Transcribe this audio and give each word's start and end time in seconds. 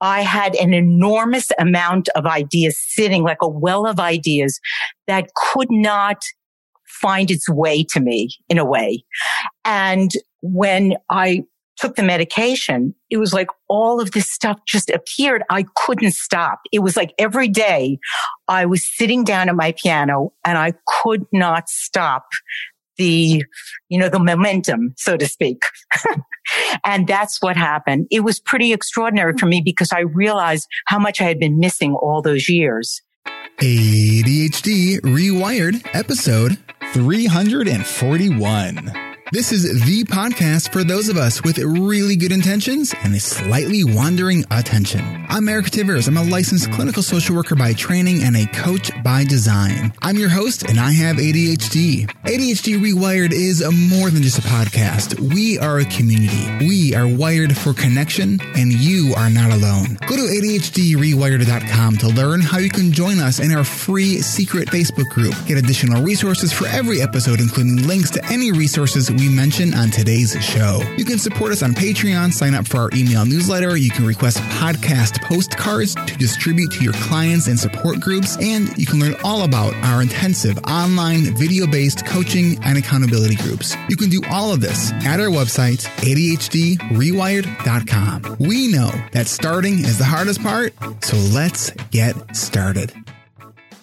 I 0.00 0.22
had 0.22 0.54
an 0.56 0.74
enormous 0.74 1.48
amount 1.58 2.08
of 2.14 2.26
ideas 2.26 2.76
sitting 2.78 3.22
like 3.22 3.38
a 3.42 3.48
well 3.48 3.86
of 3.86 3.98
ideas 3.98 4.60
that 5.06 5.30
could 5.34 5.68
not 5.70 6.18
find 6.86 7.30
its 7.30 7.48
way 7.48 7.84
to 7.92 8.00
me 8.00 8.30
in 8.48 8.58
a 8.58 8.64
way. 8.64 9.04
And 9.64 10.10
when 10.40 10.94
I 11.10 11.44
took 11.76 11.96
the 11.96 12.02
medication, 12.02 12.94
it 13.10 13.18
was 13.18 13.34
like 13.34 13.48
all 13.68 14.00
of 14.00 14.12
this 14.12 14.30
stuff 14.30 14.58
just 14.66 14.90
appeared. 14.90 15.42
I 15.50 15.66
couldn't 15.74 16.12
stop. 16.12 16.60
It 16.72 16.78
was 16.78 16.96
like 16.96 17.12
every 17.18 17.48
day 17.48 17.98
I 18.48 18.64
was 18.64 18.86
sitting 18.96 19.24
down 19.24 19.48
at 19.48 19.56
my 19.56 19.72
piano 19.72 20.32
and 20.44 20.56
I 20.56 20.72
could 21.02 21.26
not 21.32 21.68
stop 21.68 22.24
the, 22.96 23.44
you 23.88 23.98
know, 23.98 24.08
the 24.08 24.18
momentum, 24.18 24.94
so 24.96 25.16
to 25.16 25.26
speak. 25.26 25.62
and 26.84 27.06
that's 27.06 27.40
what 27.40 27.56
happened. 27.56 28.06
It 28.10 28.20
was 28.20 28.40
pretty 28.40 28.72
extraordinary 28.72 29.34
for 29.38 29.46
me 29.46 29.62
because 29.64 29.92
I 29.92 30.00
realized 30.00 30.66
how 30.86 30.98
much 30.98 31.20
I 31.20 31.24
had 31.24 31.38
been 31.38 31.58
missing 31.58 31.94
all 31.94 32.22
those 32.22 32.48
years. 32.48 33.00
ADHD 33.58 35.00
Rewired, 35.00 35.86
episode 35.94 36.58
341. 36.92 39.15
This 39.32 39.50
is 39.50 39.84
the 39.84 40.04
podcast 40.04 40.72
for 40.72 40.84
those 40.84 41.08
of 41.08 41.16
us 41.16 41.42
with 41.42 41.58
really 41.58 42.14
good 42.14 42.30
intentions 42.30 42.94
and 43.02 43.12
a 43.12 43.18
slightly 43.18 43.82
wandering 43.82 44.44
attention. 44.52 45.26
I'm 45.28 45.48
Eric 45.48 45.66
Tivers. 45.66 46.06
I'm 46.06 46.16
a 46.16 46.22
licensed 46.22 46.70
clinical 46.70 47.02
social 47.02 47.34
worker 47.34 47.56
by 47.56 47.72
training 47.72 48.22
and 48.22 48.36
a 48.36 48.46
coach 48.46 48.92
by 49.02 49.24
design. 49.24 49.92
I'm 50.00 50.16
your 50.16 50.28
host 50.28 50.62
and 50.68 50.78
I 50.78 50.92
have 50.92 51.16
ADHD. 51.16 52.06
ADHD 52.06 52.78
Rewired 52.78 53.32
is 53.32 53.64
more 53.90 54.10
than 54.10 54.22
just 54.22 54.38
a 54.38 54.42
podcast. 54.42 55.18
We 55.18 55.58
are 55.58 55.80
a 55.80 55.84
community. 55.86 56.64
We 56.64 56.94
are 56.94 57.08
wired 57.08 57.56
for 57.56 57.74
connection 57.74 58.38
and 58.54 58.72
you 58.72 59.12
are 59.16 59.28
not 59.28 59.50
alone. 59.50 59.98
Go 60.06 60.14
to 60.14 60.22
ADHDrewired.com 60.22 61.96
to 61.96 62.08
learn 62.08 62.42
how 62.42 62.58
you 62.58 62.70
can 62.70 62.92
join 62.92 63.18
us 63.18 63.40
in 63.40 63.50
our 63.52 63.64
free 63.64 64.22
secret 64.22 64.68
Facebook 64.68 65.08
group. 65.10 65.34
Get 65.46 65.58
additional 65.58 66.04
resources 66.04 66.52
for 66.52 66.68
every 66.68 67.02
episode, 67.02 67.40
including 67.40 67.88
links 67.88 68.10
to 68.12 68.24
any 68.26 68.52
resources 68.52 69.10
we 69.16 69.28
mention 69.28 69.74
on 69.74 69.90
today's 69.90 70.32
show. 70.44 70.82
You 70.96 71.04
can 71.04 71.18
support 71.18 71.52
us 71.52 71.62
on 71.62 71.74
Patreon, 71.74 72.32
sign 72.32 72.54
up 72.54 72.66
for 72.66 72.78
our 72.78 72.90
email 72.94 73.24
newsletter, 73.24 73.76
you 73.76 73.90
can 73.90 74.04
request 74.06 74.38
podcast 74.38 75.22
postcards 75.22 75.94
to 75.94 76.16
distribute 76.16 76.72
to 76.72 76.82
your 76.84 76.94
clients 76.94 77.46
and 77.46 77.56
support 77.58 78.00
groups, 78.00 78.36
and 78.40 78.76
you 78.76 78.86
can 78.86 78.98
learn 79.00 79.14
all 79.24 79.42
about 79.42 79.74
our 79.76 80.02
intensive 80.02 80.58
online 80.66 81.36
video 81.36 81.66
based 81.66 82.04
coaching 82.06 82.58
and 82.64 82.78
accountability 82.78 83.36
groups. 83.36 83.76
You 83.88 83.96
can 83.96 84.10
do 84.10 84.20
all 84.30 84.52
of 84.52 84.60
this 84.60 84.92
at 85.04 85.20
our 85.20 85.28
website, 85.28 85.86
ADHDrewired.com. 86.02 88.36
We 88.38 88.68
know 88.68 88.90
that 89.12 89.26
starting 89.26 89.80
is 89.80 89.98
the 89.98 90.04
hardest 90.04 90.40
part, 90.42 90.72
so 91.02 91.16
let's 91.16 91.70
get 91.90 92.36
started. 92.36 92.92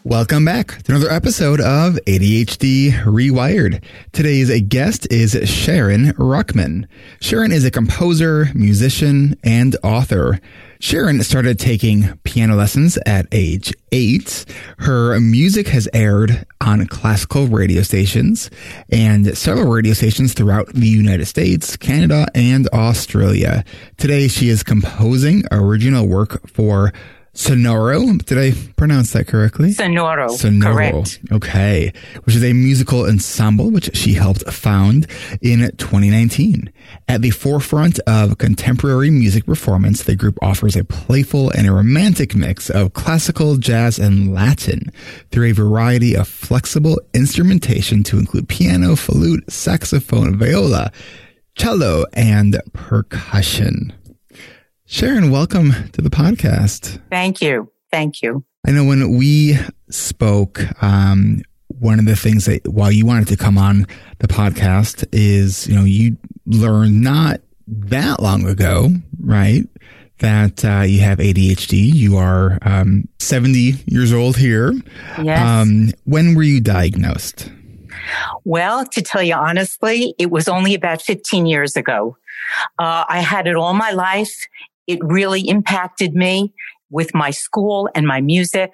Welcome 0.05 0.43
back 0.43 0.83
to 0.83 0.91
another 0.91 1.09
episode 1.09 1.61
of 1.61 1.93
ADHD 2.05 2.91
Rewired. 2.91 3.81
Today's 4.11 4.61
guest 4.63 5.07
is 5.09 5.31
Sharon 5.49 6.07
Ruchman. 6.15 6.87
Sharon 7.21 7.53
is 7.53 7.63
a 7.63 7.71
composer, 7.71 8.49
musician, 8.53 9.39
and 9.45 9.77
author. 9.81 10.41
Sharon 10.81 11.23
started 11.23 11.57
taking 11.57 12.17
piano 12.25 12.55
lessons 12.57 12.97
at 13.05 13.27
age 13.31 13.73
eight. 13.93 14.43
Her 14.79 15.17
music 15.21 15.69
has 15.69 15.87
aired 15.93 16.45
on 16.59 16.85
classical 16.87 17.47
radio 17.47 17.81
stations 17.81 18.51
and 18.89 19.37
several 19.37 19.71
radio 19.71 19.93
stations 19.93 20.33
throughout 20.33 20.67
the 20.73 20.85
United 20.85 21.27
States, 21.27 21.77
Canada, 21.77 22.27
and 22.35 22.67
Australia. 22.73 23.63
Today 23.95 24.27
she 24.27 24.49
is 24.49 24.63
composing 24.63 25.45
original 25.49 26.05
work 26.05 26.45
for 26.49 26.91
Sonoro. 27.33 28.23
Did 28.25 28.37
I 28.37 28.51
pronounce 28.75 29.13
that 29.13 29.27
correctly? 29.27 29.71
Sonoro. 29.71 30.29
Sonoro. 30.29 30.73
Correct. 30.73 31.19
Okay. 31.31 31.91
Which 32.23 32.35
is 32.35 32.43
a 32.43 32.53
musical 32.53 33.05
ensemble 33.07 33.71
which 33.71 33.95
she 33.95 34.13
helped 34.13 34.43
found 34.51 35.07
in 35.41 35.59
2019. 35.77 36.71
At 37.07 37.21
the 37.21 37.31
forefront 37.31 37.99
of 38.01 38.37
contemporary 38.37 39.09
music 39.09 39.45
performance, 39.45 40.03
the 40.03 40.15
group 40.15 40.37
offers 40.43 40.75
a 40.75 40.83
playful 40.83 41.49
and 41.51 41.67
a 41.67 41.71
romantic 41.71 42.35
mix 42.35 42.69
of 42.69 42.93
classical, 42.93 43.57
jazz, 43.57 43.97
and 43.97 44.33
Latin 44.33 44.91
through 45.31 45.49
a 45.49 45.53
variety 45.53 46.15
of 46.15 46.27
flexible 46.27 47.01
instrumentation 47.15 48.03
to 48.03 48.19
include 48.19 48.47
piano, 48.47 48.95
flute, 48.95 49.51
saxophone, 49.51 50.37
viola, 50.37 50.91
cello, 51.55 52.05
and 52.13 52.61
percussion. 52.73 53.91
Sharon, 54.85 55.31
welcome 55.31 55.71
to 55.93 56.01
the 56.01 56.09
podcast. 56.09 57.01
Thank 57.09 57.41
you. 57.41 57.71
Thank 57.91 58.21
you. 58.21 58.43
I 58.67 58.71
know 58.71 58.83
when 58.83 59.17
we 59.17 59.57
spoke, 59.89 60.61
um, 60.83 61.41
one 61.79 61.99
of 61.99 62.05
the 62.05 62.15
things 62.15 62.45
that 62.45 62.67
while 62.67 62.91
you 62.91 63.05
wanted 63.05 63.29
to 63.29 63.37
come 63.37 63.57
on 63.57 63.87
the 64.19 64.27
podcast 64.27 65.05
is, 65.11 65.67
you 65.67 65.75
know, 65.75 65.83
you 65.85 66.17
learned 66.45 67.01
not 67.01 67.41
that 67.67 68.21
long 68.21 68.45
ago, 68.45 68.89
right? 69.21 69.63
That 70.19 70.63
uh, 70.63 70.81
you 70.81 70.99
have 71.01 71.17
ADHD. 71.17 71.93
You 71.93 72.17
are 72.17 72.59
um, 72.61 73.07
70 73.19 73.83
years 73.85 74.13
old 74.13 74.37
here. 74.37 74.73
Yes. 75.21 75.41
Um, 75.41 75.91
when 76.03 76.35
were 76.35 76.43
you 76.43 76.61
diagnosed? 76.61 77.49
Well, 78.43 78.85
to 78.87 79.01
tell 79.01 79.23
you 79.23 79.35
honestly, 79.35 80.13
it 80.19 80.29
was 80.29 80.47
only 80.47 80.73
about 80.75 81.01
15 81.01 81.45
years 81.45 81.75
ago. 81.75 82.17
Uh, 82.77 83.05
I 83.07 83.21
had 83.21 83.47
it 83.47 83.55
all 83.55 83.73
my 83.73 83.91
life. 83.91 84.47
It 84.87 84.99
really 85.01 85.41
impacted 85.47 86.13
me 86.13 86.53
with 86.89 87.13
my 87.13 87.31
school 87.31 87.89
and 87.95 88.07
my 88.07 88.21
music. 88.21 88.73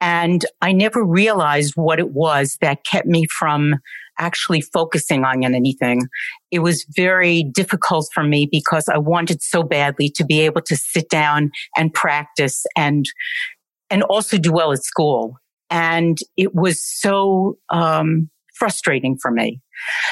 And 0.00 0.44
I 0.60 0.72
never 0.72 1.04
realized 1.04 1.74
what 1.76 1.98
it 1.98 2.10
was 2.10 2.58
that 2.60 2.84
kept 2.84 3.06
me 3.06 3.26
from 3.26 3.76
actually 4.18 4.60
focusing 4.60 5.24
on 5.24 5.44
anything. 5.44 6.02
It 6.50 6.60
was 6.60 6.84
very 6.94 7.42
difficult 7.42 8.08
for 8.12 8.22
me 8.22 8.48
because 8.50 8.84
I 8.88 8.98
wanted 8.98 9.42
so 9.42 9.62
badly 9.62 10.10
to 10.16 10.24
be 10.24 10.40
able 10.40 10.62
to 10.62 10.76
sit 10.76 11.08
down 11.08 11.50
and 11.76 11.92
practice 11.92 12.64
and, 12.76 13.04
and 13.90 14.02
also 14.04 14.38
do 14.38 14.52
well 14.52 14.72
at 14.72 14.84
school. 14.84 15.36
And 15.70 16.18
it 16.36 16.54
was 16.54 16.84
so, 16.84 17.58
um, 17.70 18.30
frustrating 18.54 19.18
for 19.20 19.30
me. 19.30 19.60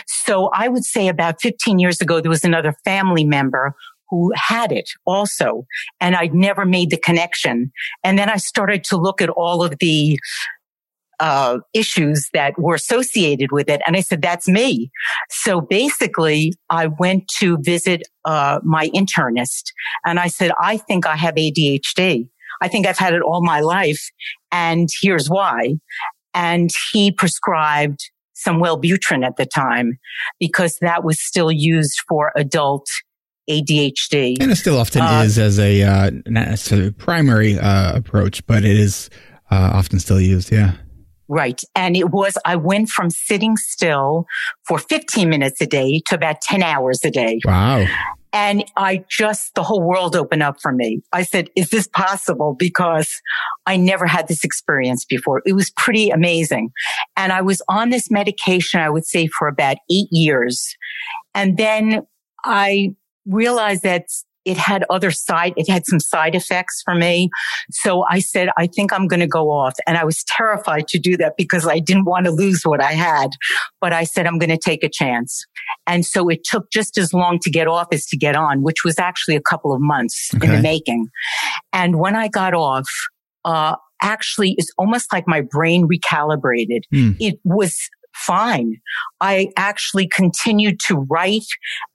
So 0.06 0.50
I 0.52 0.68
would 0.68 0.84
say 0.84 1.08
about 1.08 1.40
15 1.40 1.78
years 1.78 2.00
ago, 2.00 2.20
there 2.20 2.30
was 2.30 2.44
another 2.44 2.74
family 2.84 3.24
member 3.24 3.74
who 4.12 4.30
had 4.36 4.70
it 4.70 4.90
also. 5.06 5.64
And 6.00 6.14
I'd 6.14 6.34
never 6.34 6.66
made 6.66 6.90
the 6.90 6.98
connection. 6.98 7.72
And 8.04 8.18
then 8.18 8.28
I 8.28 8.36
started 8.36 8.84
to 8.84 8.98
look 8.98 9.22
at 9.22 9.30
all 9.30 9.64
of 9.64 9.78
the 9.80 10.18
uh, 11.18 11.60
issues 11.72 12.28
that 12.34 12.52
were 12.58 12.74
associated 12.74 13.52
with 13.52 13.70
it. 13.70 13.80
And 13.86 13.96
I 13.96 14.00
said, 14.00 14.20
that's 14.20 14.48
me. 14.48 14.90
So 15.30 15.62
basically, 15.62 16.52
I 16.68 16.88
went 16.88 17.26
to 17.38 17.56
visit 17.62 18.02
uh, 18.26 18.60
my 18.62 18.90
internist 18.90 19.72
and 20.04 20.20
I 20.20 20.26
said, 20.26 20.52
I 20.60 20.76
think 20.76 21.06
I 21.06 21.16
have 21.16 21.36
ADHD. 21.36 22.28
I 22.60 22.68
think 22.68 22.86
I've 22.86 22.98
had 22.98 23.14
it 23.14 23.22
all 23.22 23.42
my 23.42 23.60
life. 23.60 24.10
And 24.50 24.90
here's 25.00 25.30
why. 25.30 25.76
And 26.34 26.70
he 26.92 27.10
prescribed 27.10 28.00
some 28.34 28.60
Wellbutrin 28.60 29.24
at 29.24 29.36
the 29.36 29.46
time 29.46 29.98
because 30.38 30.76
that 30.82 31.02
was 31.02 31.18
still 31.18 31.50
used 31.50 31.98
for 32.06 32.32
adult 32.36 32.86
ADHD. 33.48 34.36
And 34.40 34.50
it 34.50 34.56
still 34.56 34.78
often 34.78 35.02
uh, 35.02 35.22
is 35.24 35.38
as 35.38 35.58
a, 35.58 35.82
uh, 35.82 36.10
not 36.26 36.48
necessarily 36.48 36.90
primary 36.90 37.58
uh, 37.58 37.96
approach, 37.96 38.46
but 38.46 38.64
it 38.64 38.76
is 38.76 39.10
uh, 39.50 39.70
often 39.74 39.98
still 39.98 40.20
used. 40.20 40.52
Yeah. 40.52 40.74
Right. 41.28 41.62
And 41.74 41.96
it 41.96 42.10
was, 42.10 42.36
I 42.44 42.56
went 42.56 42.88
from 42.88 43.10
sitting 43.10 43.56
still 43.56 44.26
for 44.66 44.78
15 44.78 45.28
minutes 45.28 45.60
a 45.60 45.66
day 45.66 46.02
to 46.06 46.14
about 46.14 46.40
10 46.42 46.62
hours 46.62 47.00
a 47.04 47.10
day. 47.10 47.40
Wow. 47.44 47.86
And 48.34 48.64
I 48.76 49.04
just, 49.08 49.54
the 49.54 49.62
whole 49.62 49.82
world 49.82 50.16
opened 50.16 50.42
up 50.42 50.60
for 50.60 50.72
me. 50.72 51.02
I 51.12 51.22
said, 51.22 51.48
is 51.54 51.70
this 51.70 51.86
possible? 51.86 52.54
Because 52.58 53.20
I 53.66 53.76
never 53.76 54.06
had 54.06 54.28
this 54.28 54.42
experience 54.42 55.04
before. 55.04 55.42
It 55.44 55.52
was 55.52 55.70
pretty 55.70 56.08
amazing. 56.10 56.70
And 57.16 57.30
I 57.30 57.42
was 57.42 57.60
on 57.68 57.90
this 57.90 58.10
medication, 58.10 58.80
I 58.80 58.88
would 58.88 59.06
say 59.06 59.26
for 59.26 59.48
about 59.48 59.76
eight 59.90 60.08
years. 60.10 60.76
And 61.34 61.58
then 61.58 62.06
I 62.44 62.94
realized 63.26 63.82
that 63.82 64.06
it 64.44 64.56
had 64.56 64.84
other 64.90 65.10
side, 65.10 65.54
it 65.56 65.70
had 65.70 65.86
some 65.86 66.00
side 66.00 66.34
effects 66.34 66.82
for 66.84 66.94
me. 66.94 67.30
So 67.70 68.04
I 68.10 68.18
said, 68.18 68.48
I 68.56 68.66
think 68.66 68.92
I'm 68.92 69.06
going 69.06 69.20
to 69.20 69.26
go 69.26 69.50
off. 69.50 69.74
And 69.86 69.96
I 69.96 70.04
was 70.04 70.24
terrified 70.24 70.88
to 70.88 70.98
do 70.98 71.16
that 71.18 71.34
because 71.36 71.66
I 71.66 71.78
didn't 71.78 72.06
want 72.06 72.26
to 72.26 72.32
lose 72.32 72.62
what 72.64 72.82
I 72.82 72.92
had. 72.92 73.30
But 73.80 73.92
I 73.92 74.04
said, 74.04 74.26
I'm 74.26 74.38
going 74.38 74.50
to 74.50 74.58
take 74.58 74.82
a 74.82 74.88
chance. 74.88 75.44
And 75.86 76.04
so 76.04 76.28
it 76.28 76.44
took 76.44 76.70
just 76.72 76.98
as 76.98 77.12
long 77.14 77.38
to 77.40 77.50
get 77.50 77.68
off 77.68 77.88
as 77.92 78.06
to 78.06 78.16
get 78.16 78.34
on, 78.34 78.62
which 78.62 78.84
was 78.84 78.98
actually 78.98 79.36
a 79.36 79.40
couple 79.40 79.72
of 79.72 79.80
months 79.80 80.30
okay. 80.34 80.46
in 80.46 80.52
the 80.52 80.60
making. 80.60 81.08
And 81.72 81.98
when 81.98 82.16
I 82.16 82.28
got 82.28 82.54
off, 82.54 82.88
uh, 83.44 83.76
actually 84.02 84.54
it's 84.58 84.70
almost 84.76 85.12
like 85.12 85.28
my 85.28 85.40
brain 85.40 85.88
recalibrated. 85.88 86.82
Mm. 86.92 87.16
It 87.20 87.38
was 87.44 87.78
fine. 88.14 88.76
I 89.20 89.48
actually 89.56 90.06
continued 90.08 90.78
to 90.86 91.06
write 91.10 91.46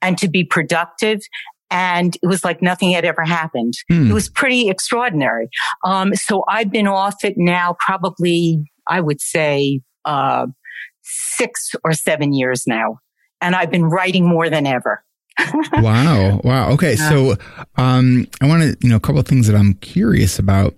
and 0.02 0.18
to 0.18 0.28
be 0.28 0.44
productive. 0.44 1.20
and 1.70 2.16
it 2.22 2.26
was 2.26 2.44
like 2.44 2.62
nothing 2.62 2.92
had 2.92 3.04
ever 3.04 3.24
happened. 3.24 3.74
Hmm. 3.90 4.10
It 4.10 4.14
was 4.14 4.28
pretty 4.30 4.70
extraordinary. 4.70 5.48
Um, 5.84 6.14
so 6.14 6.44
I've 6.48 6.70
been 6.70 6.86
off 6.86 7.22
it 7.24 7.34
now 7.36 7.76
probably, 7.84 8.64
I 8.88 9.00
would 9.02 9.20
say, 9.20 9.80
uh, 10.06 10.46
six 11.02 11.72
or 11.84 11.92
seven 11.92 12.32
years 12.32 12.64
now. 12.66 12.98
And 13.40 13.54
I've 13.54 13.70
been 13.70 13.84
writing 13.84 14.26
more 14.26 14.48
than 14.48 14.66
ever. 14.66 15.04
wow. 15.74 16.40
Wow. 16.42 16.70
Okay. 16.72 16.94
Yeah. 16.94 17.08
So, 17.10 17.36
um, 17.76 18.26
I 18.40 18.46
want 18.46 18.62
to, 18.62 18.76
you 18.80 18.88
know, 18.88 18.96
a 18.96 19.00
couple 19.00 19.20
of 19.20 19.26
things 19.26 19.46
that 19.46 19.54
I'm 19.54 19.74
curious 19.74 20.38
about. 20.38 20.74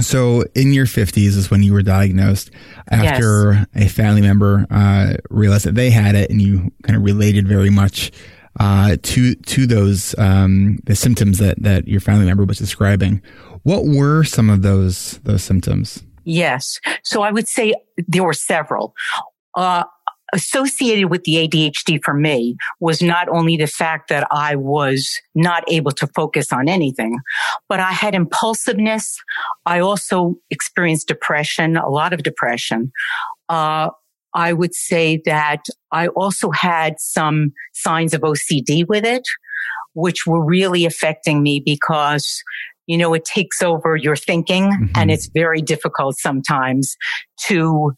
So 0.00 0.44
in 0.54 0.72
your 0.72 0.86
50s 0.86 1.36
is 1.36 1.50
when 1.50 1.62
you 1.62 1.72
were 1.72 1.82
diagnosed 1.82 2.50
after 2.88 3.52
yes. 3.52 3.66
a 3.86 3.88
family 3.88 4.22
member 4.22 4.66
uh, 4.70 5.14
realized 5.30 5.66
that 5.66 5.76
they 5.76 5.90
had 5.90 6.16
it 6.16 6.30
and 6.30 6.42
you 6.42 6.72
kind 6.82 6.96
of 6.96 7.02
related 7.02 7.46
very 7.46 7.70
much 7.70 8.10
uh, 8.58 8.96
to 9.02 9.34
to 9.34 9.66
those 9.66 10.16
um, 10.18 10.78
the 10.84 10.94
symptoms 10.94 11.38
that 11.38 11.60
that 11.62 11.88
your 11.88 12.00
family 12.00 12.26
member 12.26 12.44
was 12.44 12.58
describing. 12.58 13.22
What 13.62 13.84
were 13.84 14.24
some 14.24 14.50
of 14.50 14.62
those 14.62 15.18
those 15.24 15.42
symptoms? 15.42 16.02
Yes. 16.24 16.80
So 17.02 17.22
I 17.22 17.30
would 17.30 17.48
say 17.48 17.74
there 18.08 18.24
were 18.24 18.32
several. 18.32 18.94
Uh, 19.54 19.84
associated 20.34 21.10
with 21.10 21.22
the 21.24 21.48
ADHD 21.48 22.00
for 22.04 22.12
me 22.12 22.56
was 22.80 23.00
not 23.00 23.28
only 23.28 23.56
the 23.56 23.68
fact 23.68 24.08
that 24.08 24.26
I 24.30 24.56
was 24.56 25.18
not 25.34 25.64
able 25.68 25.92
to 25.92 26.08
focus 26.08 26.52
on 26.52 26.68
anything, 26.68 27.18
but 27.68 27.80
I 27.80 27.92
had 27.92 28.14
impulsiveness. 28.14 29.16
I 29.64 29.78
also 29.78 30.34
experienced 30.50 31.08
depression, 31.08 31.76
a 31.76 31.88
lot 31.88 32.12
of 32.12 32.22
depression. 32.22 32.92
Uh, 33.48 33.90
I 34.34 34.52
would 34.52 34.74
say 34.74 35.22
that 35.24 35.60
I 35.92 36.08
also 36.08 36.50
had 36.50 36.96
some 36.98 37.52
signs 37.72 38.12
of 38.12 38.22
OCD 38.22 38.84
with 38.88 39.04
it, 39.04 39.22
which 39.94 40.26
were 40.26 40.44
really 40.44 40.84
affecting 40.84 41.42
me 41.42 41.62
because 41.64 42.42
you 42.86 42.98
know, 42.98 43.14
it 43.14 43.24
takes 43.24 43.62
over 43.62 43.96
your 43.96 44.14
thinking 44.14 44.64
mm-hmm. 44.64 44.86
and 44.94 45.10
it's 45.10 45.30
very 45.32 45.62
difficult 45.62 46.16
sometimes 46.18 46.96
to 47.46 47.92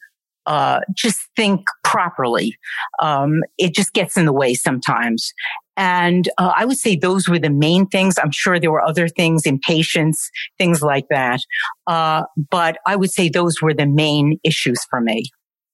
uh, 0.47 0.81
just 0.95 1.29
think 1.37 1.67
properly. 1.85 2.57
Um, 3.01 3.43
it 3.59 3.75
just 3.75 3.93
gets 3.93 4.17
in 4.17 4.27
the 4.27 4.33
way 4.33 4.55
sometimes. 4.55 5.33
And 5.77 6.29
uh, 6.39 6.53
I 6.57 6.65
would 6.65 6.79
say 6.79 6.97
those 6.97 7.29
were 7.29 7.39
the 7.39 7.51
main 7.51 7.87
things. 7.87 8.15
I'm 8.23 8.31
sure 8.31 8.59
there 8.59 8.71
were 8.71 8.83
other 8.83 9.09
things, 9.09 9.45
impatience, 9.45 10.31
things 10.57 10.81
like 10.83 11.07
that. 11.11 11.41
Uh, 11.87 12.23
but 12.51 12.79
I 12.87 12.97
would 12.97 13.11
say 13.11 13.29
those 13.29 13.61
were 13.61 13.75
the 13.75 13.87
main 13.87 14.39
issues 14.43 14.79
for 14.89 15.01
me. 15.01 15.25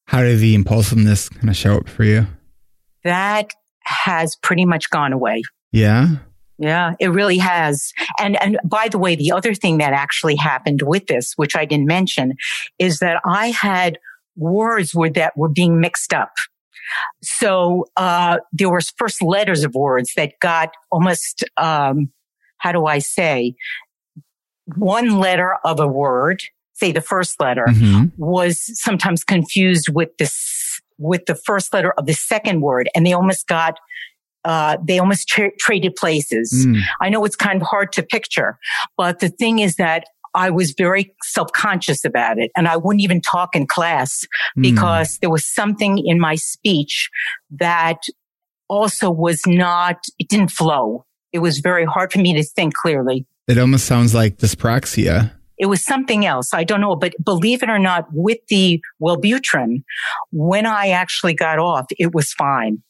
How 0.06 0.22
did 0.22 0.40
the 0.40 0.54
impulsiveness 0.54 1.28
kind 1.28 1.48
of 1.48 1.56
show 1.56 1.76
up 1.76 1.88
for 1.88 2.04
you? 2.04 2.26
That 3.04 3.50
has 3.84 4.36
pretty 4.42 4.64
much 4.64 4.90
gone 4.90 5.12
away. 5.12 5.42
Yeah. 5.70 6.16
Yeah, 6.58 6.94
it 7.00 7.08
really 7.08 7.38
has. 7.38 7.92
And, 8.20 8.40
and 8.40 8.58
by 8.64 8.88
the 8.88 8.98
way, 8.98 9.16
the 9.16 9.32
other 9.32 9.54
thing 9.54 9.78
that 9.78 9.92
actually 9.92 10.36
happened 10.36 10.82
with 10.82 11.06
this, 11.06 11.32
which 11.36 11.56
I 11.56 11.64
didn't 11.64 11.86
mention, 11.86 12.34
is 12.78 13.00
that 13.00 13.20
I 13.24 13.48
had 13.50 13.98
words 14.36 14.94
were 14.94 15.10
that 15.10 15.36
were 15.36 15.48
being 15.48 15.80
mixed 15.80 16.12
up. 16.12 16.32
So, 17.22 17.86
uh, 17.96 18.38
there 18.52 18.70
was 18.70 18.92
first 18.96 19.22
letters 19.22 19.64
of 19.64 19.74
words 19.74 20.12
that 20.16 20.32
got 20.40 20.70
almost, 20.90 21.44
um, 21.56 22.12
how 22.58 22.72
do 22.72 22.86
I 22.86 22.98
say, 22.98 23.54
one 24.76 25.18
letter 25.18 25.56
of 25.64 25.80
a 25.80 25.86
word, 25.86 26.42
say 26.74 26.92
the 26.92 27.00
first 27.00 27.40
letter, 27.40 27.66
mm-hmm. 27.68 28.06
was 28.16 28.60
sometimes 28.80 29.24
confused 29.24 29.88
with 29.88 30.10
this, 30.18 30.80
with 30.98 31.26
the 31.26 31.34
first 31.34 31.72
letter 31.72 31.92
of 31.92 32.06
the 32.06 32.14
second 32.14 32.60
word. 32.60 32.88
And 32.94 33.06
they 33.06 33.12
almost 33.12 33.46
got 33.46 33.78
uh, 34.44 34.76
they 34.82 34.98
almost 34.98 35.28
tra- 35.28 35.54
traded 35.58 35.94
places. 35.94 36.66
Mm. 36.66 36.80
I 37.00 37.08
know 37.10 37.24
it's 37.24 37.36
kind 37.36 37.62
of 37.62 37.68
hard 37.68 37.92
to 37.92 38.02
picture, 38.02 38.58
but 38.96 39.20
the 39.20 39.28
thing 39.28 39.60
is 39.60 39.76
that 39.76 40.04
I 40.34 40.50
was 40.50 40.72
very 40.76 41.14
self-conscious 41.22 42.04
about 42.04 42.38
it 42.38 42.50
and 42.56 42.66
I 42.68 42.76
wouldn't 42.76 43.02
even 43.02 43.20
talk 43.20 43.54
in 43.54 43.66
class 43.66 44.24
mm. 44.56 44.62
because 44.62 45.18
there 45.18 45.30
was 45.30 45.46
something 45.46 45.98
in 45.98 46.18
my 46.18 46.36
speech 46.36 47.10
that 47.50 47.98
also 48.68 49.10
was 49.10 49.42
not, 49.46 49.98
it 50.18 50.28
didn't 50.28 50.50
flow. 50.50 51.04
It 51.32 51.40
was 51.40 51.58
very 51.58 51.84
hard 51.84 52.12
for 52.12 52.18
me 52.18 52.34
to 52.34 52.42
think 52.42 52.74
clearly. 52.74 53.26
It 53.48 53.58
almost 53.58 53.86
sounds 53.86 54.14
like 54.14 54.38
dyspraxia. 54.38 55.32
It 55.58 55.66
was 55.66 55.84
something 55.84 56.24
else. 56.26 56.54
I 56.54 56.64
don't 56.64 56.80
know, 56.80 56.96
but 56.96 57.14
believe 57.22 57.62
it 57.62 57.68
or 57.68 57.78
not, 57.78 58.06
with 58.12 58.38
the 58.48 58.80
Wellbutrin, 59.00 59.82
when 60.30 60.66
I 60.66 60.88
actually 60.88 61.34
got 61.34 61.58
off, 61.58 61.86
it 61.98 62.14
was 62.14 62.32
fine. 62.32 62.82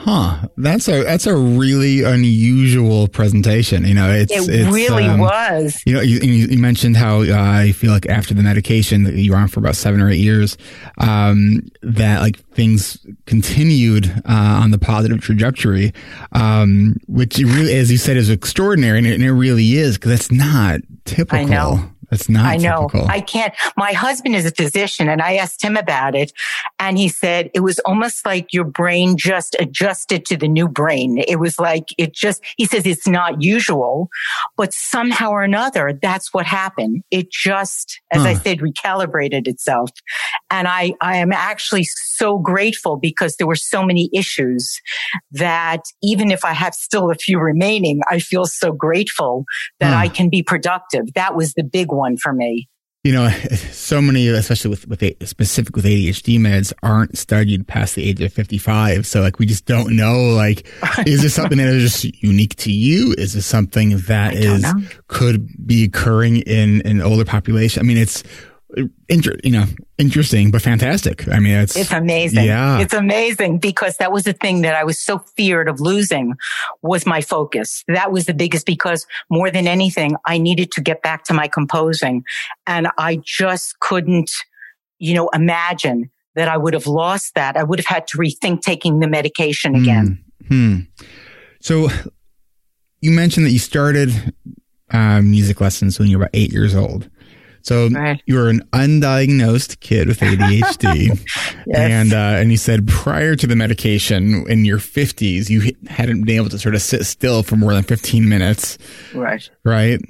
Huh. 0.00 0.46
That's 0.56 0.88
a 0.88 1.02
that's 1.02 1.26
a 1.26 1.34
really 1.34 2.04
unusual 2.04 3.08
presentation. 3.08 3.84
You 3.84 3.94
know, 3.94 4.12
it's 4.12 4.32
it 4.32 4.48
it's, 4.48 4.72
really 4.72 5.04
um, 5.04 5.18
was. 5.18 5.82
You 5.86 5.94
know, 5.94 6.00
you, 6.00 6.20
you 6.20 6.56
mentioned 6.56 6.96
how 6.96 7.22
uh, 7.22 7.62
you 7.62 7.74
feel 7.74 7.90
like 7.90 8.06
after 8.06 8.32
the 8.32 8.44
medication 8.44 9.02
that 9.02 9.14
you 9.14 9.32
were 9.32 9.38
on 9.38 9.48
for 9.48 9.58
about 9.58 9.74
seven 9.74 10.00
or 10.00 10.08
eight 10.08 10.20
years, 10.20 10.56
um, 10.98 11.62
that 11.82 12.20
like 12.20 12.38
things 12.52 13.04
continued 13.26 14.08
uh, 14.24 14.60
on 14.62 14.70
the 14.70 14.78
positive 14.78 15.20
trajectory, 15.20 15.92
um, 16.30 16.96
which 17.08 17.38
really, 17.38 17.74
as 17.74 17.90
you 17.90 17.98
said, 17.98 18.16
is 18.16 18.30
extraordinary, 18.30 18.98
and 18.98 19.06
it, 19.06 19.14
and 19.14 19.24
it 19.24 19.32
really 19.32 19.74
is 19.74 19.98
because 19.98 20.12
that's 20.12 20.30
not 20.30 20.80
typical. 21.06 21.40
I 21.40 21.44
know. 21.44 21.90
That's 22.10 22.28
not 22.28 22.46
I 22.46 22.56
know. 22.56 22.88
Typical. 22.88 23.08
I 23.08 23.20
can't. 23.20 23.54
My 23.76 23.92
husband 23.92 24.34
is 24.34 24.46
a 24.46 24.50
physician 24.50 25.08
and 25.08 25.20
I 25.20 25.36
asked 25.36 25.62
him 25.62 25.76
about 25.76 26.14
it 26.14 26.32
and 26.78 26.96
he 26.96 27.08
said 27.08 27.50
it 27.54 27.60
was 27.60 27.78
almost 27.80 28.24
like 28.24 28.52
your 28.52 28.64
brain 28.64 29.16
just 29.16 29.56
adjusted 29.58 30.24
to 30.26 30.36
the 30.36 30.48
new 30.48 30.68
brain. 30.68 31.22
It 31.26 31.38
was 31.38 31.58
like 31.58 31.88
it 31.98 32.14
just, 32.14 32.42
he 32.56 32.64
says 32.64 32.86
it's 32.86 33.06
not 33.06 33.42
usual, 33.42 34.08
but 34.56 34.72
somehow 34.72 35.30
or 35.30 35.42
another, 35.42 35.98
that's 36.00 36.32
what 36.32 36.46
happened. 36.46 37.02
It 37.10 37.30
just, 37.30 38.00
as 38.10 38.22
huh. 38.22 38.28
I 38.28 38.34
said, 38.34 38.60
recalibrated 38.60 39.46
itself. 39.46 39.90
And 40.50 40.66
I, 40.66 40.94
I 41.00 41.16
am 41.16 41.32
actually 41.32 41.84
so 41.84 42.38
grateful 42.38 42.96
because 42.96 43.36
there 43.36 43.46
were 43.46 43.56
so 43.56 43.82
many 43.82 44.08
issues 44.14 44.80
that 45.32 45.82
even 46.02 46.30
if 46.30 46.44
I 46.44 46.52
have 46.52 46.74
still 46.74 47.10
a 47.10 47.14
few 47.14 47.38
remaining, 47.38 48.00
I 48.10 48.18
feel 48.18 48.46
so 48.46 48.72
grateful 48.72 49.44
that 49.78 49.92
huh. 49.92 50.00
I 50.00 50.08
can 50.08 50.30
be 50.30 50.42
productive. 50.42 51.12
That 51.14 51.36
was 51.36 51.52
the 51.52 51.64
big 51.64 51.92
one 51.98 52.16
for 52.16 52.32
me. 52.32 52.68
You 53.04 53.12
know, 53.12 53.30
so 53.70 54.02
many, 54.02 54.28
especially 54.28 54.70
with 54.70 54.88
with 54.88 55.02
specific 55.26 55.76
with 55.76 55.84
ADHD 55.84 56.38
meds, 56.38 56.72
aren't 56.82 57.16
studied 57.16 57.66
past 57.66 57.94
the 57.94 58.08
age 58.08 58.20
of 58.20 58.32
fifty 58.32 58.58
five. 58.58 59.06
So, 59.06 59.20
like, 59.20 59.38
we 59.38 59.46
just 59.46 59.66
don't 59.66 59.94
know. 59.94 60.30
Like, 60.30 60.66
is 61.06 61.22
this 61.22 61.34
something 61.34 61.58
that 61.58 61.68
is 61.68 62.00
just 62.00 62.22
unique 62.22 62.56
to 62.56 62.72
you? 62.72 63.14
Is 63.16 63.34
this 63.34 63.46
something 63.46 63.98
that 64.08 64.34
is 64.34 64.62
know. 64.62 64.74
could 65.06 65.66
be 65.66 65.84
occurring 65.84 66.38
in 66.38 66.82
an 66.86 67.00
older 67.00 67.24
population? 67.24 67.80
I 67.80 67.84
mean, 67.84 67.98
it's 67.98 68.24
inter- 69.08 69.38
you 69.42 69.50
know, 69.50 69.64
interesting, 69.96 70.50
but 70.50 70.62
fantastic. 70.62 71.26
I 71.28 71.38
mean, 71.38 71.54
it's, 71.54 71.76
it's 71.76 71.92
amazing. 71.92 72.44
Yeah. 72.44 72.80
It's 72.80 72.94
amazing 72.94 73.58
because 73.58 73.96
that 73.96 74.12
was 74.12 74.24
the 74.24 74.32
thing 74.32 74.62
that 74.62 74.74
I 74.74 74.84
was 74.84 74.98
so 74.98 75.18
feared 75.36 75.68
of 75.68 75.80
losing 75.80 76.34
was 76.82 77.06
my 77.06 77.20
focus. 77.20 77.84
That 77.88 78.12
was 78.12 78.26
the 78.26 78.34
biggest 78.34 78.66
because 78.66 79.06
more 79.30 79.50
than 79.50 79.66
anything, 79.66 80.16
I 80.26 80.38
needed 80.38 80.70
to 80.72 80.80
get 80.80 81.02
back 81.02 81.24
to 81.24 81.34
my 81.34 81.48
composing 81.48 82.24
and 82.66 82.88
I 82.98 83.20
just 83.24 83.80
couldn't, 83.80 84.30
you 84.98 85.14
know, 85.14 85.28
imagine 85.32 86.10
that 86.34 86.48
I 86.48 86.56
would 86.56 86.74
have 86.74 86.86
lost 86.86 87.34
that. 87.34 87.56
I 87.56 87.64
would 87.64 87.78
have 87.78 87.86
had 87.86 88.06
to 88.08 88.18
rethink 88.18 88.60
taking 88.60 89.00
the 89.00 89.08
medication 89.08 89.74
again. 89.74 90.24
Hmm. 90.48 90.74
hmm. 90.74 90.80
So 91.60 91.88
you 93.00 93.10
mentioned 93.10 93.46
that 93.46 93.50
you 93.50 93.58
started 93.58 94.34
uh, 94.90 95.20
music 95.22 95.60
lessons 95.60 95.98
when 95.98 96.08
you 96.08 96.18
were 96.18 96.24
about 96.24 96.34
eight 96.34 96.52
years 96.52 96.74
old. 96.74 97.10
So 97.68 97.88
right. 97.90 98.22
you 98.24 98.36
were 98.36 98.48
an 98.48 98.62
undiagnosed 98.72 99.80
kid 99.80 100.08
with 100.08 100.20
ADHD, 100.20 101.08
yes. 101.66 101.76
and 101.76 102.14
uh, 102.14 102.40
and 102.40 102.50
you 102.50 102.56
said 102.56 102.88
prior 102.88 103.36
to 103.36 103.46
the 103.46 103.54
medication 103.54 104.46
in 104.48 104.64
your 104.64 104.78
fifties, 104.78 105.50
you 105.50 105.74
hadn't 105.86 106.24
been 106.24 106.36
able 106.36 106.48
to 106.48 106.58
sort 106.58 106.74
of 106.74 106.80
sit 106.80 107.04
still 107.04 107.42
for 107.42 107.56
more 107.56 107.74
than 107.74 107.82
fifteen 107.82 108.26
minutes. 108.26 108.78
Right. 109.14 109.50
Right. 109.66 110.00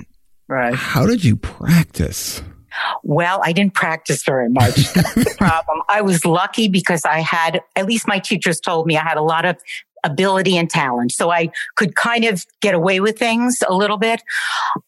Right. 0.47 0.73
How 0.73 1.05
did 1.05 1.25
you 1.25 1.35
practice? 1.35 2.43
Well, 3.03 3.41
I 3.43 3.53
didn't 3.53 3.75
practice 3.75 4.23
very 4.23 4.49
much. 4.49 4.77
the 4.77 5.35
problem. 5.39 5.83
I 5.89 6.01
was 6.01 6.25
lucky 6.25 6.69
because 6.69 7.05
I 7.05 7.19
had, 7.19 7.61
at 7.75 7.87
least 7.87 8.07
my 8.07 8.21
teachers 8.21 8.61
told 8.61 8.87
me 8.87 8.97
I 8.97 9.03
had 9.03 9.17
a 9.17 9.23
lot 9.23 9.45
of 9.45 9.57
ability 10.05 10.57
and 10.57 10.71
talent. 10.71 11.13
So 11.13 11.31
I 11.31 11.51
could 11.77 11.97
kind 11.97 12.25
of 12.25 12.47
get 12.61 12.75
away 12.75 13.01
with 13.01 13.19
things 13.19 13.59
a 13.67 13.75
little 13.75 13.99
bit. 13.99 14.23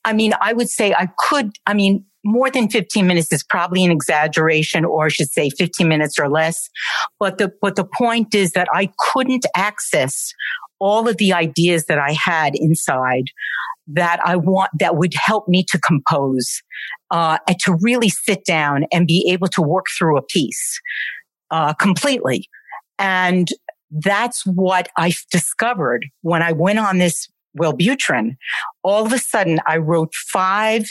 I 0.05 0.13
mean, 0.13 0.35
I 0.41 0.53
would 0.53 0.71
say 0.71 0.95
I 0.95 1.09
could, 1.19 1.53
I 1.67 1.75
mean, 1.75 2.05
more 2.25 2.51
than 2.51 2.69
15 2.69 3.07
minutes 3.07 3.33
is 3.33 3.43
probably 3.43 3.85
an 3.85 3.91
exaggeration, 3.91 4.85
or 4.85 5.07
I 5.07 5.09
should 5.09 5.31
say 5.31 5.51
15 5.51 5.89
minutes 5.89 6.19
or 6.19 6.29
less. 6.29 6.69
But 7.19 7.39
the, 7.39 7.53
but 7.61 7.77
the 7.77 7.85
point 7.85 8.35
is 8.35 8.53
that 8.53 8.69
I 8.75 8.91
couldn't 9.13 9.47
access 9.57 10.33
all 10.79 11.09
of 11.09 11.17
the 11.19 11.33
ideas 11.33 11.87
that 11.87 11.99
I 11.99 12.13
had 12.13 12.55
inside 12.55 13.25
that 13.87 14.21
I 14.25 14.37
want, 14.37 14.71
that 14.79 14.97
would 14.97 15.15
help 15.15 15.49
me 15.49 15.65
to 15.69 15.79
compose, 15.79 16.63
uh, 17.11 17.39
and 17.49 17.59
to 17.61 17.77
really 17.81 18.09
sit 18.09 18.45
down 18.45 18.85
and 18.93 19.07
be 19.07 19.29
able 19.31 19.49
to 19.49 19.63
work 19.63 19.87
through 19.99 20.17
a 20.17 20.23
piece, 20.23 20.81
uh, 21.51 21.75
completely. 21.75 22.49
And 22.99 23.49
that's 23.91 24.47
what 24.47 24.89
I 24.97 25.13
discovered 25.31 26.07
when 26.23 26.43
I 26.43 26.53
went 26.53 26.79
on 26.79 26.99
this 26.99 27.27
Wellbutrin. 27.59 28.37
All 28.85 29.05
of 29.05 29.13
a 29.13 29.19
sudden, 29.19 29.59
I 29.67 29.79
wrote 29.79 30.15
five 30.15 30.89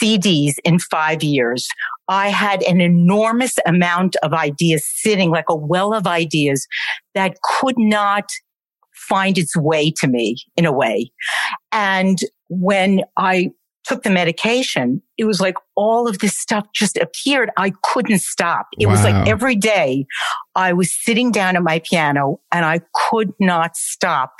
CDs 0.00 0.54
in 0.64 0.78
five 0.78 1.22
years. 1.22 1.68
I 2.08 2.28
had 2.28 2.62
an 2.62 2.80
enormous 2.80 3.56
amount 3.66 4.16
of 4.22 4.32
ideas 4.32 4.84
sitting 4.86 5.30
like 5.30 5.46
a 5.48 5.56
well 5.56 5.94
of 5.94 6.06
ideas 6.06 6.66
that 7.14 7.36
could 7.42 7.78
not 7.78 8.24
find 8.94 9.38
its 9.38 9.56
way 9.56 9.92
to 9.98 10.06
me 10.06 10.36
in 10.56 10.64
a 10.66 10.72
way. 10.72 11.10
And 11.72 12.18
when 12.48 13.02
I 13.16 13.50
took 13.84 14.02
the 14.02 14.10
medication, 14.10 15.00
it 15.16 15.24
was 15.24 15.40
like 15.40 15.54
all 15.76 16.08
of 16.08 16.18
this 16.18 16.36
stuff 16.36 16.66
just 16.74 16.96
appeared. 16.96 17.50
I 17.56 17.72
couldn't 17.82 18.18
stop. 18.18 18.66
It 18.78 18.86
wow. 18.86 18.92
was 18.92 19.04
like 19.04 19.28
every 19.28 19.54
day 19.54 20.06
I 20.54 20.72
was 20.72 20.92
sitting 20.92 21.30
down 21.30 21.56
at 21.56 21.62
my 21.62 21.78
piano 21.78 22.40
and 22.52 22.64
I 22.64 22.80
could 23.08 23.32
not 23.38 23.76
stop 23.76 24.32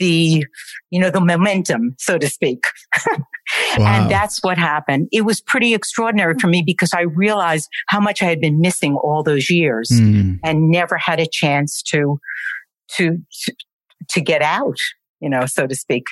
the, 0.00 0.44
you 0.90 1.00
know, 1.00 1.10
the 1.10 1.20
momentum, 1.20 1.94
so 1.98 2.18
to 2.18 2.28
speak. 2.28 2.64
wow. 3.06 3.16
And 3.78 4.10
that's 4.10 4.42
what 4.42 4.58
happened. 4.58 5.08
It 5.12 5.20
was 5.20 5.40
pretty 5.40 5.74
extraordinary 5.74 6.34
for 6.40 6.48
me 6.48 6.64
because 6.66 6.90
I 6.92 7.02
realized 7.02 7.68
how 7.86 8.00
much 8.00 8.22
I 8.22 8.26
had 8.26 8.40
been 8.40 8.60
missing 8.60 8.96
all 8.96 9.22
those 9.22 9.48
years 9.48 9.90
mm. 9.92 10.40
and 10.42 10.70
never 10.70 10.96
had 10.98 11.20
a 11.20 11.26
chance 11.30 11.82
to, 11.82 12.18
to, 12.96 13.18
to, 13.44 13.54
to 14.08 14.20
get 14.20 14.42
out, 14.42 14.78
you 15.20 15.30
know, 15.30 15.46
so 15.46 15.68
to 15.68 15.76
speak 15.76 16.04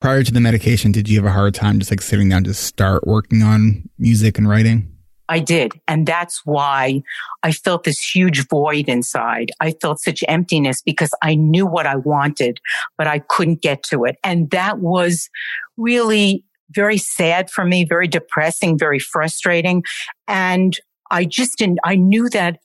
prior 0.00 0.22
to 0.22 0.32
the 0.32 0.40
medication, 0.40 0.92
did 0.92 1.08
you 1.08 1.16
have 1.16 1.24
a 1.24 1.32
hard 1.32 1.54
time 1.54 1.78
just 1.78 1.90
like 1.90 2.00
sitting 2.00 2.28
down 2.28 2.44
to 2.44 2.54
start 2.54 3.06
working 3.06 3.42
on 3.42 3.88
music 3.98 4.38
and 4.38 4.48
writing? 4.48 4.95
I 5.28 5.40
did. 5.40 5.80
And 5.88 6.06
that's 6.06 6.42
why 6.44 7.02
I 7.42 7.52
felt 7.52 7.84
this 7.84 8.00
huge 8.00 8.46
void 8.48 8.88
inside. 8.88 9.50
I 9.60 9.72
felt 9.72 10.00
such 10.00 10.22
emptiness 10.28 10.82
because 10.82 11.10
I 11.22 11.34
knew 11.34 11.66
what 11.66 11.86
I 11.86 11.96
wanted, 11.96 12.60
but 12.96 13.06
I 13.06 13.18
couldn't 13.18 13.62
get 13.62 13.82
to 13.84 14.04
it. 14.04 14.16
And 14.22 14.50
that 14.50 14.78
was 14.78 15.28
really 15.76 16.44
very 16.70 16.98
sad 16.98 17.50
for 17.50 17.64
me, 17.64 17.84
very 17.84 18.08
depressing, 18.08 18.78
very 18.78 18.98
frustrating. 18.98 19.82
And 20.26 20.76
I 21.10 21.24
just 21.24 21.58
didn't, 21.58 21.78
I 21.84 21.96
knew 21.96 22.28
that 22.30 22.58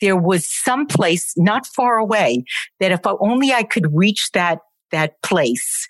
there 0.00 0.16
was 0.16 0.46
some 0.46 0.86
place 0.86 1.32
not 1.36 1.66
far 1.66 1.98
away 1.98 2.44
that 2.80 2.92
if 2.92 3.00
only 3.04 3.52
I 3.52 3.62
could 3.64 3.94
reach 3.94 4.30
that, 4.32 4.60
that 4.92 5.20
place, 5.22 5.86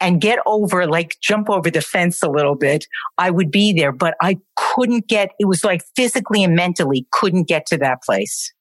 and 0.00 0.20
get 0.20 0.38
over, 0.46 0.86
like 0.86 1.16
jump 1.22 1.48
over 1.48 1.70
the 1.70 1.80
fence 1.80 2.22
a 2.22 2.28
little 2.28 2.56
bit, 2.56 2.86
I 3.18 3.30
would 3.30 3.50
be 3.50 3.72
there, 3.72 3.92
but 3.92 4.14
I 4.20 4.38
couldn't 4.56 5.08
get, 5.08 5.30
it 5.38 5.46
was 5.46 5.64
like 5.64 5.82
physically 5.96 6.42
and 6.42 6.54
mentally 6.54 7.06
couldn't 7.12 7.48
get 7.48 7.66
to 7.66 7.78
that 7.78 8.02
place. 8.02 8.52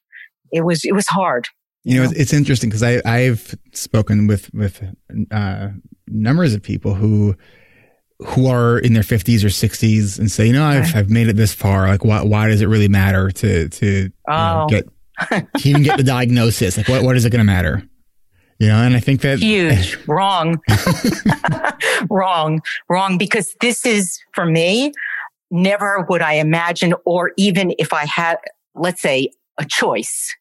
It 0.51 0.61
was, 0.61 0.85
it 0.85 0.93
was 0.93 1.07
hard. 1.07 1.47
You 1.83 2.01
know, 2.01 2.09
it's 2.15 2.31
interesting 2.31 2.69
because 2.69 2.83
I, 2.83 3.01
I've 3.05 3.55
spoken 3.73 4.27
with, 4.27 4.53
with, 4.53 4.83
uh, 5.31 5.69
numbers 6.07 6.53
of 6.53 6.61
people 6.61 6.93
who, 6.93 7.35
who 8.19 8.47
are 8.47 8.77
in 8.79 8.93
their 8.93 9.03
50s 9.03 9.43
or 9.43 9.47
60s 9.47 10.19
and 10.19 10.31
say, 10.31 10.45
you 10.47 10.53
know, 10.53 10.63
I've, 10.63 10.95
I've 10.95 11.09
made 11.09 11.27
it 11.27 11.35
this 11.35 11.53
far. 11.53 11.87
Like, 11.87 12.05
why, 12.05 12.21
why 12.21 12.47
does 12.47 12.61
it 12.61 12.67
really 12.67 12.87
matter 12.87 13.31
to, 13.31 13.67
to 13.67 14.09
oh. 14.29 14.33
know, 14.33 14.67
get, 14.69 14.87
to 15.57 15.69
even 15.69 15.83
get 15.83 15.97
the 15.97 16.03
diagnosis? 16.03 16.77
Like, 16.77 16.87
what, 16.87 17.03
what 17.03 17.17
is 17.17 17.25
it 17.25 17.31
going 17.31 17.45
to 17.45 17.51
matter? 17.51 17.83
You 18.59 18.67
know, 18.67 18.77
and 18.77 18.95
I 18.95 18.99
think 18.99 19.21
that 19.21 19.39
huge. 19.39 19.97
Wrong, 20.07 20.61
wrong, 22.09 22.61
wrong, 22.89 23.17
because 23.17 23.55
this 23.61 23.85
is 23.85 24.19
for 24.33 24.45
me, 24.45 24.91
never 25.51 26.05
would 26.09 26.21
I 26.21 26.33
imagine, 26.33 26.93
or 27.05 27.31
even 27.37 27.73
if 27.77 27.93
I 27.93 28.05
had, 28.05 28.37
let's 28.75 29.01
say, 29.01 29.29
a 29.57 29.65
choice 29.65 30.35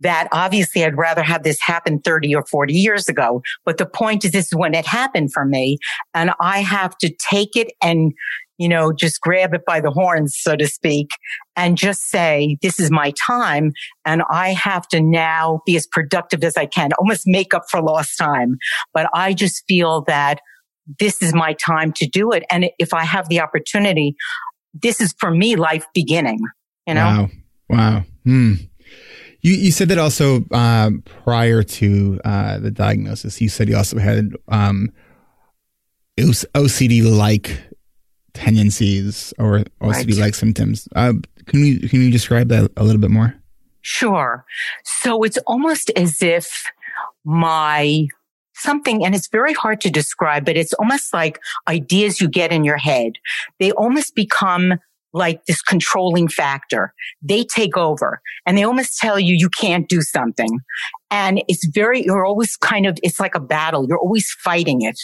that 0.00 0.28
obviously 0.32 0.84
I'd 0.84 0.96
rather 0.96 1.22
have 1.22 1.44
this 1.44 1.58
happen 1.60 2.00
30 2.00 2.34
or 2.34 2.44
40 2.44 2.74
years 2.74 3.08
ago. 3.08 3.42
But 3.64 3.78
the 3.78 3.86
point 3.86 4.24
is, 4.24 4.32
this 4.32 4.46
is 4.46 4.54
when 4.54 4.74
it 4.74 4.86
happened 4.86 5.32
for 5.32 5.44
me 5.44 5.78
and 6.12 6.32
I 6.40 6.60
have 6.60 6.96
to 6.98 7.14
take 7.30 7.56
it 7.56 7.72
and 7.82 8.12
you 8.58 8.68
know, 8.68 8.92
just 8.92 9.20
grab 9.20 9.54
it 9.54 9.62
by 9.66 9.80
the 9.80 9.90
horns, 9.90 10.36
so 10.38 10.56
to 10.56 10.66
speak, 10.66 11.10
and 11.56 11.76
just 11.76 12.08
say, 12.08 12.56
this 12.62 12.78
is 12.78 12.90
my 12.90 13.12
time. 13.26 13.72
And 14.04 14.22
I 14.30 14.50
have 14.50 14.86
to 14.88 15.00
now 15.00 15.60
be 15.66 15.76
as 15.76 15.86
productive 15.86 16.44
as 16.44 16.56
I 16.56 16.66
can, 16.66 16.92
almost 16.98 17.22
make 17.26 17.54
up 17.54 17.64
for 17.70 17.80
lost 17.82 18.16
time. 18.18 18.56
But 18.92 19.08
I 19.12 19.34
just 19.34 19.64
feel 19.66 20.02
that 20.02 20.40
this 20.98 21.22
is 21.22 21.34
my 21.34 21.54
time 21.54 21.92
to 21.94 22.06
do 22.06 22.30
it. 22.32 22.44
And 22.50 22.70
if 22.78 22.92
I 22.94 23.04
have 23.04 23.28
the 23.28 23.40
opportunity, 23.40 24.14
this 24.74 25.00
is 25.00 25.14
for 25.18 25.30
me 25.30 25.56
life 25.56 25.86
beginning, 25.94 26.40
you 26.86 26.94
know? 26.94 27.00
Wow. 27.00 27.30
Wow. 27.68 28.02
Hmm. 28.24 28.54
You, 29.40 29.52
you 29.52 29.72
said 29.72 29.88
that 29.88 29.98
also 29.98 30.44
uh, 30.52 30.90
prior 31.04 31.62
to 31.62 32.20
uh, 32.24 32.58
the 32.58 32.70
diagnosis. 32.70 33.40
You 33.40 33.48
said 33.48 33.68
you 33.68 33.76
also 33.76 33.98
had 33.98 34.32
um, 34.48 34.90
OCD 36.18 37.02
like 37.04 37.60
tendencies 38.34 39.32
or 39.38 39.60
OCD 39.80 40.10
like 40.10 40.18
right. 40.18 40.34
symptoms. 40.34 40.88
Uh, 40.94 41.14
can 41.46 41.64
you 41.64 41.88
can 41.88 42.02
you 42.02 42.10
describe 42.10 42.48
that 42.48 42.70
a 42.76 42.84
little 42.84 43.00
bit 43.00 43.10
more? 43.10 43.34
Sure. 43.80 44.44
So 44.84 45.22
it's 45.22 45.38
almost 45.46 45.90
as 45.96 46.22
if 46.22 46.64
my 47.24 48.06
something, 48.54 49.04
and 49.04 49.14
it's 49.14 49.28
very 49.28 49.52
hard 49.52 49.80
to 49.82 49.90
describe, 49.90 50.44
but 50.44 50.56
it's 50.56 50.72
almost 50.74 51.12
like 51.12 51.38
ideas 51.68 52.20
you 52.20 52.28
get 52.28 52.52
in 52.52 52.64
your 52.64 52.76
head. 52.76 53.12
They 53.58 53.72
almost 53.72 54.14
become 54.14 54.74
like 55.14 55.46
this 55.46 55.62
controlling 55.62 56.28
factor. 56.28 56.92
They 57.22 57.44
take 57.44 57.76
over 57.76 58.20
and 58.46 58.58
they 58.58 58.64
almost 58.64 58.98
tell 58.98 59.18
you 59.18 59.34
you 59.34 59.48
can't 59.48 59.88
do 59.88 60.02
something. 60.02 60.58
And 61.10 61.42
it's 61.46 61.66
very, 61.66 62.04
you're 62.04 62.26
always 62.26 62.56
kind 62.56 62.84
of, 62.84 62.98
it's 63.02 63.20
like 63.20 63.36
a 63.36 63.40
battle. 63.40 63.86
You're 63.88 64.00
always 64.00 64.28
fighting 64.42 64.82
it. 64.82 64.98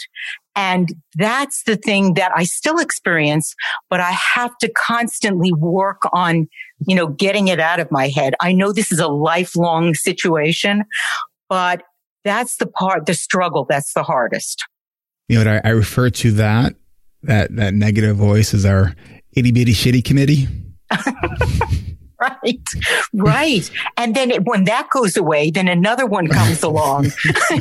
And 0.55 0.89
that's 1.15 1.63
the 1.63 1.77
thing 1.77 2.15
that 2.15 2.31
I 2.35 2.43
still 2.43 2.77
experience, 2.77 3.55
but 3.89 3.99
I 3.99 4.11
have 4.11 4.57
to 4.57 4.69
constantly 4.69 5.53
work 5.53 6.01
on, 6.11 6.47
you 6.85 6.95
know, 6.95 7.07
getting 7.07 7.47
it 7.47 7.59
out 7.59 7.79
of 7.79 7.89
my 7.91 8.09
head. 8.09 8.33
I 8.41 8.51
know 8.51 8.73
this 8.73 8.91
is 8.91 8.99
a 8.99 9.07
lifelong 9.07 9.93
situation, 9.93 10.83
but 11.47 11.83
that's 12.23 12.57
the 12.57 12.67
part, 12.67 13.05
the 13.05 13.13
struggle 13.13 13.65
that's 13.67 13.93
the 13.93 14.03
hardest. 14.03 14.65
You 15.27 15.43
know, 15.43 15.59
I, 15.63 15.69
I 15.69 15.71
refer 15.71 16.09
to 16.09 16.31
that, 16.33 16.75
that, 17.23 17.55
that 17.55 17.73
negative 17.73 18.17
voice 18.17 18.53
as 18.53 18.65
our 18.65 18.95
itty 19.33 19.51
bitty 19.51 19.73
shitty 19.73 20.03
committee. 20.03 20.47
right, 22.21 22.67
right. 23.13 23.71
And 23.97 24.15
then 24.15 24.31
it, 24.31 24.45
when 24.45 24.65
that 24.65 24.89
goes 24.89 25.17
away, 25.17 25.51
then 25.51 25.67
another 25.67 26.05
one 26.05 26.27
comes 26.27 26.63
along. 26.71 27.11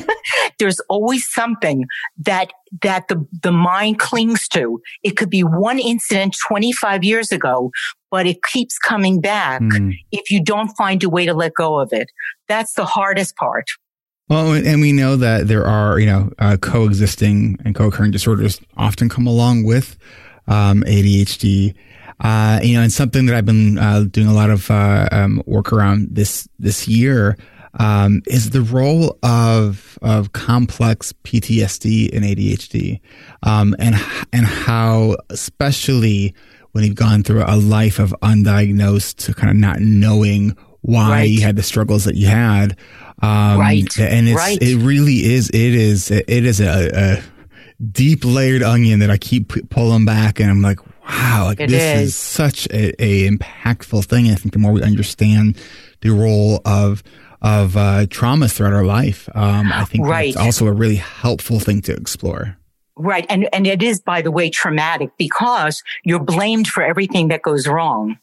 There's 0.58 0.80
always 0.88 1.28
something 1.28 1.86
that 2.18 2.52
that 2.82 3.08
the 3.08 3.26
the 3.42 3.52
mind 3.52 3.98
clings 3.98 4.46
to. 4.48 4.80
It 5.02 5.16
could 5.16 5.30
be 5.30 5.42
one 5.42 5.78
incident 5.78 6.36
25 6.46 7.02
years 7.04 7.32
ago, 7.32 7.70
but 8.10 8.26
it 8.26 8.42
keeps 8.42 8.78
coming 8.78 9.20
back 9.20 9.60
mm. 9.62 9.94
if 10.12 10.30
you 10.30 10.42
don't 10.42 10.68
find 10.76 11.02
a 11.02 11.08
way 11.08 11.26
to 11.26 11.34
let 11.34 11.54
go 11.54 11.80
of 11.80 11.92
it. 11.92 12.08
That's 12.48 12.74
the 12.74 12.84
hardest 12.84 13.36
part. 13.36 13.66
Well, 14.28 14.52
and 14.52 14.80
we 14.80 14.92
know 14.92 15.16
that 15.16 15.48
there 15.48 15.66
are, 15.66 15.98
you 15.98 16.06
know, 16.06 16.30
uh, 16.38 16.56
coexisting 16.56 17.58
and 17.64 17.74
co-occurring 17.74 18.12
disorders 18.12 18.60
often 18.76 19.08
come 19.08 19.26
along 19.26 19.64
with 19.64 19.96
um, 20.46 20.84
ADHD. 20.84 21.74
Uh, 22.20 22.60
you 22.62 22.74
know, 22.74 22.82
and 22.82 22.92
something 22.92 23.26
that 23.26 23.34
I've 23.34 23.46
been 23.46 23.78
uh, 23.78 24.04
doing 24.10 24.26
a 24.26 24.34
lot 24.34 24.50
of 24.50 24.70
uh, 24.70 25.08
um, 25.10 25.42
work 25.46 25.72
around 25.72 26.08
this 26.10 26.48
this 26.58 26.86
year 26.86 27.36
um, 27.74 28.22
is 28.26 28.50
the 28.50 28.62
role 28.62 29.18
of 29.22 29.98
of 30.02 30.32
complex 30.32 31.12
PTSD 31.24 32.14
and 32.14 32.24
ADHD, 32.24 33.00
um, 33.42 33.74
and 33.78 33.94
and 34.32 34.46
how 34.46 35.16
especially 35.30 36.34
when 36.72 36.84
you've 36.84 36.94
gone 36.94 37.22
through 37.22 37.42
a 37.46 37.56
life 37.56 37.98
of 37.98 38.14
undiagnosed, 38.22 39.34
kind 39.36 39.50
of 39.50 39.56
not 39.56 39.80
knowing 39.80 40.56
why 40.82 41.10
right. 41.10 41.28
you 41.28 41.42
had 41.42 41.56
the 41.56 41.62
struggles 41.62 42.04
that 42.04 42.14
you 42.14 42.26
had. 42.26 42.76
Um, 43.22 43.58
right. 43.58 43.98
And 43.98 44.28
it's, 44.28 44.36
right. 44.36 44.58
it 44.60 44.76
really 44.76 45.34
is, 45.34 45.50
it 45.50 45.74
is, 45.74 46.10
it 46.10 46.28
is 46.28 46.60
a, 46.60 46.90
a 46.94 47.22
deep 47.84 48.24
layered 48.24 48.62
onion 48.62 49.00
that 49.00 49.10
I 49.10 49.18
keep 49.18 49.68
pulling 49.70 50.04
back 50.04 50.40
and 50.40 50.50
I'm 50.50 50.62
like, 50.62 50.78
wow, 51.10 51.44
like 51.46 51.60
it 51.60 51.70
this 51.70 52.00
is. 52.00 52.08
is 52.08 52.16
such 52.16 52.66
a, 52.68 53.02
a, 53.02 53.28
impactful 53.28 54.04
thing. 54.04 54.30
I 54.30 54.34
think 54.34 54.52
the 54.52 54.58
more 54.58 54.72
we 54.72 54.82
understand 54.82 55.58
the 56.00 56.10
role 56.10 56.60
of 56.64 57.02
of 57.42 57.76
uh, 57.76 58.06
traumas 58.06 58.52
throughout 58.52 58.74
our 58.74 58.84
life, 58.84 59.28
um, 59.34 59.72
I 59.72 59.84
think 59.84 60.06
right. 60.06 60.28
it's 60.28 60.36
also 60.36 60.66
a 60.66 60.72
really 60.72 60.96
helpful 60.96 61.58
thing 61.58 61.80
to 61.82 61.92
explore. 61.92 62.58
Right. 62.96 63.24
And, 63.30 63.48
and 63.54 63.66
it 63.66 63.82
is, 63.82 63.98
by 63.98 64.20
the 64.20 64.30
way, 64.30 64.50
traumatic 64.50 65.08
because 65.16 65.82
you're 66.04 66.22
blamed 66.22 66.68
for 66.68 66.82
everything 66.82 67.28
that 67.28 67.40
goes 67.40 67.66
wrong. 67.66 68.18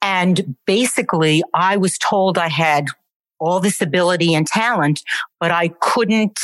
And 0.00 0.54
basically, 0.64 1.42
I 1.54 1.76
was 1.76 1.98
told 1.98 2.38
I 2.38 2.48
had 2.48 2.86
all 3.40 3.58
this 3.58 3.80
ability 3.80 4.32
and 4.32 4.46
talent, 4.46 5.02
but 5.40 5.50
I 5.50 5.68
couldn't 5.80 6.38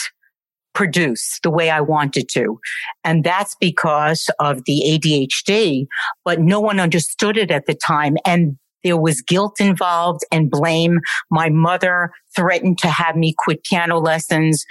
produce 0.79 1.41
the 1.43 1.51
way 1.51 1.71
I 1.71 1.81
wanted 1.81 2.29
to. 2.35 2.61
And 3.03 3.25
that's 3.25 3.57
because 3.59 4.31
of 4.39 4.63
the 4.65 4.81
ADHD, 4.87 5.89
but 6.25 6.39
no 6.39 6.61
one 6.61 6.79
understood 6.79 7.37
it 7.37 7.51
at 7.51 7.67
the 7.67 7.75
time. 7.75 8.17
And 8.25 8.57
there 8.85 8.97
was 8.97 9.21
guilt 9.21 9.61
involved 9.61 10.21
and 10.31 10.49
blame. 10.49 11.01
My 11.33 11.49
mother 11.49 12.13
threatened 12.37 12.79
to 12.79 12.87
have 12.87 13.17
me 13.17 13.35
quit 13.37 13.65
piano 13.65 13.99
lessons. 13.99 14.65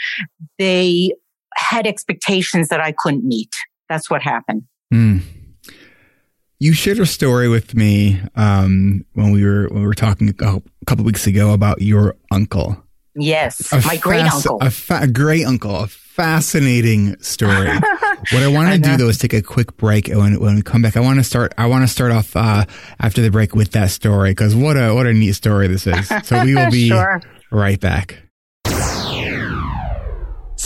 They 0.57 1.11
had 1.57 1.85
expectations 1.85 2.69
that 2.69 2.79
I 2.79 2.93
couldn't 2.97 3.25
meet. 3.25 3.53
That's 3.89 4.09
what 4.09 4.21
happened. 4.21 4.63
Mm. 4.93 5.23
You 6.59 6.71
shared 6.71 6.99
a 6.99 7.05
story 7.05 7.49
with 7.49 7.75
me 7.75 8.21
um, 8.35 9.05
when 9.11 9.31
we 9.31 9.43
were 9.43 9.67
when 9.67 9.81
we 9.81 9.87
were 9.87 9.93
talking 9.93 10.29
a 10.29 10.61
couple 10.85 11.03
weeks 11.03 11.27
ago 11.27 11.51
about 11.51 11.81
your 11.81 12.15
uncle. 12.31 12.81
Yes, 13.17 13.71
a 13.74 13.81
my 13.86 13.97
great 13.97 14.21
uncle, 14.21 14.57
a, 14.62 14.69
fa- 14.69 15.00
a 15.03 15.07
great 15.07 15.45
uncle, 15.45 15.75
a 15.75 15.88
fascinating 15.88 17.19
story. 17.21 17.67
what 18.31 18.43
I 18.43 18.47
want 18.47 18.74
to 18.74 18.79
do 18.79 18.97
though 18.97 19.09
is 19.09 19.17
take 19.17 19.33
a 19.33 19.41
quick 19.41 19.75
break, 19.77 20.07
and 20.07 20.19
when, 20.19 20.39
when 20.39 20.55
we 20.55 20.62
come 20.62 20.81
back, 20.81 20.95
I 20.95 21.00
want 21.00 21.19
to 21.19 21.24
start. 21.24 21.53
I 21.57 21.67
want 21.67 21.83
to 21.83 21.88
start 21.88 22.12
off 22.12 22.36
uh, 22.36 22.65
after 23.00 23.21
the 23.21 23.31
break 23.31 23.55
with 23.55 23.71
that 23.71 23.89
story 23.89 24.31
because 24.31 24.55
what 24.55 24.77
a 24.77 24.93
what 24.93 25.07
a 25.07 25.13
neat 25.13 25.33
story 25.33 25.67
this 25.67 25.88
is. 25.88 26.07
So 26.24 26.43
we 26.43 26.55
will 26.55 26.71
be 26.71 26.89
sure. 26.89 27.21
right 27.51 27.79
back. 27.79 28.26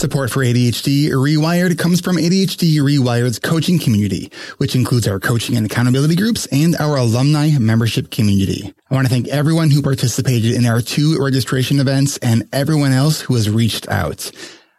Support 0.02 0.32
for 0.32 0.40
ADHD 0.40 1.10
Rewired 1.10 1.78
comes 1.78 2.00
from 2.00 2.16
ADHD 2.16 2.78
Rewired's 2.78 3.38
coaching 3.38 3.78
community, 3.78 4.32
which 4.58 4.74
includes 4.74 5.06
our 5.06 5.20
coaching 5.20 5.56
and 5.56 5.64
accountability 5.64 6.16
groups 6.16 6.46
and 6.46 6.74
our 6.74 6.96
alumni 6.96 7.56
membership 7.56 8.10
community. 8.10 8.74
I 8.90 8.94
want 8.96 9.06
to 9.06 9.12
thank 9.12 9.28
everyone 9.28 9.70
who 9.70 9.80
participated 9.80 10.54
in 10.54 10.66
our 10.66 10.80
two 10.80 11.22
registration 11.22 11.78
events 11.78 12.16
and 12.16 12.48
everyone 12.52 12.90
else 12.90 13.20
who 13.20 13.36
has 13.36 13.48
reached 13.48 13.88
out. 13.88 14.32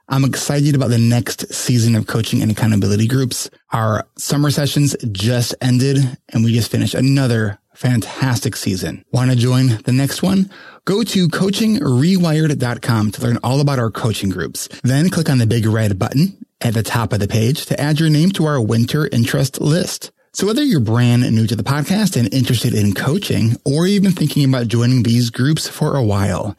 I'm 0.10 0.26
excited 0.26 0.76
about 0.76 0.90
the 0.90 0.98
next 0.98 1.54
season 1.54 1.96
of 1.96 2.06
coaching 2.06 2.42
and 2.42 2.52
accountability 2.52 3.08
groups. 3.08 3.50
Our 3.72 4.06
summer 4.18 4.52
sessions 4.52 4.94
just 5.10 5.56
ended 5.62 6.00
and 6.34 6.44
we 6.44 6.52
just 6.52 6.70
finished 6.70 6.96
another 6.96 7.60
fantastic 7.74 8.56
season. 8.56 9.04
Want 9.12 9.32
to 9.32 9.38
join 9.38 9.80
the 9.84 9.92
next 9.92 10.22
one? 10.24 10.50
Go 10.86 11.04
to 11.04 11.28
coachingrewired.com 11.28 13.12
to 13.12 13.22
learn 13.22 13.38
all 13.44 13.62
about 13.62 13.80
our 13.80 13.92
coaching 13.92 14.30
groups. 14.30 14.68
Then 14.84 15.10
click 15.10 15.30
on 15.30 15.38
the 15.38 15.48
big 15.48 15.66
red 15.66 15.98
button 15.98 16.46
at 16.62 16.74
the 16.74 16.84
top 16.84 17.14
of 17.14 17.20
the 17.20 17.28
page 17.28 17.66
to 17.68 17.80
add 17.80 18.00
your 18.00 18.10
name 18.10 18.32
to 18.32 18.46
our 18.46 18.62
winter 18.62 19.08
interest 19.12 19.62
list. 19.62 20.12
So 20.34 20.48
whether 20.48 20.64
you're 20.64 20.80
brand 20.80 21.30
new 21.32 21.46
to 21.46 21.56
the 21.56 21.64
podcast 21.64 22.18
and 22.18 22.34
interested 22.34 22.74
in 22.74 22.94
coaching, 22.94 23.56
or 23.66 23.86
you've 23.86 24.04
been 24.04 24.14
thinking 24.14 24.50
about 24.50 24.68
joining 24.68 25.04
these 25.04 25.30
groups 25.30 25.68
for 25.68 25.96
a 25.96 26.04
while, 26.04 26.58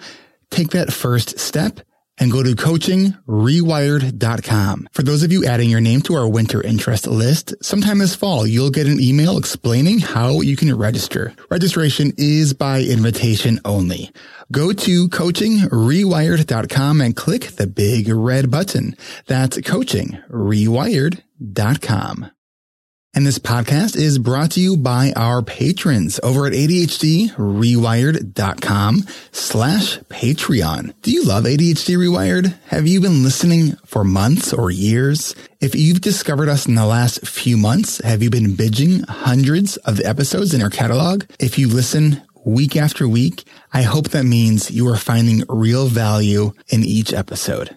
take 0.51 0.71
that 0.71 0.93
first 0.93 1.41
step 1.41 1.81
and 2.19 2.33
go 2.33 2.43
to 2.43 2.51
coachingrewired.com. 2.51 4.89
For 4.93 5.03
those 5.03 5.23
of 5.23 5.33
you 5.33 5.45
adding 5.45 5.69
your 5.71 5.81
name 5.81 6.03
to 6.03 6.15
our 6.15 6.29
winter 6.29 6.63
interest 6.63 7.07
list, 7.07 7.55
sometime 7.63 7.99
this 7.99 8.15
fall, 8.15 8.47
you'll 8.47 8.71
get 8.71 8.87
an 8.87 9.01
email 9.01 9.39
explaining 9.39 10.01
how 10.01 10.41
you 10.41 10.57
can 10.57 10.75
register. 10.77 11.35
Registration 11.51 12.13
is 12.17 12.55
by 12.55 12.83
invitation 12.83 13.61
only. 13.65 14.11
Go 14.53 14.73
to 14.73 15.09
coachingrewired.com 15.09 17.01
and 17.01 17.17
click 17.17 17.53
the 17.53 17.67
big 17.67 18.09
red 18.09 18.51
button. 18.51 18.95
That's 19.27 19.57
coachingrewired.com. 19.59 22.31
And 23.17 23.25
this 23.25 23.39
podcast 23.39 23.95
is 23.97 24.19
brought 24.19 24.51
to 24.53 24.61
you 24.61 24.77
by 24.77 25.13
our 25.15 25.41
patrons 25.41 26.19
over 26.25 26.47
at 26.47 26.53
ADHDrewired.com 26.53 29.03
slash 29.31 29.99
Patreon. 30.01 30.95
Do 31.03 31.13
you 31.13 31.25
love 31.25 31.45
ADHD 31.45 31.97
Rewired? 31.97 32.59
Have 32.67 32.89
you 32.89 33.01
been 33.01 33.23
listening 33.23 33.77
for 33.87 34.03
months 34.03 34.53
or 34.53 34.73
years? 34.73 35.37
If 35.61 35.77
you've 35.77 36.01
discovered 36.01 36.49
us 36.49 36.67
in 36.67 36.75
the 36.75 36.87
last 36.87 37.25
few 37.25 37.57
months, 37.57 38.03
have 38.03 38.21
you 38.21 38.31
been 38.31 38.57
binging 38.57 39.09
hundreds 39.09 39.77
of 39.79 39.99
the 39.99 40.07
episodes 40.07 40.53
in 40.53 40.61
our 40.61 40.71
catalog? 40.71 41.23
If 41.39 41.57
you 41.57 41.69
listen 41.69 42.21
week 42.45 42.77
after 42.77 43.09
week, 43.09 43.45
I 43.73 43.83
hope 43.83 44.09
that 44.09 44.25
means 44.25 44.73
you 44.73 44.89
are 44.89 44.97
finding 44.97 45.45
real 45.49 45.87
value 45.87 46.53
in 46.69 46.83
each 46.83 47.13
episode. 47.13 47.77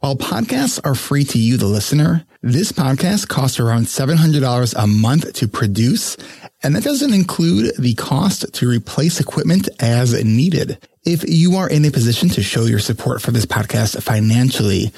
While 0.00 0.16
podcasts 0.16 0.80
are 0.84 0.96
free 0.96 1.22
to 1.26 1.38
you, 1.38 1.56
the 1.56 1.66
listener, 1.66 2.24
this 2.42 2.72
podcast 2.72 3.28
costs 3.28 3.60
around 3.60 3.84
$700 3.84 4.74
a 4.76 4.86
month 4.88 5.32
to 5.34 5.46
produce, 5.46 6.16
and 6.64 6.74
that 6.74 6.82
doesn't 6.82 7.14
include 7.14 7.76
the 7.78 7.94
cost 7.94 8.52
to 8.54 8.68
replace 8.68 9.20
equipment 9.20 9.68
as 9.78 10.12
needed. 10.24 10.84
If 11.04 11.22
you 11.28 11.54
are 11.56 11.70
in 11.70 11.84
a 11.84 11.92
position 11.92 12.28
to 12.30 12.42
show 12.42 12.64
your 12.64 12.80
support 12.80 13.22
for 13.22 13.30
this 13.30 13.46
podcast 13.46 14.02
financially, 14.02 14.92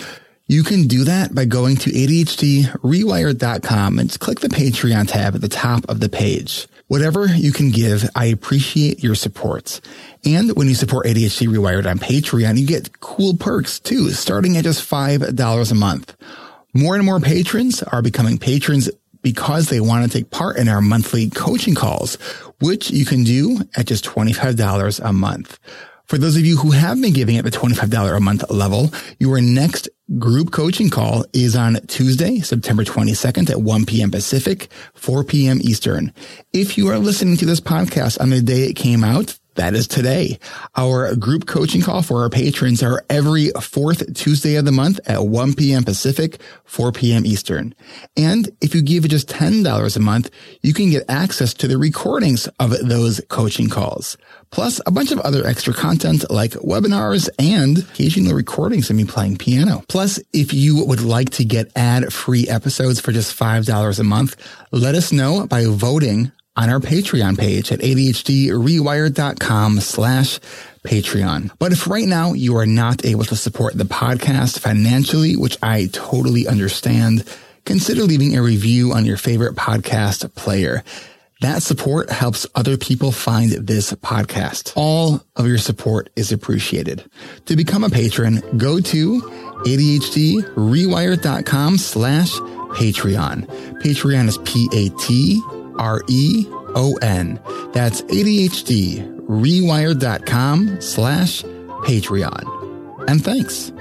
you 0.47 0.63
can 0.63 0.87
do 0.87 1.05
that 1.05 1.35
by 1.35 1.45
going 1.45 1.77
to 1.77 1.91
ADHDrewired.com 1.91 3.99
and 3.99 4.21
click 4.21 4.41
the 4.41 4.49
Patreon 4.49 5.09
tab 5.09 5.35
at 5.35 5.43
the 5.43 5.49
top 5.49 5.85
of 5.89 6.01
the 6.01 6.09
page. 6.09 6.67
Whatever 6.89 7.27
you 7.27 7.53
can 7.53 7.71
give, 7.71 8.09
I 8.15 8.27
appreciate 8.27 9.03
your 9.03 9.15
support. 9.15 9.81
And 10.25 10.57
when 10.57 10.69
you 10.69 10.75
support 10.75 11.07
ADHD 11.07 11.49
Rewired 11.49 11.85
on 11.85 11.99
Patreon, 11.99 12.59
you 12.59 12.67
get 12.67 13.01
cool 13.01 13.37
perks 13.37 13.81
too, 13.81 14.11
starting 14.11 14.57
at 14.57 14.65
just 14.65 14.89
$5 14.89 15.71
a 15.71 15.75
month. 15.75 16.15
More 16.75 16.97
and 16.97 17.05
more 17.05 17.21
patrons 17.21 17.83
are 17.85 18.03
becoming 18.03 18.37
patrons 18.37 18.91
because 19.23 19.69
they 19.69 19.81
want 19.81 20.05
to 20.05 20.19
take 20.19 20.31
part 20.31 20.57
in 20.57 20.69
our 20.69 20.81
monthly 20.81 21.31
coaching 21.31 21.77
calls, 21.77 22.17
which 22.61 22.91
you 22.91 23.05
can 23.05 23.23
do 23.23 23.61
at 23.77 23.87
just 23.87 24.05
$25 24.05 25.01
a 25.01 25.13
month. 25.13 25.59
For 26.07 26.19
those 26.19 26.37
of 26.37 26.45
you 26.45 26.57
who 26.59 26.73
have 26.73 27.01
been 27.01 27.13
giving 27.13 27.39
at 27.39 27.45
the 27.45 27.51
$25 27.51 28.17
a 28.17 28.21
month 28.21 28.51
level, 28.51 28.93
your 29.19 29.41
next 29.41 29.89
group 30.19 30.51
coaching 30.51 30.91
call 30.91 31.25
is 31.33 31.57
on 31.57 31.77
Tuesday, 31.87 32.41
September 32.41 32.85
22nd 32.85 33.49
at 33.51 33.63
1 33.63 33.87
p.m. 33.87 34.11
Pacific, 34.11 34.69
4 34.95 35.25
p.m. 35.25 35.61
Eastern. 35.63 36.13
If 36.53 36.77
you 36.77 36.89
are 36.89 36.99
listening 36.99 37.39
to 37.39 37.47
this 37.47 37.61
podcast 37.61 38.21
on 38.21 38.31
the 38.31 38.43
day 38.43 38.65
it 38.65 38.75
came 38.75 39.03
out, 39.03 39.39
that 39.55 39.75
is 39.75 39.87
today. 39.87 40.39
Our 40.77 41.15
group 41.15 41.47
coaching 41.47 41.81
call 41.81 42.03
for 42.03 42.23
our 42.23 42.31
patrons 42.31 42.83
are 42.83 43.05
every 43.09 43.51
fourth 43.61 44.15
Tuesday 44.15 44.57
of 44.57 44.65
the 44.65 44.73
month 44.73 45.01
at 45.07 45.27
1 45.27 45.55
p.m. 45.55 45.85
Pacific, 45.85 46.41
4 46.65 46.93
p.m. 46.93 47.25
Eastern. 47.25 47.75
And 48.17 48.49
if 48.61 48.75
you 48.75 48.83
give 48.83 49.09
just 49.09 49.29
$10 49.29 49.97
a 49.97 50.01
month, 50.01 50.31
you 50.63 50.73
can 50.75 50.91
get 50.91 51.05
access 51.09 51.55
to 51.55 51.69
the 51.69 51.79
recordings 51.79 52.49
of 52.59 52.71
those 52.87 53.21
coaching 53.29 53.69
calls, 53.69 54.17
plus 54.51 54.81
a 54.87 54.91
bunch 54.91 55.13
of 55.13 55.21
other 55.21 55.47
extra 55.47 55.73
content 55.73 56.31
like 56.31 56.53
webinars 56.53 57.29
and 57.39 57.79
occasional 57.79 58.35
recordings 58.35 58.91
of 58.91 58.97
me 58.97 59.05
playing 59.05 59.37
piano. 59.37 59.85
Plus, 59.89 60.21
if 60.33 60.53
you 60.53 60.85
would 60.85 61.03
like 61.03 61.31
to 61.31 61.45
get 61.45 61.71
ad 61.77 62.13
free 62.13 62.49
episodes 62.49 63.01
for 63.01 63.13
just 63.13 63.39
$5 63.39 63.99
a 63.99 64.05
month, 64.05 64.37
let 64.73 64.95
us 64.95 65.13
know 65.13 65.47
by 65.47 65.65
voting 65.67 66.33
on 66.57 66.71
our 66.71 66.81
Patreon 66.81 67.39
page 67.39 67.71
at 67.73 67.81
ADHDrewired.com 67.81 69.81
slash 69.81 70.39
Patreon. 70.85 71.51
But 71.59 71.73
if 71.73 71.89
right 71.89 72.07
now 72.07 72.33
you 72.33 72.57
are 72.57 72.67
not 72.67 73.05
able 73.05 73.25
to 73.25 73.37
support 73.37 73.77
the 73.77 73.85
podcast 73.85 74.61
financially, 74.61 75.37
which 75.37 75.59
I 75.63 75.89
totally 75.93 76.47
understand, 76.47 77.25
consider 77.65 78.03
leaving 78.03 78.37
a 78.37 78.43
review 78.43 78.93
on 78.93 79.05
your 79.05 79.17
favorite 79.17 79.57
podcast 79.57 80.33
player. 80.35 80.85
That 81.41 81.63
support 81.63 82.11
helps 82.11 82.47
other 82.55 82.77
people 82.77 83.11
find 83.13 83.53
this 83.53 83.93
podcast. 83.93 84.73
All 84.77 85.25
of 85.37 85.47
your 85.47 85.59
support 85.59 86.11
is 86.17 86.33
appreciated. 86.33 87.05
To 87.47 87.57
become 87.57 87.85
a 87.85 87.91
patron, 87.91 88.43
go 88.57 88.81
to 88.81 89.21
ADHDrewired.com 89.67 91.79
slash 91.79 92.31
Patreon. 92.31 93.47
Patreon 93.83 94.29
is 94.29 94.39
P-A-T 94.39 95.43
R 95.79 96.03
E 96.09 96.47
O 96.75 96.97
N. 97.03 97.41
That's 97.73 98.03
ADHD 98.03 99.15
rewired.com 99.27 100.81
slash 100.81 101.43
Patreon. 101.43 103.09
And 103.09 103.23
thanks. 103.23 103.73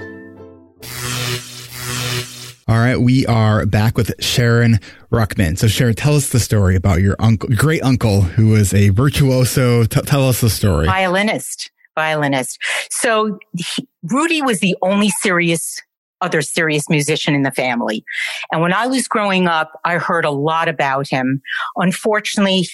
All 2.66 2.78
right, 2.78 2.98
we 2.98 3.26
are 3.26 3.66
back 3.66 3.96
with 3.96 4.14
Sharon 4.24 4.80
Ruchman. 5.12 5.58
So, 5.58 5.68
Sharon, 5.68 5.94
tell 5.94 6.14
us 6.14 6.30
the 6.30 6.40
story 6.40 6.76
about 6.76 7.02
your 7.02 7.14
uncle, 7.18 7.50
great 7.50 7.82
uncle, 7.82 8.22
who 8.22 8.48
was 8.48 8.72
a 8.72 8.88
virtuoso. 8.88 9.84
T- 9.84 10.00
tell 10.00 10.26
us 10.26 10.40
the 10.40 10.48
story. 10.48 10.86
Violinist, 10.86 11.70
violinist. 11.94 12.58
So, 12.90 13.38
he, 13.54 13.86
Rudy 14.02 14.40
was 14.40 14.60
the 14.60 14.76
only 14.80 15.10
serious 15.10 15.78
other 16.20 16.42
serious 16.42 16.88
musician 16.88 17.34
in 17.34 17.42
the 17.42 17.50
family. 17.50 18.04
And 18.52 18.62
when 18.62 18.72
I 18.72 18.86
was 18.86 19.08
growing 19.08 19.46
up, 19.46 19.72
I 19.84 19.98
heard 19.98 20.24
a 20.24 20.30
lot 20.30 20.68
about 20.68 21.08
him. 21.08 21.42
Unfortunately, 21.76 22.66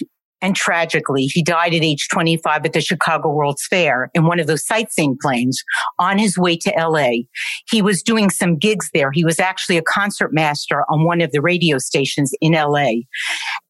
and 0.42 0.56
tragically, 0.56 1.26
he 1.26 1.42
died 1.42 1.74
at 1.74 1.82
age 1.82 2.08
25 2.08 2.64
at 2.64 2.72
the 2.72 2.80
Chicago 2.80 3.30
World's 3.30 3.66
Fair 3.66 4.10
in 4.14 4.24
one 4.24 4.40
of 4.40 4.46
those 4.46 4.66
sightseeing 4.66 5.18
planes 5.20 5.62
on 5.98 6.18
his 6.18 6.38
way 6.38 6.56
to 6.56 6.72
LA. 6.76 7.24
He 7.68 7.82
was 7.82 8.02
doing 8.02 8.30
some 8.30 8.56
gigs 8.56 8.88
there. 8.94 9.12
He 9.12 9.24
was 9.24 9.38
actually 9.38 9.76
a 9.76 9.82
concert 9.82 10.32
master 10.32 10.84
on 10.88 11.04
one 11.04 11.20
of 11.20 11.32
the 11.32 11.42
radio 11.42 11.78
stations 11.78 12.32
in 12.40 12.52
LA. 12.52 13.02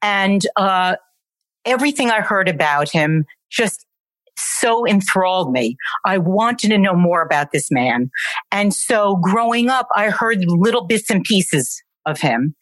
And, 0.01 0.47
uh, 0.57 0.97
everything 1.65 2.11
I 2.11 2.21
heard 2.21 2.49
about 2.49 2.91
him 2.91 3.27
just 3.51 3.85
so 4.41 4.87
enthralled 4.87 5.53
me. 5.53 5.77
I 6.05 6.19
wanted 6.19 6.69
to 6.69 6.79
know 6.79 6.95
more 6.95 7.23
about 7.23 7.53
this 7.53 7.71
man. 7.71 8.11
And 8.51 8.75
so 8.75 9.17
growing 9.17 9.69
up, 9.69 9.89
I 9.95 10.11
heard 10.11 10.45
little 10.47 10.87
bits 10.87 11.11
and 11.11 11.23
pieces 11.25 11.83
of 12.07 12.21
him. 12.21 12.55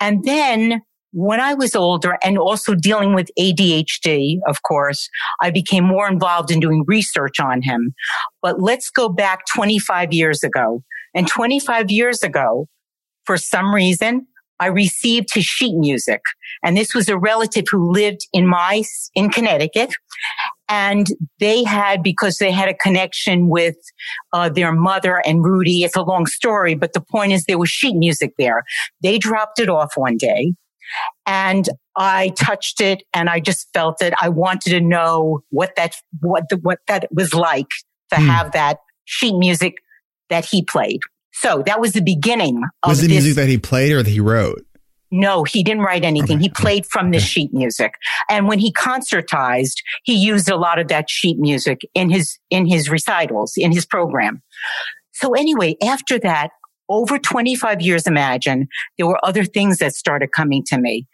And 0.00 0.24
then 0.24 0.82
when 1.12 1.38
I 1.38 1.54
was 1.54 1.76
older 1.76 2.18
and 2.24 2.36
also 2.36 2.74
dealing 2.74 3.14
with 3.14 3.30
ADHD, 3.38 4.38
of 4.48 4.62
course, 4.62 5.08
I 5.40 5.50
became 5.50 5.84
more 5.84 6.08
involved 6.08 6.50
in 6.50 6.58
doing 6.58 6.84
research 6.88 7.38
on 7.38 7.62
him. 7.62 7.94
But 8.42 8.60
let's 8.60 8.90
go 8.90 9.08
back 9.08 9.44
25 9.54 10.12
years 10.12 10.42
ago. 10.42 10.82
And 11.14 11.28
25 11.28 11.90
years 11.90 12.24
ago, 12.24 12.66
for 13.26 13.36
some 13.36 13.72
reason, 13.72 14.26
I 14.58 14.66
received 14.66 15.28
his 15.34 15.44
sheet 15.44 15.76
music. 15.76 16.20
And 16.64 16.76
this 16.76 16.94
was 16.94 17.08
a 17.08 17.18
relative 17.18 17.64
who 17.70 17.92
lived 17.92 18.26
in 18.32 18.46
my, 18.46 18.82
in 19.14 19.30
Connecticut. 19.30 19.94
And 20.68 21.06
they 21.40 21.62
had, 21.62 22.02
because 22.02 22.38
they 22.38 22.50
had 22.50 22.68
a 22.68 22.74
connection 22.74 23.48
with 23.48 23.76
uh, 24.32 24.48
their 24.48 24.72
mother 24.72 25.22
and 25.26 25.44
Rudy. 25.44 25.84
It's 25.84 25.96
a 25.96 26.02
long 26.02 26.26
story, 26.26 26.74
but 26.74 26.94
the 26.94 27.02
point 27.02 27.32
is 27.32 27.44
there 27.44 27.58
was 27.58 27.70
sheet 27.70 27.96
music 27.96 28.32
there. 28.38 28.64
They 29.02 29.18
dropped 29.18 29.60
it 29.60 29.68
off 29.68 29.92
one 29.96 30.16
day 30.16 30.54
and 31.26 31.68
I 31.96 32.30
touched 32.30 32.80
it 32.80 33.02
and 33.12 33.28
I 33.28 33.40
just 33.40 33.68
felt 33.72 34.02
it. 34.02 34.14
I 34.20 34.28
wanted 34.28 34.70
to 34.70 34.80
know 34.80 35.40
what 35.50 35.76
that, 35.76 35.94
what 36.20 36.48
the, 36.48 36.56
what 36.56 36.78
that 36.88 37.08
was 37.10 37.34
like 37.34 37.68
to 38.10 38.16
mm. 38.16 38.26
have 38.26 38.52
that 38.52 38.78
sheet 39.04 39.36
music 39.36 39.76
that 40.30 40.44
he 40.44 40.62
played. 40.62 41.00
So 41.32 41.62
that 41.66 41.80
was 41.80 41.92
the 41.92 42.00
beginning 42.00 42.62
of 42.82 42.90
Was 42.90 43.00
the 43.00 43.08
this. 43.08 43.22
music 43.22 43.34
that 43.36 43.48
he 43.48 43.58
played 43.58 43.92
or 43.92 44.02
that 44.02 44.10
he 44.10 44.20
wrote? 44.20 44.64
No, 45.16 45.44
he 45.44 45.62
didn't 45.62 45.84
write 45.84 46.02
anything. 46.02 46.40
He 46.40 46.48
played 46.48 46.86
from 46.86 47.12
the 47.12 47.20
sheet 47.20 47.54
music. 47.54 47.94
And 48.28 48.48
when 48.48 48.58
he 48.58 48.72
concertized, 48.72 49.76
he 50.02 50.12
used 50.12 50.50
a 50.50 50.56
lot 50.56 50.80
of 50.80 50.88
that 50.88 51.08
sheet 51.08 51.38
music 51.38 51.82
in 51.94 52.10
his, 52.10 52.36
in 52.50 52.66
his 52.66 52.90
recitals, 52.90 53.52
in 53.56 53.70
his 53.70 53.86
program. 53.86 54.42
So 55.12 55.34
anyway, 55.34 55.76
after 55.84 56.18
that, 56.18 56.50
over 56.88 57.16
25 57.16 57.80
years, 57.80 58.08
imagine 58.08 58.66
there 58.98 59.06
were 59.06 59.24
other 59.24 59.44
things 59.44 59.78
that 59.78 59.94
started 59.94 60.32
coming 60.32 60.64
to 60.66 60.78
me. 60.78 61.06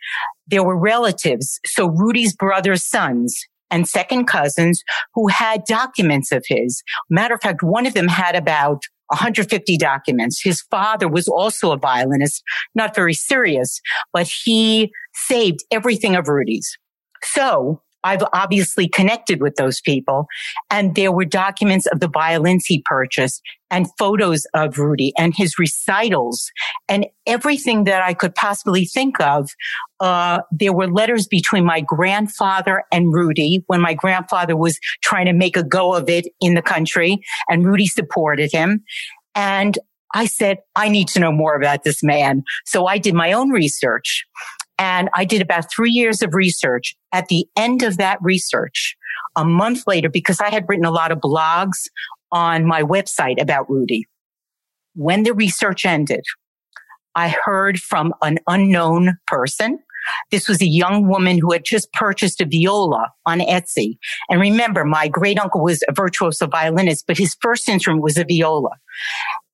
There 0.47 0.65
were 0.65 0.79
relatives. 0.79 1.61
So 1.67 1.91
Rudy's 1.91 2.35
brother's 2.35 2.83
sons 2.83 3.39
and 3.71 3.87
second 3.87 4.25
cousins 4.25 4.83
who 5.15 5.29
had 5.29 5.65
documents 5.67 6.33
of 6.33 6.43
his. 6.49 6.83
Matter 7.11 7.35
of 7.35 7.43
fact, 7.43 7.63
one 7.63 7.85
of 7.85 7.93
them 7.93 8.09
had 8.09 8.35
about 8.35 8.83
150 9.11 9.77
documents. 9.77 10.41
His 10.43 10.63
father 10.71 11.09
was 11.09 11.29
also 11.29 11.73
a 11.73 11.77
violinist, 11.77 12.43
not 12.75 12.95
very 12.95 13.15
serious, 13.15 13.81
but 14.13 14.31
he 14.45 14.93
saved 15.15 15.61
everything 15.71 16.15
of 16.15 16.29
Rudy's. 16.29 16.79
So 17.23 17.83
I've 18.05 18.23
obviously 18.33 18.89
connected 18.89 19.41
with 19.41 19.57
those 19.57 19.81
people 19.81 20.27
and 20.71 20.95
there 20.95 21.13
were 21.13 21.25
documents 21.25 21.87
of 21.87 22.01
the 22.01 22.09
violins 22.09 22.65
he 22.67 22.83
purchased 22.85 23.43
and 23.71 23.87
photos 23.99 24.47
of 24.55 24.79
Rudy 24.79 25.13
and 25.19 25.35
his 25.37 25.59
recitals 25.59 26.51
and 26.89 27.07
everything 27.27 27.85
that 27.85 28.03
I 28.03 28.15
could 28.15 28.35
possibly 28.35 28.85
think 28.85 29.21
of. 29.21 29.51
Uh, 30.01 30.41
there 30.51 30.73
were 30.73 30.89
letters 30.89 31.27
between 31.27 31.65
my 31.65 31.81
grandfather 31.81 32.85
and 32.91 33.13
Rudy 33.13 33.63
when 33.67 33.81
my 33.81 33.95
grandfather 33.95 34.57
was 34.57 34.79
trying 35.03 35.27
to 35.27 35.33
make 35.33 35.57
a 35.57 35.63
go 35.63 35.95
of 35.95 36.09
it 36.09 36.27
in 36.41 36.55
the 36.55 36.63
country 36.63 37.21
and 37.49 37.65
Rudy 37.65 37.87
supported 37.87 38.51
him. 38.53 38.83
And 39.35 39.79
I 40.13 40.27
said, 40.27 40.59
I 40.75 40.89
need 40.89 41.09
to 41.09 41.21
know 41.21 41.33
more 41.33 41.55
about 41.55 41.85
this 41.85 42.03
man. 42.03 42.43
So 42.67 42.87
I 42.87 42.99
did 42.99 43.15
my 43.15 43.33
own 43.33 43.51
research 43.51 44.27
and 44.81 45.11
I 45.15 45.27
did 45.27 45.43
about 45.43 45.71
three 45.71 45.91
years 45.91 46.23
of 46.23 46.35
research. 46.35 46.97
At 47.13 47.29
the 47.29 47.47
end 47.55 47.83
of 47.83 47.99
that 47.99 48.19
research, 48.23 48.97
a 49.37 49.45
month 49.45 49.83
later, 49.87 50.09
because 50.09 50.41
I 50.41 50.49
had 50.49 50.65
written 50.69 50.87
a 50.87 50.91
lot 50.91 51.13
of 51.13 51.19
blogs 51.19 51.87
on 52.33 52.65
my 52.65 52.83
website 52.83 53.41
about 53.41 53.69
Rudy, 53.69 54.07
when 54.95 55.23
the 55.25 55.35
research 55.35 55.85
ended, 55.85 56.25
I 57.15 57.29
heard 57.29 57.79
from 57.79 58.15
an 58.23 58.39
unknown 58.49 59.19
person. 59.27 59.81
This 60.31 60.49
was 60.49 60.63
a 60.63 60.67
young 60.67 61.09
woman 61.09 61.39
who 61.39 61.53
had 61.53 61.65
just 61.65 61.93
purchased 61.93 62.41
a 62.41 62.47
viola 62.47 63.09
on 63.27 63.41
Etsy. 63.41 63.99
And 64.31 64.41
remember, 64.41 64.85
my 64.85 65.09
great 65.09 65.39
uncle 65.39 65.63
was 65.63 65.85
a 65.89 65.93
virtuoso 65.93 66.47
violinist, 66.47 67.07
but 67.07 67.19
his 67.19 67.37
first 67.43 67.69
instrument 67.69 68.03
was 68.03 68.17
a 68.17 68.25
viola. 68.25 68.71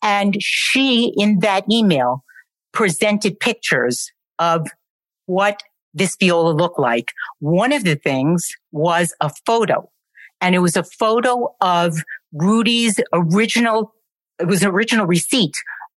And 0.02 0.36
she, 0.40 1.12
in 1.16 1.40
that 1.40 1.64
email, 1.68 2.22
presented 2.72 3.40
pictures 3.40 4.12
of 4.38 4.68
what 5.26 5.62
this 5.94 6.16
viola 6.18 6.50
looked 6.50 6.78
like. 6.78 7.12
One 7.40 7.72
of 7.72 7.84
the 7.84 7.96
things 7.96 8.48
was 8.72 9.14
a 9.20 9.30
photo 9.46 9.90
and 10.40 10.54
it 10.54 10.60
was 10.60 10.76
a 10.76 10.84
photo 10.84 11.54
of 11.60 11.98
Rudy's 12.32 13.00
original, 13.12 13.94
it 14.38 14.46
was 14.46 14.62
an 14.62 14.68
original 14.68 15.06
receipt 15.06 15.54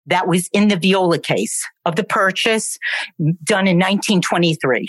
that 0.06 0.28
was 0.28 0.48
in 0.52 0.68
the 0.68 0.76
viola 0.76 1.18
case 1.18 1.66
of 1.84 1.96
the 1.96 2.04
purchase 2.04 2.78
done 3.42 3.66
in 3.66 3.76
1923. 3.78 4.88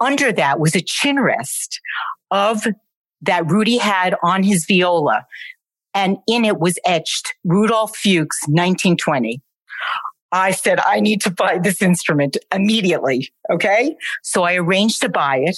Under 0.00 0.32
that 0.32 0.58
was 0.58 0.74
a 0.74 0.82
chin 0.82 1.20
rest 1.20 1.80
of 2.30 2.66
that 3.22 3.50
Rudy 3.50 3.78
had 3.78 4.16
on 4.22 4.42
his 4.42 4.66
viola. 4.66 5.24
And 5.94 6.18
in 6.26 6.44
it 6.44 6.58
was 6.58 6.78
etched 6.84 7.34
Rudolph 7.44 7.96
Fuchs, 7.96 8.42
1920. 8.48 9.40
I 10.34 10.50
said, 10.50 10.80
I 10.84 10.98
need 10.98 11.20
to 11.22 11.30
buy 11.30 11.58
this 11.58 11.80
instrument 11.80 12.36
immediately. 12.52 13.32
Okay. 13.52 13.96
So 14.24 14.42
I 14.42 14.56
arranged 14.56 15.00
to 15.02 15.08
buy 15.08 15.36
it 15.38 15.56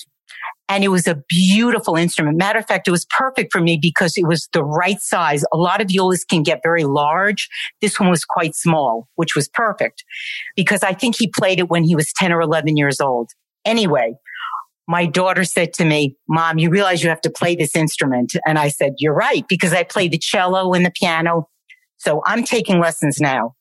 and 0.69 0.85
it 0.85 0.89
was 0.89 1.07
a 1.07 1.23
beautiful 1.29 1.97
instrument. 1.97 2.37
Matter 2.37 2.59
of 2.59 2.67
fact, 2.67 2.87
it 2.87 2.91
was 2.91 3.07
perfect 3.07 3.53
for 3.53 3.61
me 3.63 3.79
because 3.81 4.19
it 4.19 4.27
was 4.27 4.49
the 4.53 4.63
right 4.63 5.01
size. 5.01 5.45
A 5.51 5.57
lot 5.57 5.81
of 5.81 5.89
violas 5.89 6.25
can 6.25 6.43
get 6.43 6.61
very 6.63 6.85
large. 6.85 7.49
This 7.81 7.99
one 7.99 8.11
was 8.11 8.27
quite 8.27 8.55
small, 8.55 9.09
which 9.15 9.35
was 9.35 9.49
perfect 9.49 10.05
because 10.57 10.83
I 10.83 10.93
think 10.93 11.17
he 11.17 11.33
played 11.35 11.59
it 11.59 11.71
when 11.71 11.83
he 11.83 11.97
was 11.97 12.13
10 12.13 12.31
or 12.31 12.43
11 12.43 12.77
years 12.77 13.01
old. 13.01 13.31
Anyway, 13.65 14.15
my 14.87 15.07
daughter 15.07 15.45
said 15.45 15.73
to 15.75 15.87
me, 15.87 16.17
mom, 16.29 16.59
you 16.59 16.69
realize 16.69 17.03
you 17.03 17.09
have 17.09 17.23
to 17.23 17.31
play 17.31 17.57
this 17.57 17.75
instrument. 17.75 18.35
And 18.47 18.59
I 18.59 18.69
said, 18.69 18.93
you're 18.99 19.15
right, 19.15 19.45
because 19.49 19.73
I 19.73 19.85
play 19.85 20.07
the 20.07 20.19
cello 20.19 20.75
and 20.75 20.85
the 20.85 20.93
piano 20.93 21.49
so 21.99 22.23
I'm 22.27 22.45
taking 22.45 22.81
lessons 22.81 23.19
now. 23.21 23.55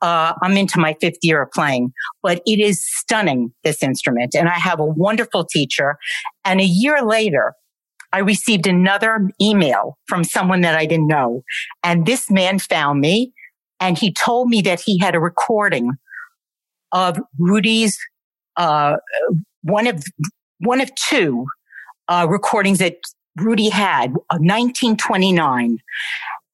Uh, 0.00 0.34
I'm 0.42 0.56
into 0.56 0.78
my 0.78 0.96
fifth 1.00 1.18
year 1.22 1.42
of 1.42 1.50
playing, 1.52 1.92
but 2.22 2.40
it 2.46 2.60
is 2.60 2.84
stunning, 2.88 3.52
this 3.64 3.82
instrument. 3.82 4.34
And 4.34 4.48
I 4.48 4.58
have 4.58 4.80
a 4.80 4.84
wonderful 4.84 5.44
teacher. 5.44 5.96
And 6.44 6.60
a 6.60 6.64
year 6.64 7.02
later, 7.02 7.54
I 8.12 8.18
received 8.18 8.66
another 8.66 9.30
email 9.40 9.98
from 10.06 10.24
someone 10.24 10.62
that 10.62 10.74
I 10.74 10.86
didn't 10.86 11.06
know. 11.06 11.42
And 11.82 12.06
this 12.06 12.30
man 12.30 12.58
found 12.58 13.00
me 13.00 13.32
and 13.78 13.96
he 13.96 14.12
told 14.12 14.48
me 14.48 14.60
that 14.62 14.80
he 14.80 14.98
had 14.98 15.14
a 15.14 15.20
recording 15.20 15.92
of 16.92 17.18
Rudy's, 17.38 17.98
uh, 18.56 18.96
one 19.62 19.86
of, 19.86 20.02
one 20.58 20.80
of 20.80 20.90
two, 20.94 21.46
uh, 22.08 22.26
recordings 22.28 22.78
that 22.78 22.96
Rudy 23.36 23.68
had, 23.68 24.12
1929. 24.32 25.78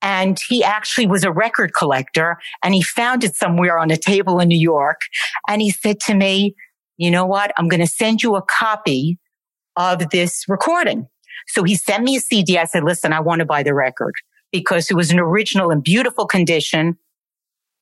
And 0.03 0.39
he 0.49 0.63
actually 0.63 1.07
was 1.07 1.25
a 1.25 1.33
record 1.33 1.73
collector 1.75 2.39
and 2.63 2.75
he 2.75 2.83
found 2.83 3.25
it 3.25 3.35
somewhere 3.35 3.79
on 3.79 3.91
a 3.91 3.97
table 3.97 4.39
in 4.41 4.49
New 4.49 4.59
York. 4.59 5.01
And 5.49 5.61
he 5.63 5.71
said 5.71 6.01
to 6.01 6.15
me, 6.15 6.55
you 6.97 7.11
know 7.11 7.27
what? 7.27 7.53
I'm 7.57 7.69
going 7.69 7.81
to 7.81 7.87
send 7.87 8.23
you 8.23 8.37
a 8.37 8.43
copy 8.43 9.19
of 9.77 10.11
this 10.11 10.45
recording. 10.49 11.09
So 11.49 11.63
he 11.63 11.75
sent 11.75 12.05
me 12.05 12.17
a 12.17 12.21
CD. 12.21 12.59
I 12.59 12.65
said, 12.65 12.85
listen, 12.85 13.13
I 13.13 13.21
want 13.21 13.41
to 13.41 13.45
buy 13.45 13.63
the 13.63 13.75
record 13.75 14.15
because 14.53 14.91
it 14.91 14.95
was 14.95 15.11
an 15.11 15.19
original 15.19 15.71
in 15.71 15.81
beautiful 15.81 16.27
condition. 16.27 16.97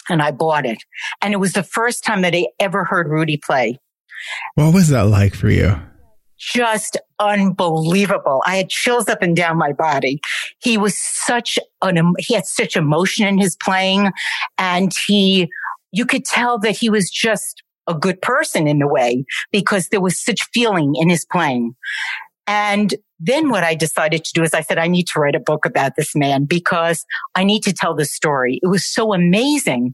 And 0.09 0.21
I 0.21 0.33
bought 0.33 0.67
it. 0.67 0.79
And 1.23 1.33
it 1.33 1.39
was 1.39 1.53
the 1.53 1.63
first 1.63 2.05
time 2.05 2.23
that 2.23 2.35
I 2.35 2.49
ever 2.59 2.85
heard 2.85 3.09
Rudy 3.09 3.39
play. 3.39 3.79
What 4.55 4.75
was 4.75 4.89
that 4.89 5.07
like 5.07 5.35
for 5.35 5.49
you? 5.49 5.79
Just 6.39 6.97
unbelievable. 7.19 8.43
I 8.47 8.57
had 8.57 8.69
chills 8.69 9.09
up 9.09 9.23
and 9.23 9.37
down 9.37 9.57
my 9.57 9.73
body. 9.73 10.21
He 10.61 10.77
was 10.77 10.99
such 10.99 11.59
an, 11.83 12.15
he 12.19 12.35
had 12.35 12.47
such 12.47 12.77
emotion 12.77 13.27
in 13.27 13.39
his 13.39 13.57
playing 13.57 14.13
and 14.59 14.93
he, 15.07 15.49
you 15.93 16.07
could 16.07 16.25
tell 16.25 16.59
that 16.61 16.77
he 16.77 16.91
was 16.91 17.11
just 17.11 17.63
a 17.87 17.95
good 17.95 18.21
person 18.23 18.67
in 18.67 18.83
a 18.83 18.89
way 18.89 19.25
because 19.53 19.89
there 19.89 20.01
was 20.01 20.23
such 20.23 20.41
feeling 20.53 20.95
in 20.97 21.09
his 21.09 21.27
playing. 21.31 21.75
And 22.47 22.95
then 23.21 23.49
what 23.49 23.65
I 23.65 23.75
decided 23.75 24.25
to 24.25 24.33
do 24.35 24.43
is 24.43 24.53
I 24.53 24.61
said, 24.61 24.79
I 24.79 24.89
need 24.89 25.07
to 25.13 25.21
write 25.21 25.35
a 25.35 25.41
book 25.41 25.65
about 25.65 25.93
this 25.97 26.15
man 26.15 26.45
because 26.45 27.05
I 27.35 27.45
need 27.45 27.63
to 27.63 27.73
tell 27.73 27.95
the 27.95 28.05
story. 28.05 28.59
It 28.63 28.67
was 28.67 28.87
so 28.87 29.15
amazing. 29.15 29.93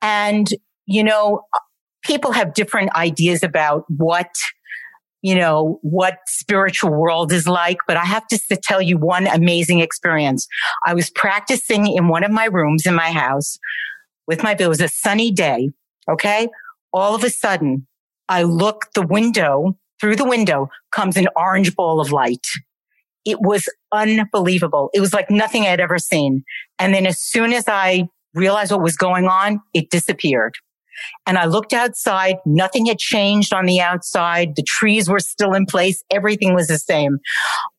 And, 0.00 0.48
you 0.86 1.02
know, 1.02 1.42
people 2.04 2.32
have 2.32 2.54
different 2.54 2.94
ideas 2.94 3.42
about 3.42 3.84
what 3.88 4.30
you 5.22 5.34
know, 5.34 5.78
what 5.82 6.18
spiritual 6.26 6.90
world 6.90 7.32
is 7.32 7.46
like, 7.46 7.78
but 7.86 7.96
I 7.96 8.04
have 8.04 8.26
to 8.28 8.38
tell 8.62 8.80
you 8.80 8.96
one 8.96 9.26
amazing 9.26 9.80
experience. 9.80 10.46
I 10.86 10.94
was 10.94 11.10
practicing 11.10 11.86
in 11.88 12.08
one 12.08 12.24
of 12.24 12.30
my 12.30 12.44
rooms 12.44 12.86
in 12.86 12.94
my 12.94 13.10
house 13.10 13.58
with 14.26 14.42
my, 14.42 14.54
it 14.58 14.68
was 14.68 14.80
a 14.80 14.88
sunny 14.88 15.32
day. 15.32 15.70
Okay. 16.10 16.48
All 16.92 17.14
of 17.14 17.24
a 17.24 17.30
sudden 17.30 17.86
I 18.28 18.42
look 18.44 18.86
the 18.94 19.02
window 19.02 19.76
through 20.00 20.16
the 20.16 20.24
window 20.24 20.68
comes 20.92 21.16
an 21.16 21.28
orange 21.34 21.74
ball 21.74 22.00
of 22.00 22.12
light. 22.12 22.46
It 23.24 23.40
was 23.40 23.68
unbelievable. 23.92 24.90
It 24.94 25.00
was 25.00 25.12
like 25.12 25.30
nothing 25.30 25.62
I 25.62 25.70
had 25.70 25.80
ever 25.80 25.98
seen. 25.98 26.44
And 26.78 26.94
then 26.94 27.06
as 27.06 27.20
soon 27.20 27.52
as 27.52 27.64
I 27.66 28.08
realized 28.34 28.70
what 28.70 28.82
was 28.82 28.96
going 28.96 29.26
on, 29.26 29.60
it 29.74 29.90
disappeared. 29.90 30.54
And 31.26 31.38
I 31.38 31.46
looked 31.46 31.72
outside. 31.72 32.36
Nothing 32.46 32.86
had 32.86 32.98
changed 32.98 33.52
on 33.52 33.66
the 33.66 33.80
outside. 33.80 34.56
The 34.56 34.64
trees 34.66 35.08
were 35.08 35.20
still 35.20 35.54
in 35.54 35.66
place. 35.66 36.02
Everything 36.10 36.54
was 36.54 36.68
the 36.68 36.78
same. 36.78 37.18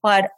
But 0.04 0.30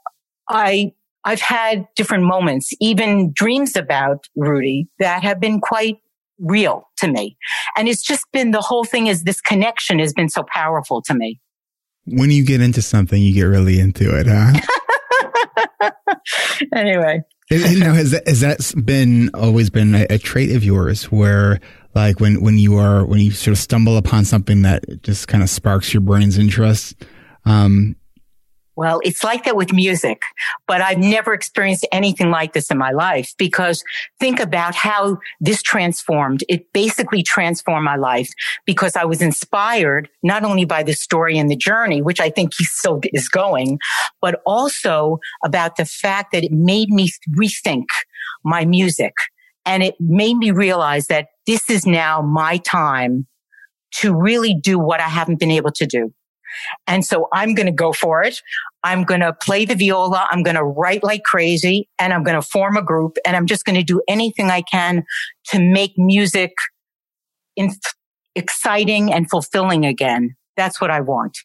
I, 0.49 0.93
I've 1.23 1.41
had 1.41 1.87
different 1.95 2.23
moments, 2.23 2.71
even 2.79 3.31
dreams 3.33 3.75
about 3.75 4.27
Rudy 4.35 4.87
that 4.99 5.23
have 5.23 5.39
been 5.39 5.59
quite 5.59 5.97
real 6.39 6.89
to 6.97 7.07
me. 7.07 7.37
And 7.77 7.87
it's 7.87 8.01
just 8.01 8.25
been 8.33 8.51
the 8.51 8.61
whole 8.61 8.83
thing 8.83 9.07
is 9.07 9.23
this 9.23 9.41
connection 9.41 9.99
has 9.99 10.13
been 10.13 10.29
so 10.29 10.43
powerful 10.51 11.01
to 11.03 11.13
me. 11.13 11.39
When 12.05 12.31
you 12.31 12.43
get 12.43 12.61
into 12.61 12.81
something, 12.81 13.21
you 13.21 13.33
get 13.33 13.43
really 13.43 13.79
into 13.79 14.17
it, 14.17 14.25
huh? 14.27 15.91
anyway. 16.75 17.21
You 17.51 17.79
know, 17.83 17.93
has 17.93 18.11
that, 18.11 18.27
has 18.27 18.39
that 18.41 18.85
been 18.85 19.29
always 19.33 19.69
been 19.69 19.93
a, 19.95 20.07
a 20.09 20.17
trait 20.17 20.55
of 20.55 20.63
yours 20.63 21.05
where 21.11 21.59
like 21.93 22.19
when, 22.19 22.41
when 22.41 22.57
you 22.57 22.77
are, 22.77 23.05
when 23.05 23.19
you 23.19 23.31
sort 23.31 23.53
of 23.53 23.59
stumble 23.59 23.97
upon 23.97 24.25
something 24.25 24.61
that 24.61 25.03
just 25.03 25.27
kind 25.27 25.43
of 25.43 25.49
sparks 25.49 25.93
your 25.93 26.01
brain's 26.01 26.37
interest, 26.37 26.95
um, 27.45 27.95
well, 28.75 29.01
it's 29.03 29.23
like 29.23 29.43
that 29.43 29.55
with 29.55 29.73
music, 29.73 30.21
but 30.65 30.81
I've 30.81 30.97
never 30.97 31.33
experienced 31.33 31.85
anything 31.91 32.31
like 32.31 32.53
this 32.53 32.71
in 32.71 32.77
my 32.77 32.91
life 32.91 33.33
because 33.37 33.83
think 34.19 34.39
about 34.39 34.75
how 34.75 35.17
this 35.41 35.61
transformed. 35.61 36.43
It 36.47 36.71
basically 36.71 37.21
transformed 37.21 37.83
my 37.83 37.97
life 37.97 38.29
because 38.65 38.95
I 38.95 39.03
was 39.03 39.21
inspired 39.21 40.09
not 40.23 40.43
only 40.43 40.65
by 40.65 40.83
the 40.83 40.93
story 40.93 41.37
and 41.37 41.51
the 41.51 41.55
journey, 41.55 42.01
which 42.01 42.21
I 42.21 42.29
think 42.29 42.53
he 42.57 42.63
still 42.63 43.01
is 43.11 43.27
going, 43.27 43.79
but 44.21 44.41
also 44.45 45.19
about 45.43 45.75
the 45.75 45.85
fact 45.85 46.31
that 46.31 46.43
it 46.43 46.51
made 46.51 46.89
me 46.89 47.09
rethink 47.35 47.85
my 48.43 48.63
music 48.63 49.13
and 49.65 49.83
it 49.83 49.95
made 49.99 50.35
me 50.35 50.51
realize 50.51 51.07
that 51.07 51.27
this 51.45 51.69
is 51.69 51.85
now 51.85 52.21
my 52.21 52.57
time 52.57 53.27
to 53.95 54.15
really 54.15 54.55
do 54.55 54.79
what 54.79 55.01
I 55.01 55.09
haven't 55.09 55.39
been 55.39 55.51
able 55.51 55.71
to 55.73 55.85
do. 55.85 56.13
And 56.87 57.05
so 57.05 57.27
I'm 57.33 57.53
going 57.53 57.67
to 57.67 57.71
go 57.71 57.93
for 57.93 58.23
it. 58.23 58.41
I'm 58.83 59.03
going 59.03 59.21
to 59.21 59.33
play 59.33 59.65
the 59.65 59.75
viola. 59.75 60.27
I'm 60.31 60.43
going 60.43 60.55
to 60.55 60.63
write 60.63 61.03
like 61.03 61.23
crazy 61.23 61.87
and 61.99 62.13
I'm 62.13 62.23
going 62.23 62.35
to 62.35 62.41
form 62.41 62.77
a 62.77 62.81
group 62.81 63.17
and 63.25 63.35
I'm 63.35 63.45
just 63.45 63.65
going 63.65 63.75
to 63.75 63.83
do 63.83 64.01
anything 64.07 64.49
I 64.49 64.61
can 64.61 65.03
to 65.49 65.59
make 65.59 65.93
music 65.97 66.51
in- 67.55 67.75
exciting 68.35 69.13
and 69.13 69.29
fulfilling 69.29 69.85
again. 69.85 70.35
That's 70.57 70.81
what 70.81 70.91
I 70.91 71.01
want. 71.01 71.37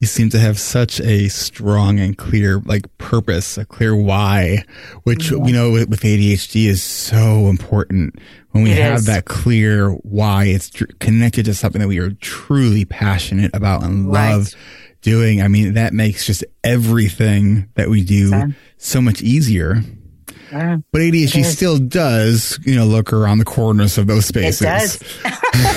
You 0.00 0.06
seem 0.06 0.28
to 0.30 0.38
have 0.38 0.58
such 0.58 1.00
a 1.00 1.28
strong 1.28 1.98
and 1.98 2.18
clear, 2.18 2.60
like 2.66 2.82
purpose, 2.98 3.56
a 3.56 3.64
clear 3.64 3.96
why, 3.96 4.64
which, 5.04 5.30
yeah. 5.30 5.44
you 5.46 5.52
know, 5.52 5.70
with, 5.70 5.88
with, 5.88 6.00
ADHD 6.00 6.66
is 6.66 6.82
so 6.82 7.46
important. 7.46 8.18
When 8.54 8.62
we 8.62 8.70
it 8.70 8.78
have 8.78 8.98
is. 8.98 9.06
that 9.06 9.24
clear 9.24 9.90
why, 9.90 10.44
it's 10.44 10.70
tr- 10.70 10.84
connected 11.00 11.44
to 11.46 11.54
something 11.54 11.80
that 11.80 11.88
we 11.88 11.98
are 11.98 12.12
truly 12.12 12.84
passionate 12.84 13.50
about 13.54 13.82
and 13.82 14.10
love. 14.10 14.44
Right 14.44 14.56
doing. 15.04 15.42
I 15.42 15.48
mean, 15.48 15.74
that 15.74 15.92
makes 15.92 16.26
just 16.26 16.44
everything 16.64 17.68
that 17.74 17.90
we 17.90 18.02
do 18.02 18.54
so 18.78 19.02
much 19.02 19.20
easier. 19.20 19.82
Mm. 20.54 20.84
but 20.92 21.00
ADHD 21.00 21.44
still 21.44 21.78
does, 21.78 22.60
you 22.64 22.76
know, 22.76 22.84
look 22.84 23.12
around 23.12 23.38
the 23.38 23.44
corners 23.44 23.98
of 23.98 24.06
those 24.06 24.26
spaces. 24.26 24.62
It 24.62 24.64
does. 24.64 25.02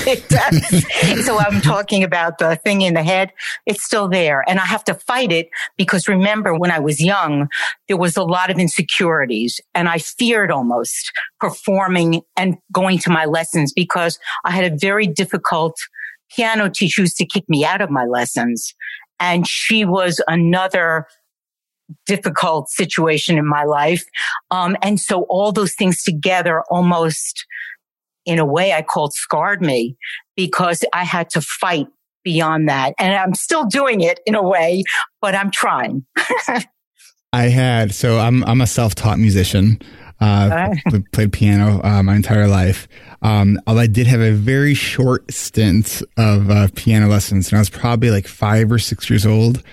it 0.07 0.29
does. 0.29 1.25
so 1.25 1.39
I'm 1.39 1.61
talking 1.61 2.03
about 2.03 2.37
the 2.37 2.57
thing 2.57 2.81
in 2.81 2.93
the 2.93 3.01
head. 3.01 3.33
It's 3.65 3.83
still 3.83 4.07
there. 4.07 4.43
And 4.47 4.59
I 4.59 4.65
have 4.65 4.83
to 4.83 4.93
fight 4.93 5.31
it 5.31 5.49
because 5.77 6.07
remember 6.07 6.55
when 6.55 6.69
I 6.69 6.77
was 6.77 7.01
young, 7.01 7.47
there 7.87 7.97
was 7.97 8.15
a 8.17 8.23
lot 8.23 8.51
of 8.51 8.59
insecurities 8.59 9.59
and 9.73 9.89
I 9.89 9.97
feared 9.97 10.51
almost 10.51 11.11
performing 11.39 12.21
and 12.35 12.57
going 12.71 12.99
to 12.99 13.09
my 13.09 13.25
lessons 13.25 13.73
because 13.73 14.19
I 14.45 14.51
had 14.51 14.71
a 14.71 14.75
very 14.75 15.07
difficult 15.07 15.75
piano 16.35 16.69
teacher 16.69 17.01
used 17.01 17.17
to 17.17 17.25
kick 17.25 17.45
me 17.49 17.65
out 17.65 17.81
of 17.81 17.89
my 17.89 18.05
lessons. 18.05 18.75
And 19.19 19.47
she 19.47 19.85
was 19.85 20.21
another 20.27 21.07
difficult 22.05 22.69
situation 22.69 23.37
in 23.37 23.47
my 23.47 23.63
life. 23.63 24.03
Um, 24.51 24.75
and 24.81 24.99
so 24.99 25.23
all 25.23 25.51
those 25.51 25.73
things 25.73 26.03
together 26.03 26.63
almost 26.69 27.45
in 28.25 28.39
a 28.39 28.45
way 28.45 28.73
I 28.73 28.81
called 28.81 29.13
scarred 29.13 29.61
me 29.61 29.97
because 30.35 30.83
I 30.93 31.03
had 31.05 31.29
to 31.31 31.41
fight 31.41 31.87
beyond 32.23 32.67
that. 32.67 32.93
And 32.99 33.15
I'm 33.15 33.33
still 33.33 33.65
doing 33.65 34.01
it 34.01 34.19
in 34.25 34.35
a 34.35 34.43
way, 34.43 34.83
but 35.21 35.33
I'm 35.33 35.49
trying. 35.49 36.05
I 37.33 37.43
had, 37.43 37.93
so 37.93 38.19
I'm, 38.19 38.43
I'm 38.43 38.61
a 38.61 38.67
self-taught 38.67 39.19
musician. 39.19 39.79
Uh, 40.19 40.73
played 41.13 41.31
piano 41.31 41.79
uh, 41.83 42.01
my 42.01 42.15
entire 42.15 42.47
life. 42.47 42.87
Um, 43.21 43.59
although 43.67 43.81
I 43.81 43.87
did 43.87 44.07
have 44.07 44.19
a 44.19 44.31
very 44.31 44.73
short 44.73 45.31
stint 45.31 46.01
of 46.17 46.49
uh, 46.49 46.67
piano 46.75 47.07
lessons, 47.07 47.49
and 47.49 47.57
I 47.57 47.61
was 47.61 47.69
probably 47.69 48.09
like 48.09 48.27
five 48.27 48.71
or 48.71 48.79
six 48.79 49.09
years 49.09 49.25
old. 49.25 49.63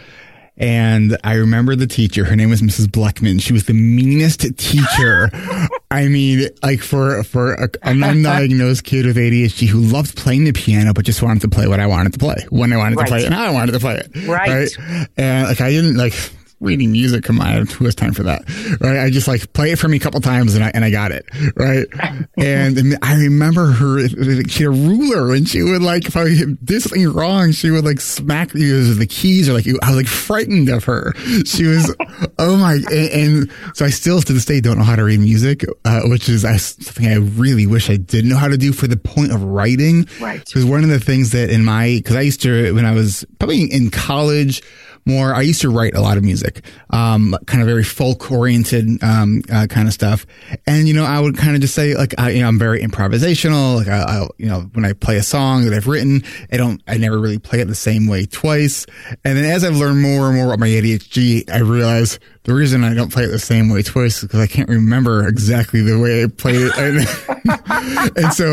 And 0.56 1.18
I 1.24 1.34
remember 1.34 1.74
the 1.74 1.86
teacher. 1.86 2.24
Her 2.24 2.36
name 2.36 2.50
was 2.50 2.62
Mrs. 2.62 2.86
Bleckman. 2.86 3.40
She 3.42 3.52
was 3.52 3.64
the 3.64 3.72
meanest 3.72 4.40
teacher. 4.56 5.30
I 5.90 6.08
mean, 6.08 6.48
like 6.62 6.80
for 6.80 7.24
for 7.24 7.54
a, 7.54 7.68
an 7.82 7.98
undiagnosed 7.98 8.84
kid 8.84 9.06
with 9.06 9.16
ADHD 9.16 9.66
who 9.66 9.80
loved 9.80 10.16
playing 10.16 10.44
the 10.44 10.52
piano, 10.52 10.92
but 10.92 11.04
just 11.04 11.22
wanted 11.22 11.40
to 11.42 11.48
play 11.48 11.66
what 11.66 11.80
I 11.80 11.86
wanted 11.86 12.12
to 12.12 12.18
play 12.18 12.46
when 12.50 12.72
I 12.72 12.76
wanted 12.76 12.96
right. 12.96 13.06
to 13.06 13.10
play 13.10 13.20
it 13.22 13.26
and 13.26 13.34
how 13.34 13.44
I 13.44 13.50
wanted 13.50 13.72
to 13.72 13.80
play 13.80 13.96
it. 13.96 14.26
Right. 14.26 14.48
right. 14.48 15.08
And 15.16 15.48
like 15.48 15.60
I 15.60 15.70
didn't 15.70 15.96
like 15.96 16.14
reading 16.60 16.92
music. 16.92 17.24
Come 17.24 17.40
on, 17.40 17.66
who 17.66 17.84
has 17.84 17.94
time 17.94 18.12
for 18.12 18.22
that? 18.24 18.42
Right. 18.80 18.98
I 18.98 19.10
just 19.10 19.28
like 19.28 19.52
play 19.52 19.72
it 19.72 19.78
for 19.78 19.88
me 19.88 19.98
a 19.98 20.00
couple 20.00 20.20
times 20.20 20.54
and 20.54 20.64
I, 20.64 20.70
and 20.74 20.84
I 20.84 20.90
got 20.90 21.12
it. 21.12 21.26
Right. 21.56 21.86
and 22.38 22.96
I 23.02 23.14
remember 23.16 23.66
her, 23.66 24.08
she 24.48 24.64
had 24.64 24.66
a 24.66 24.70
ruler 24.70 25.34
and 25.34 25.48
she 25.48 25.62
would 25.62 25.82
like, 25.82 26.06
if 26.06 26.16
I 26.16 26.30
did 26.64 26.82
something 26.82 27.12
wrong, 27.12 27.52
she 27.52 27.70
would 27.70 27.84
like 27.84 28.00
smack 28.00 28.54
me 28.54 28.72
with 28.72 28.98
the 28.98 29.06
keys 29.06 29.48
or 29.48 29.52
like, 29.52 29.66
I 29.82 29.90
was 29.90 29.96
like 29.96 30.06
frightened 30.06 30.68
of 30.68 30.84
her. 30.84 31.12
She 31.44 31.64
was, 31.64 31.94
oh 32.38 32.56
my, 32.56 32.74
and, 32.90 33.10
and, 33.12 33.52
so 33.74 33.84
I 33.84 33.90
still 33.90 34.20
to 34.20 34.32
this 34.32 34.44
day 34.44 34.60
don't 34.60 34.78
know 34.78 34.84
how 34.84 34.96
to 34.96 35.04
read 35.04 35.20
music, 35.20 35.64
uh, 35.84 36.02
which 36.04 36.28
is 36.28 36.42
something 36.42 37.06
I 37.06 37.16
really 37.16 37.66
wish 37.66 37.90
I 37.90 37.96
did 37.96 38.24
know 38.24 38.36
how 38.36 38.48
to 38.48 38.56
do 38.56 38.72
for 38.72 38.86
the 38.86 38.96
point 38.96 39.32
of 39.32 39.42
writing. 39.42 40.08
Right. 40.20 40.44
Because 40.44 40.64
one 40.64 40.82
of 40.82 40.90
the 40.90 41.00
things 41.00 41.30
that 41.32 41.50
in 41.50 41.64
my, 41.64 42.00
cause 42.04 42.16
I 42.16 42.22
used 42.22 42.42
to, 42.42 42.74
when 42.74 42.84
I 42.84 42.92
was 42.92 43.24
probably 43.38 43.64
in 43.64 43.90
college, 43.90 44.62
more. 45.06 45.34
I 45.34 45.42
used 45.42 45.60
to 45.62 45.70
write 45.70 45.94
a 45.94 46.00
lot 46.00 46.16
of 46.16 46.24
music, 46.24 46.64
um, 46.90 47.36
kind 47.46 47.62
of 47.62 47.66
very 47.66 47.84
folk 47.84 48.30
oriented, 48.30 49.02
um, 49.02 49.42
uh, 49.52 49.66
kind 49.68 49.88
of 49.88 49.94
stuff. 49.94 50.26
And, 50.66 50.88
you 50.88 50.94
know, 50.94 51.04
I 51.04 51.20
would 51.20 51.36
kind 51.36 51.54
of 51.54 51.60
just 51.60 51.74
say 51.74 51.94
like, 51.94 52.14
I, 52.18 52.30
you 52.30 52.42
know, 52.42 52.48
I'm 52.48 52.58
very 52.58 52.80
improvisational. 52.80 53.76
Like 53.76 53.88
I, 53.88 54.02
I, 54.02 54.28
you 54.38 54.46
know, 54.46 54.70
when 54.72 54.84
I 54.84 54.92
play 54.92 55.16
a 55.16 55.22
song 55.22 55.64
that 55.64 55.74
I've 55.74 55.86
written, 55.86 56.22
I 56.52 56.56
don't, 56.56 56.82
I 56.86 56.96
never 56.96 57.18
really 57.18 57.38
play 57.38 57.60
it 57.60 57.66
the 57.66 57.74
same 57.74 58.06
way 58.06 58.26
twice. 58.26 58.86
And 59.24 59.36
then 59.36 59.44
as 59.44 59.64
I've 59.64 59.76
learned 59.76 60.00
more 60.02 60.28
and 60.28 60.36
more 60.36 60.46
about 60.46 60.58
my 60.58 60.68
ADHD, 60.68 61.50
I 61.50 61.58
realize 61.58 62.18
the 62.44 62.54
reason 62.54 62.84
I 62.84 62.92
don't 62.92 63.12
play 63.12 63.24
it 63.24 63.28
the 63.28 63.38
same 63.38 63.70
way 63.70 63.82
twice 63.82 64.18
is 64.18 64.22
because 64.22 64.40
I 64.40 64.46
can't 64.46 64.68
remember 64.68 65.26
exactly 65.26 65.80
the 65.80 65.98
way 65.98 66.24
I 66.24 66.26
played 66.26 66.60
it. 66.60 66.76
And, 66.76 68.16
and 68.16 68.32
so, 68.34 68.46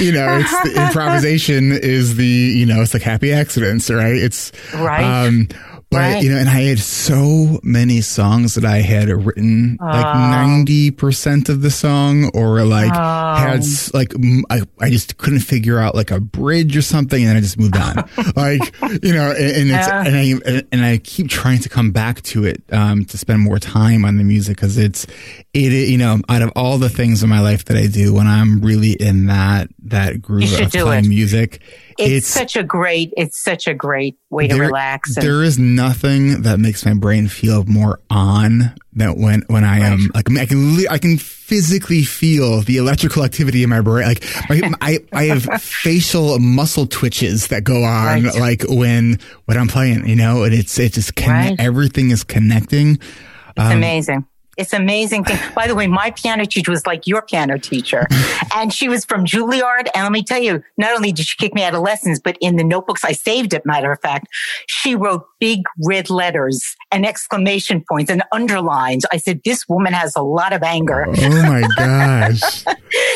you 0.00 0.12
know, 0.12 0.38
it's 0.38 0.62
the 0.62 0.82
improvisation 0.86 1.72
is 1.72 2.16
the, 2.16 2.24
you 2.24 2.64
know, 2.64 2.80
it's 2.80 2.94
like 2.94 3.02
happy 3.02 3.32
accidents, 3.32 3.90
right? 3.90 4.16
It's, 4.16 4.52
right. 4.74 5.04
Um, 5.04 5.48
but 5.90 5.98
right. 5.98 6.22
you 6.22 6.30
know, 6.30 6.36
and 6.36 6.48
I 6.48 6.62
had 6.62 6.80
so 6.80 7.60
many 7.62 8.00
songs 8.00 8.56
that 8.56 8.64
I 8.64 8.78
had 8.78 9.08
written, 9.08 9.78
oh. 9.80 9.86
like 9.86 10.16
ninety 10.16 10.90
percent 10.90 11.48
of 11.48 11.62
the 11.62 11.70
song, 11.70 12.28
or 12.34 12.64
like 12.64 12.90
oh. 12.92 13.34
had 13.36 13.62
like 13.94 14.12
I, 14.50 14.62
I 14.80 14.90
just 14.90 15.16
couldn't 15.16 15.40
figure 15.40 15.78
out 15.78 15.94
like 15.94 16.10
a 16.10 16.18
bridge 16.18 16.76
or 16.76 16.82
something, 16.82 17.22
and 17.22 17.30
then 17.30 17.36
I 17.36 17.40
just 17.40 17.56
moved 17.56 17.76
on. 17.76 17.96
like 18.36 18.74
you 19.04 19.14
know, 19.14 19.30
and, 19.30 19.38
and 19.38 19.70
it's 19.70 19.88
and 19.88 20.16
I 20.16 20.62
and 20.72 20.84
I 20.84 20.98
keep 20.98 21.28
trying 21.28 21.60
to 21.60 21.68
come 21.68 21.92
back 21.92 22.20
to 22.22 22.44
it 22.44 22.64
um, 22.72 23.04
to 23.04 23.16
spend 23.26 23.40
more 23.40 23.58
time 23.58 24.04
on 24.04 24.18
the 24.18 24.22
music 24.22 24.56
because 24.56 24.78
it's 24.78 25.04
it 25.52 25.72
you 25.88 25.98
know 25.98 26.20
out 26.28 26.42
of 26.42 26.52
all 26.54 26.78
the 26.78 26.88
things 26.88 27.24
in 27.24 27.28
my 27.28 27.40
life 27.40 27.64
that 27.64 27.76
I 27.76 27.88
do 27.88 28.14
when 28.14 28.28
I'm 28.28 28.60
really 28.60 28.92
in 28.92 29.26
that 29.26 29.68
that 29.86 30.22
groove 30.22 30.44
of 30.60 30.70
playing 30.70 31.06
it. 31.06 31.08
music 31.08 31.60
it's, 31.98 32.26
it's, 32.26 32.28
such 32.28 32.56
a 32.56 32.62
great, 32.62 33.12
it's 33.16 33.42
such 33.42 33.66
a 33.66 33.74
great 33.74 34.18
way 34.30 34.48
there, 34.48 34.58
to 34.58 34.62
relax. 34.62 35.16
And, 35.16 35.26
there 35.26 35.42
is 35.42 35.58
nothing 35.58 36.42
that 36.42 36.58
makes 36.58 36.84
my 36.84 36.94
brain 36.94 37.28
feel 37.28 37.64
more 37.64 38.00
on 38.10 38.74
than 38.92 39.20
when, 39.20 39.42
when 39.48 39.64
I 39.64 39.80
right. 39.80 39.92
am 39.92 40.10
like, 40.14 40.30
I 40.30 40.46
can, 40.46 40.86
I 40.88 40.98
can 40.98 41.18
physically 41.18 42.02
feel 42.02 42.62
the 42.62 42.76
electrical 42.76 43.24
activity 43.24 43.62
in 43.62 43.70
my 43.70 43.80
brain. 43.80 44.08
Like 44.08 44.24
my, 44.48 44.74
I, 44.80 44.98
I 45.12 45.24
have 45.24 45.62
facial 45.62 46.38
muscle 46.38 46.86
twitches 46.86 47.48
that 47.48 47.64
go 47.64 47.84
on 47.84 48.24
right. 48.24 48.34
like 48.36 48.64
when, 48.68 49.18
when 49.46 49.58
I'm 49.58 49.68
playing, 49.68 50.08
you 50.08 50.16
know, 50.16 50.44
and 50.44 50.54
it's, 50.54 50.78
it 50.78 50.92
just, 50.92 51.14
connect, 51.14 51.58
right. 51.58 51.66
everything 51.66 52.10
is 52.10 52.24
connecting. 52.24 52.96
It's 52.96 53.58
um, 53.58 53.72
amazing. 53.72 54.26
It's 54.56 54.72
amazing 54.72 55.24
thing. 55.24 55.38
By 55.54 55.66
the 55.66 55.74
way, 55.74 55.86
my 55.86 56.10
piano 56.12 56.46
teacher 56.46 56.70
was 56.70 56.86
like 56.86 57.06
your 57.06 57.22
piano 57.22 57.58
teacher. 57.58 58.06
and 58.54 58.72
she 58.72 58.88
was 58.88 59.04
from 59.04 59.24
Juilliard. 59.24 59.88
And 59.94 60.04
let 60.04 60.12
me 60.12 60.22
tell 60.22 60.40
you, 60.40 60.62
not 60.78 60.94
only 60.94 61.12
did 61.12 61.26
she 61.26 61.36
kick 61.36 61.54
me 61.54 61.62
out 61.62 61.74
of 61.74 61.82
lessons, 61.82 62.20
but 62.20 62.38
in 62.40 62.56
the 62.56 62.64
notebooks 62.64 63.04
I 63.04 63.12
saved 63.12 63.52
it, 63.52 63.66
matter 63.66 63.92
of 63.92 64.00
fact, 64.00 64.28
she 64.66 64.94
wrote 64.94 65.26
big 65.40 65.60
red 65.84 66.08
letters 66.08 66.62
and 66.90 67.04
exclamation 67.04 67.84
points 67.86 68.10
and 68.10 68.22
underlines. 68.32 69.04
I 69.12 69.18
said, 69.18 69.40
this 69.44 69.68
woman 69.68 69.92
has 69.92 70.14
a 70.16 70.22
lot 70.22 70.52
of 70.52 70.62
anger. 70.62 71.04
Oh 71.06 71.42
my 71.42 71.66
gosh. 71.76 72.64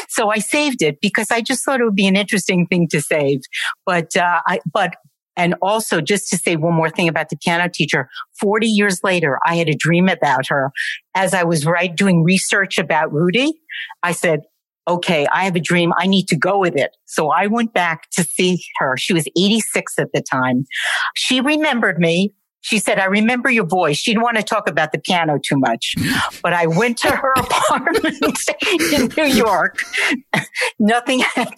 so 0.09 0.29
I 0.31 0.38
saved 0.38 0.83
it 0.83 1.00
because 1.00 1.31
I 1.31 1.40
just 1.40 1.64
thought 1.64 1.81
it 1.81 1.85
would 1.85 1.94
be 1.94 2.07
an 2.07 2.16
interesting 2.16 2.66
thing 2.66 2.88
to 2.88 3.00
save. 3.00 3.40
But, 3.87 4.16
uh, 4.16 4.40
I, 4.46 4.61
but 4.70 4.94
and 5.40 5.55
also, 5.62 6.03
just 6.03 6.29
to 6.29 6.37
say 6.37 6.57
one 6.57 6.74
more 6.74 6.90
thing 6.90 7.09
about 7.09 7.31
the 7.31 7.37
piano 7.38 7.70
teacher, 7.72 8.11
40 8.38 8.66
years 8.66 9.00
later, 9.03 9.38
I 9.46 9.57
had 9.57 9.70
a 9.70 9.74
dream 9.74 10.07
about 10.07 10.48
her. 10.48 10.70
As 11.14 11.33
I 11.33 11.44
was 11.44 11.64
right 11.64 11.96
doing 11.96 12.22
research 12.22 12.76
about 12.76 13.11
Rudy, 13.11 13.55
I 14.03 14.12
said, 14.12 14.40
okay, 14.87 15.26
I 15.33 15.44
have 15.44 15.57
a 15.57 15.61
dream. 15.61 15.94
I 15.96 16.09
need 16.09 16.29
to 16.29 16.37
go 16.37 16.59
with 16.59 16.76
it. 16.76 16.94
So 17.07 17.31
I 17.31 17.46
went 17.46 17.72
back 17.72 18.11
to 18.11 18.22
see 18.22 18.62
her. 18.76 18.98
She 18.98 19.14
was 19.14 19.26
86 19.35 19.98
at 19.98 20.09
the 20.12 20.20
time. 20.20 20.66
She 21.16 21.40
remembered 21.40 21.98
me. 21.98 22.35
She 22.62 22.79
said, 22.79 22.99
I 22.99 23.07
remember 23.07 23.51
your 23.51 23.66
voice. 23.66 23.96
She 23.96 24.12
didn't 24.12 24.23
want 24.23 24.37
to 24.37 24.42
talk 24.42 24.68
about 24.68 24.92
the 24.92 24.99
piano 24.99 25.38
too 25.42 25.57
much, 25.57 25.94
but 26.42 26.53
I 26.53 26.66
went 26.66 26.99
to 26.99 27.11
her 27.11 27.33
apartment 27.37 28.38
in 28.92 29.11
New 29.16 29.33
York. 29.35 29.79
nothing 30.79 31.20
had, 31.20 31.55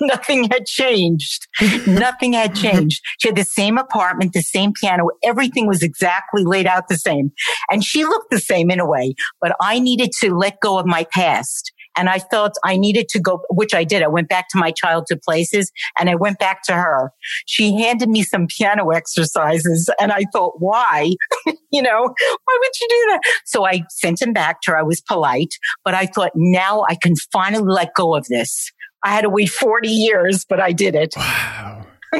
nothing 0.00 0.44
had 0.50 0.66
changed. 0.66 1.46
Nothing 1.86 2.32
had 2.32 2.54
changed. 2.54 3.02
She 3.18 3.28
had 3.28 3.36
the 3.36 3.44
same 3.44 3.78
apartment, 3.78 4.32
the 4.32 4.42
same 4.42 4.72
piano. 4.72 5.08
Everything 5.24 5.66
was 5.66 5.82
exactly 5.82 6.44
laid 6.44 6.66
out 6.66 6.88
the 6.88 6.96
same. 6.96 7.32
And 7.70 7.84
she 7.84 8.04
looked 8.04 8.30
the 8.30 8.40
same 8.40 8.70
in 8.70 8.80
a 8.80 8.86
way, 8.86 9.14
but 9.40 9.56
I 9.60 9.78
needed 9.78 10.10
to 10.20 10.34
let 10.34 10.60
go 10.60 10.78
of 10.78 10.86
my 10.86 11.06
past 11.12 11.69
and 11.96 12.08
I 12.08 12.18
felt 12.18 12.54
I 12.64 12.76
needed 12.76 13.08
to 13.10 13.20
go, 13.20 13.42
which 13.50 13.74
I 13.74 13.84
did. 13.84 14.02
I 14.02 14.08
went 14.08 14.28
back 14.28 14.48
to 14.50 14.58
my 14.58 14.70
childhood 14.70 15.20
places 15.22 15.70
and 15.98 16.08
I 16.08 16.14
went 16.14 16.38
back 16.38 16.62
to 16.64 16.72
her. 16.72 17.12
She 17.46 17.72
handed 17.80 18.08
me 18.08 18.22
some 18.22 18.46
piano 18.46 18.90
exercises 18.90 19.90
and 20.00 20.12
I 20.12 20.24
thought, 20.32 20.54
why? 20.58 21.10
you 21.70 21.82
know, 21.82 22.00
why 22.00 22.58
would 22.60 22.80
you 22.80 22.88
do 22.88 23.06
that? 23.10 23.20
So 23.44 23.66
I 23.66 23.82
sent 23.90 24.22
him 24.22 24.32
back 24.32 24.60
to 24.62 24.72
her. 24.72 24.78
I 24.78 24.82
was 24.82 25.00
polite, 25.00 25.54
but 25.84 25.94
I 25.94 26.06
thought 26.06 26.32
now 26.34 26.84
I 26.88 26.96
can 27.00 27.14
finally 27.32 27.64
let 27.64 27.94
go 27.94 28.14
of 28.14 28.26
this. 28.28 28.70
I 29.02 29.10
had 29.10 29.22
to 29.22 29.30
wait 29.30 29.50
40 29.50 29.88
years, 29.88 30.44
but 30.48 30.60
I 30.60 30.72
did 30.72 30.94
it. 30.94 31.14
Wow. 31.16 31.86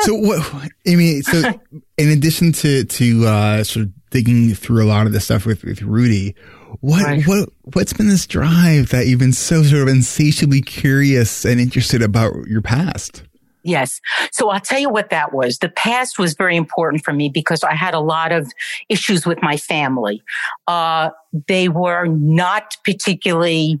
so 0.00 0.14
what, 0.14 0.70
Amy, 0.86 1.20
so 1.22 1.52
in 1.98 2.08
addition 2.08 2.52
to, 2.52 2.84
to, 2.84 3.26
uh, 3.26 3.64
sort 3.64 3.86
of 3.86 3.92
digging 4.10 4.54
through 4.54 4.82
a 4.82 4.86
lot 4.86 5.06
of 5.06 5.12
this 5.12 5.24
stuff 5.24 5.44
with, 5.44 5.64
with 5.64 5.82
Rudy, 5.82 6.34
what 6.80 7.04
right. 7.04 7.26
what 7.26 7.48
what's 7.72 7.92
been 7.92 8.08
this 8.08 8.26
drive 8.26 8.90
that 8.90 9.06
you've 9.06 9.18
been 9.18 9.32
so 9.32 9.62
sort 9.62 9.82
of 9.82 9.88
insatiably 9.88 10.60
curious 10.60 11.44
and 11.44 11.60
interested 11.60 12.02
about 12.02 12.32
your 12.46 12.62
past? 12.62 13.22
Yes. 13.64 14.00
So 14.30 14.50
I'll 14.50 14.60
tell 14.60 14.78
you 14.78 14.90
what 14.90 15.08
that 15.08 15.32
was. 15.32 15.58
The 15.58 15.70
past 15.70 16.18
was 16.18 16.34
very 16.34 16.54
important 16.54 17.02
for 17.02 17.14
me 17.14 17.30
because 17.30 17.64
I 17.64 17.74
had 17.74 17.94
a 17.94 18.00
lot 18.00 18.30
of 18.30 18.52
issues 18.90 19.24
with 19.24 19.42
my 19.42 19.56
family. 19.56 20.22
Uh, 20.66 21.10
they 21.48 21.70
were 21.70 22.04
not 22.04 22.76
particularly 22.84 23.80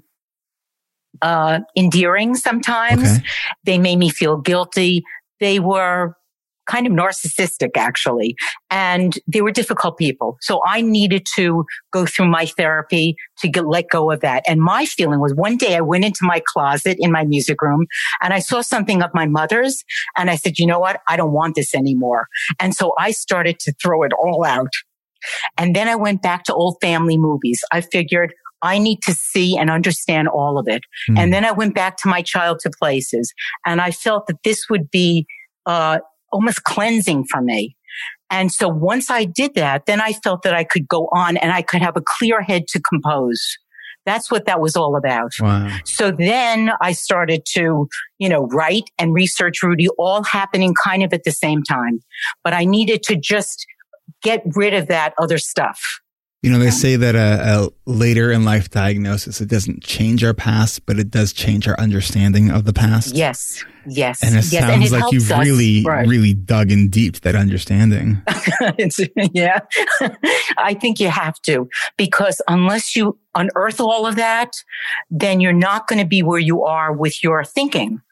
uh, 1.20 1.60
endearing 1.76 2.34
sometimes. 2.34 3.02
Okay. 3.02 3.24
They 3.64 3.78
made 3.78 3.96
me 3.96 4.08
feel 4.08 4.38
guilty. 4.38 5.04
They 5.38 5.60
were 5.60 6.16
kind 6.66 6.86
of 6.86 6.92
narcissistic 6.92 7.76
actually. 7.76 8.34
And 8.70 9.18
they 9.26 9.40
were 9.42 9.50
difficult 9.50 9.98
people. 9.98 10.36
So 10.40 10.60
I 10.66 10.80
needed 10.80 11.26
to 11.36 11.64
go 11.92 12.06
through 12.06 12.28
my 12.28 12.46
therapy 12.46 13.16
to 13.38 13.48
get, 13.48 13.66
let 13.66 13.88
go 13.90 14.10
of 14.10 14.20
that. 14.20 14.42
And 14.48 14.60
my 14.60 14.86
feeling 14.86 15.20
was 15.20 15.34
one 15.34 15.56
day 15.56 15.76
I 15.76 15.80
went 15.80 16.04
into 16.04 16.20
my 16.22 16.42
closet 16.46 16.96
in 17.00 17.12
my 17.12 17.24
music 17.24 17.60
room 17.62 17.86
and 18.22 18.32
I 18.32 18.38
saw 18.38 18.60
something 18.60 19.02
of 19.02 19.10
my 19.14 19.26
mother's 19.26 19.84
and 20.16 20.30
I 20.30 20.36
said, 20.36 20.58
you 20.58 20.66
know 20.66 20.78
what? 20.78 21.00
I 21.08 21.16
don't 21.16 21.32
want 21.32 21.54
this 21.54 21.74
anymore. 21.74 22.26
And 22.60 22.74
so 22.74 22.92
I 22.98 23.10
started 23.10 23.58
to 23.60 23.74
throw 23.82 24.02
it 24.02 24.12
all 24.12 24.44
out. 24.44 24.72
And 25.56 25.74
then 25.74 25.88
I 25.88 25.96
went 25.96 26.22
back 26.22 26.44
to 26.44 26.54
old 26.54 26.76
family 26.80 27.16
movies. 27.16 27.62
I 27.72 27.80
figured 27.80 28.34
I 28.62 28.78
need 28.78 29.02
to 29.02 29.12
see 29.12 29.56
and 29.56 29.70
understand 29.70 30.28
all 30.28 30.58
of 30.58 30.66
it. 30.68 30.82
Mm. 31.10 31.18
And 31.18 31.32
then 31.32 31.44
I 31.44 31.52
went 31.52 31.74
back 31.74 31.98
to 31.98 32.08
my 32.08 32.22
childhood 32.22 32.72
places 32.78 33.32
and 33.66 33.80
I 33.80 33.90
felt 33.90 34.26
that 34.26 34.42
this 34.42 34.64
would 34.70 34.90
be, 34.90 35.26
uh, 35.66 35.98
almost 36.34 36.64
cleansing 36.64 37.24
for 37.30 37.40
me. 37.40 37.76
And 38.30 38.52
so 38.52 38.68
once 38.68 39.10
I 39.10 39.24
did 39.24 39.54
that, 39.54 39.86
then 39.86 40.00
I 40.00 40.12
felt 40.12 40.42
that 40.42 40.54
I 40.54 40.64
could 40.64 40.88
go 40.88 41.08
on 41.12 41.36
and 41.36 41.52
I 41.52 41.62
could 41.62 41.82
have 41.82 41.96
a 41.96 42.02
clear 42.04 42.42
head 42.42 42.66
to 42.68 42.80
compose. 42.80 43.40
That's 44.06 44.30
what 44.30 44.44
that 44.46 44.60
was 44.60 44.76
all 44.76 44.96
about. 44.96 45.32
Wow. 45.40 45.78
So 45.84 46.10
then 46.10 46.72
I 46.82 46.92
started 46.92 47.42
to, 47.54 47.88
you 48.18 48.28
know, 48.28 48.46
write 48.48 48.90
and 48.98 49.14
research 49.14 49.62
Rudy 49.62 49.88
all 49.98 50.24
happening 50.24 50.74
kind 50.84 51.02
of 51.02 51.12
at 51.12 51.24
the 51.24 51.30
same 51.30 51.62
time. 51.62 52.00
But 52.42 52.52
I 52.52 52.64
needed 52.64 53.02
to 53.04 53.16
just 53.16 53.64
get 54.22 54.42
rid 54.44 54.74
of 54.74 54.88
that 54.88 55.14
other 55.18 55.38
stuff. 55.38 55.80
You 56.44 56.50
know, 56.50 56.58
they 56.58 56.70
say 56.70 56.96
that 56.96 57.14
a, 57.14 57.64
a, 57.64 57.68
later 57.86 58.30
in 58.30 58.44
life 58.44 58.68
diagnosis, 58.68 59.40
it 59.40 59.48
doesn't 59.48 59.82
change 59.82 60.22
our 60.22 60.34
past, 60.34 60.84
but 60.84 60.98
it 60.98 61.10
does 61.10 61.32
change 61.32 61.66
our 61.66 61.80
understanding 61.80 62.50
of 62.50 62.66
the 62.66 62.74
past. 62.74 63.14
Yes. 63.14 63.64
Yes. 63.86 64.22
And 64.22 64.34
it 64.34 64.44
yes. 64.52 64.62
sounds 64.62 64.74
and 64.74 64.84
it 64.84 64.92
like 64.92 65.10
you've 65.10 65.30
really, 65.30 65.84
right. 65.84 66.06
really 66.06 66.34
dug 66.34 66.70
in 66.70 66.90
deep 66.90 67.14
to 67.14 67.20
that 67.22 67.34
understanding. 67.34 68.22
yeah. 69.32 69.60
I 70.58 70.74
think 70.74 71.00
you 71.00 71.08
have 71.08 71.40
to 71.46 71.66
because 71.96 72.42
unless 72.46 72.94
you 72.94 73.18
unearth 73.34 73.80
all 73.80 74.06
of 74.06 74.16
that, 74.16 74.52
then 75.10 75.40
you're 75.40 75.54
not 75.54 75.88
going 75.88 75.98
to 75.98 76.06
be 76.06 76.22
where 76.22 76.38
you 76.38 76.62
are 76.62 76.92
with 76.92 77.24
your 77.24 77.42
thinking 77.42 78.02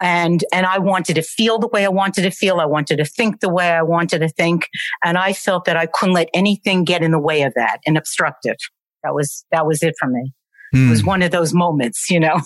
and 0.00 0.44
and 0.52 0.66
I 0.66 0.78
wanted 0.78 1.14
to 1.14 1.22
feel 1.22 1.58
the 1.58 1.68
way 1.68 1.84
I 1.84 1.88
wanted 1.88 2.22
to 2.22 2.30
feel. 2.30 2.60
I 2.60 2.66
wanted 2.66 2.96
to 2.96 3.04
think 3.04 3.40
the 3.40 3.48
way 3.48 3.70
I 3.70 3.82
wanted 3.82 4.20
to 4.20 4.28
think, 4.28 4.68
and 5.04 5.18
I 5.18 5.32
felt 5.32 5.64
that 5.64 5.76
I 5.76 5.86
couldn't 5.86 6.14
let 6.14 6.28
anything 6.34 6.84
get 6.84 7.02
in 7.02 7.10
the 7.10 7.18
way 7.18 7.42
of 7.42 7.54
that 7.54 7.80
and 7.86 7.96
obstruct 7.96 8.46
it. 8.46 8.62
That 9.02 9.14
was 9.14 9.44
that 9.50 9.66
was 9.66 9.82
it 9.82 9.94
for 9.98 10.08
me. 10.08 10.32
It 10.72 10.90
was 10.90 11.00
hmm. 11.00 11.06
one 11.06 11.22
of 11.22 11.30
those 11.30 11.54
moments, 11.54 12.10
you 12.10 12.20
know. 12.20 12.40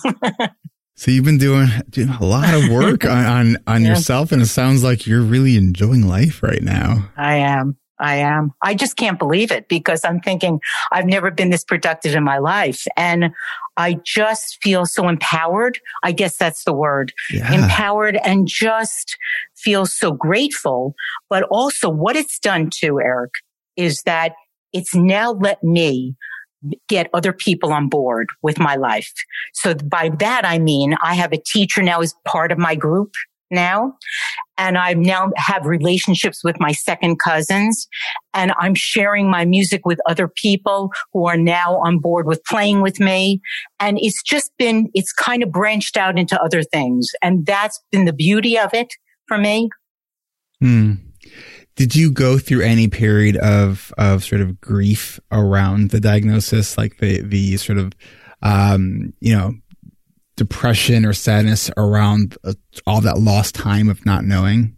so 0.95 1.11
you've 1.11 1.25
been 1.25 1.37
doing 1.37 1.67
doing 1.89 2.09
a 2.09 2.23
lot 2.23 2.53
of 2.53 2.69
work 2.69 3.05
on 3.05 3.25
on, 3.25 3.57
on 3.67 3.83
yeah. 3.83 3.89
yourself, 3.89 4.31
and 4.31 4.41
it 4.41 4.47
sounds 4.47 4.83
like 4.83 5.05
you're 5.05 5.21
really 5.21 5.57
enjoying 5.57 6.07
life 6.07 6.41
right 6.41 6.61
now. 6.61 7.09
I 7.17 7.35
am. 7.35 7.77
I 7.99 8.15
am. 8.15 8.51
I 8.61 8.73
just 8.73 8.97
can't 8.97 9.19
believe 9.19 9.51
it 9.51 9.69
because 9.69 10.03
I'm 10.03 10.19
thinking 10.19 10.59
I've 10.91 11.05
never 11.05 11.31
been 11.31 11.51
this 11.51 11.63
productive 11.63 12.15
in 12.15 12.23
my 12.23 12.39
life. 12.39 12.85
And 12.97 13.31
I 13.77 13.97
just 14.05 14.61
feel 14.61 14.85
so 14.85 15.07
empowered. 15.07 15.79
I 16.03 16.11
guess 16.11 16.37
that's 16.37 16.63
the 16.63 16.73
word. 16.73 17.13
Yeah. 17.31 17.51
Empowered 17.53 18.17
and 18.23 18.47
just 18.47 19.17
feel 19.55 19.85
so 19.85 20.11
grateful. 20.11 20.95
But 21.29 21.43
also 21.49 21.89
what 21.89 22.15
it's 22.15 22.39
done 22.39 22.69
to 22.81 22.99
Eric 22.99 23.31
is 23.75 24.03
that 24.03 24.33
it's 24.71 24.93
now 24.95 25.31
let 25.31 25.63
me 25.63 26.15
get 26.87 27.09
other 27.13 27.33
people 27.33 27.73
on 27.73 27.89
board 27.89 28.29
with 28.41 28.59
my 28.59 28.75
life. 28.75 29.11
So 29.53 29.73
by 29.75 30.09
that, 30.19 30.45
I 30.45 30.59
mean, 30.59 30.95
I 31.03 31.15
have 31.15 31.33
a 31.33 31.37
teacher 31.37 31.81
now 31.81 32.01
as 32.01 32.15
part 32.25 32.51
of 32.51 32.57
my 32.57 32.75
group 32.75 33.13
now. 33.53 33.93
And 34.57 34.77
I 34.77 34.93
now 34.93 35.31
have 35.37 35.65
relationships 35.65 36.43
with 36.43 36.59
my 36.59 36.71
second 36.71 37.19
cousins 37.19 37.87
and 38.33 38.53
I'm 38.59 38.75
sharing 38.75 39.29
my 39.29 39.45
music 39.45 39.85
with 39.85 39.99
other 40.07 40.27
people 40.27 40.91
who 41.11 41.27
are 41.27 41.37
now 41.37 41.77
on 41.85 41.99
board 41.99 42.27
with 42.27 42.43
playing 42.45 42.81
with 42.81 42.99
me. 42.99 43.41
And 43.79 43.97
it's 43.99 44.21
just 44.21 44.51
been, 44.57 44.89
it's 44.93 45.11
kind 45.11 45.41
of 45.43 45.51
branched 45.51 45.97
out 45.97 46.19
into 46.19 46.39
other 46.41 46.63
things. 46.63 47.09
And 47.21 47.45
that's 47.45 47.79
been 47.91 48.05
the 48.05 48.13
beauty 48.13 48.57
of 48.57 48.73
it 48.73 48.93
for 49.27 49.37
me. 49.37 49.69
Hmm. 50.59 50.93
Did 51.75 51.95
you 51.95 52.11
go 52.11 52.37
through 52.37 52.61
any 52.61 52.87
period 52.87 53.37
of, 53.37 53.91
of 53.97 54.23
sort 54.23 54.41
of 54.41 54.61
grief 54.61 55.19
around 55.31 55.89
the 55.89 55.99
diagnosis, 55.99 56.77
like 56.77 56.99
the, 56.99 57.21
the 57.21 57.57
sort 57.57 57.79
of, 57.79 57.93
um, 58.43 59.13
you 59.21 59.35
know, 59.35 59.53
depression 60.35 61.05
or 61.05 61.13
sadness 61.13 61.69
around 61.77 62.37
uh, 62.43 62.53
all 62.87 63.01
that 63.01 63.19
lost 63.19 63.55
time 63.55 63.89
of 63.89 64.05
not 64.05 64.23
knowing? 64.23 64.75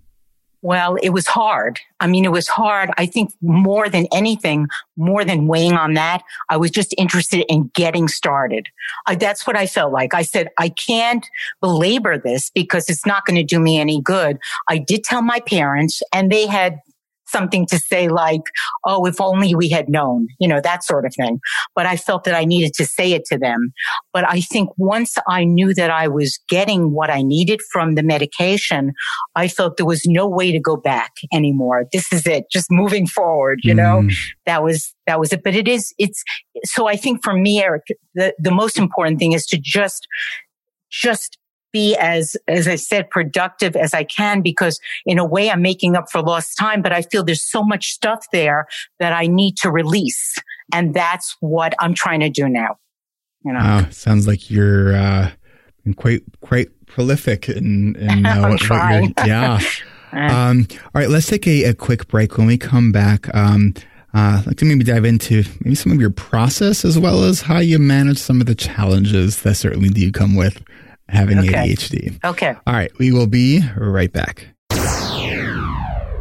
Well, 0.65 0.95
it 1.03 1.11
was 1.11 1.27
hard. 1.27 1.79
I 1.99 2.07
mean, 2.07 2.25
it 2.25 2.31
was 2.31 2.47
hard. 2.47 2.89
I 2.97 3.05
think 3.05 3.31
more 3.39 3.87
than 3.87 4.07
anything, 4.11 4.67
more 4.97 5.23
than 5.23 5.45
weighing 5.45 5.73
on 5.73 5.93
that, 5.93 6.23
I 6.49 6.57
was 6.57 6.71
just 6.71 6.95
interested 6.97 7.45
in 7.47 7.69
getting 7.75 8.07
started. 8.07 8.67
I, 9.05 9.13
that's 9.13 9.45
what 9.45 9.55
I 9.55 9.67
felt 9.67 9.93
like. 9.93 10.15
I 10.15 10.23
said, 10.23 10.49
I 10.57 10.69
can't 10.69 11.23
belabor 11.61 12.17
this 12.17 12.49
because 12.49 12.89
it's 12.89 13.05
not 13.05 13.27
going 13.27 13.35
to 13.35 13.43
do 13.43 13.59
me 13.59 13.77
any 13.77 14.01
good. 14.01 14.39
I 14.67 14.79
did 14.79 15.03
tell 15.03 15.21
my 15.21 15.39
parents 15.41 16.01
and 16.11 16.31
they 16.31 16.47
had 16.47 16.79
something 17.35 17.65
to 17.67 17.77
say 17.77 18.07
like, 18.07 18.45
oh, 18.85 19.05
if 19.05 19.19
only 19.19 19.53
we 19.55 19.67
had 19.67 19.89
known, 19.89 20.27
you 20.39 20.47
know, 20.47 20.61
that 20.61 20.83
sort 20.83 21.05
of 21.05 21.13
thing. 21.13 21.39
But 21.75 21.85
I 21.85 21.97
felt 21.97 22.23
that 22.23 22.35
I 22.35 22.45
needed 22.45 22.73
to 22.75 22.85
say 22.85 23.11
it 23.11 23.25
to 23.25 23.37
them. 23.37 23.73
But 24.13 24.23
I 24.35 24.39
think 24.39 24.69
once 24.77 25.17
I 25.27 25.43
knew 25.43 25.73
that 25.73 25.89
I 25.89 26.07
was 26.07 26.39
getting 26.47 26.93
what 26.93 27.09
I 27.09 27.21
needed 27.21 27.59
from 27.73 27.95
the 27.95 28.03
medication, 28.03 28.93
I 29.35 29.47
felt 29.49 29.75
there 29.77 29.85
was 29.85 30.03
no 30.05 30.27
way 30.27 30.51
to 30.51 30.59
go 30.59 30.77
back 30.77 31.11
anymore. 31.33 31.85
This 31.91 32.13
is 32.13 32.25
it, 32.25 32.45
just 32.51 32.67
moving 32.71 33.07
forward, 33.07 33.59
you 33.63 33.73
know, 33.73 34.03
mm. 34.03 34.13
that 34.45 34.63
was, 34.63 34.93
that 35.07 35.19
was 35.19 35.33
it. 35.33 35.43
But 35.43 35.55
it 35.55 35.67
is, 35.67 35.93
it's, 35.97 36.23
so 36.63 36.87
I 36.87 36.95
think 36.95 37.23
for 37.23 37.33
me, 37.33 37.61
Eric, 37.61 37.83
the, 38.13 38.33
the 38.39 38.51
most 38.51 38.77
important 38.77 39.19
thing 39.19 39.33
is 39.33 39.45
to 39.47 39.59
just, 39.61 40.07
just 40.89 41.37
be 41.75 41.93
as, 41.97 42.37
as 42.47 42.69
I 42.69 42.75
said, 42.75 43.09
productive 43.09 43.75
as 43.75 43.93
I 43.93 44.05
can 44.05 44.41
because 44.41 44.79
in 45.05 45.19
a 45.19 45.25
way 45.25 45.51
I'm 45.51 45.61
making 45.61 45.97
up 45.97 46.09
for 46.09 46.21
lost 46.21 46.57
time, 46.57 46.81
but 46.81 46.93
I 46.93 47.01
feel 47.01 47.21
there's 47.21 47.43
so 47.43 47.65
much 47.65 47.87
stuff 47.87 48.25
there 48.31 48.65
that 48.99 49.11
I 49.11 49.27
need 49.27 49.57
to 49.57 49.69
release. 49.69 50.37
And 50.73 50.93
that's 50.93 51.35
what 51.41 51.73
I'm 51.81 51.93
trying 51.93 52.21
to 52.21 52.29
do 52.29 52.47
now. 52.47 52.77
You 53.43 53.51
know, 53.51 53.59
wow, 53.59 53.89
sounds 53.89 54.25
like 54.25 54.49
you're, 54.49 54.95
uh, 54.95 55.31
quite, 55.97 56.21
quite 56.39 56.69
prolific 56.85 57.49
in, 57.49 57.97
in 57.97 58.25
uh, 58.25 58.47
what, 58.47 58.69
what 58.69 59.27
yeah. 59.27 59.59
Um, 60.13 60.67
all 60.71 61.01
right, 61.01 61.09
let's 61.09 61.27
take 61.27 61.45
a, 61.45 61.65
a, 61.65 61.73
quick 61.73 62.07
break. 62.07 62.37
When 62.37 62.47
we 62.47 62.57
come 62.57 62.93
back, 62.93 63.27
um, 63.35 63.73
uh, 64.13 64.39
I'd 64.39 64.47
like 64.47 64.55
to 64.57 64.65
maybe 64.65 64.85
dive 64.85 65.03
into 65.03 65.43
maybe 65.59 65.75
some 65.75 65.91
of 65.91 65.99
your 65.99 66.09
process 66.09 66.85
as 66.85 66.97
well 66.97 67.25
as 67.25 67.41
how 67.41 67.57
you 67.57 67.79
manage 67.79 68.17
some 68.17 68.39
of 68.39 68.47
the 68.47 68.55
challenges 68.55 69.41
that 69.41 69.55
certainly 69.55 69.89
do 69.89 70.09
come 70.13 70.37
with 70.37 70.63
having 71.07 71.39
Okay. 71.39 71.73
ADHD. 71.73 72.23
Okay. 72.23 72.55
All 72.65 72.73
right, 72.73 72.91
we 72.99 73.11
will 73.11 73.27
be 73.27 73.61
right 73.77 74.11
back. 74.11 74.47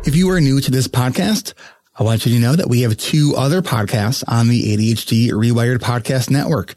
If 0.07 0.15
you 0.17 0.31
are 0.31 0.41
new 0.41 0.61
to 0.61 0.71
this 0.71 0.87
podcast, 0.89 1.55
I 1.99 2.03
want 2.03 2.27
you 2.27 2.35
to 2.35 2.39
know 2.41 2.55
that 2.57 2.69
we 2.69 2.83
have 2.83 2.97
two 2.97 3.35
other 3.37 3.63
podcasts 3.63 4.23
on 4.29 4.49
the 4.49 4.77
ADHD 4.77 5.31
Rewired 5.31 5.79
Podcast 5.79 6.31
Network. 6.31 6.75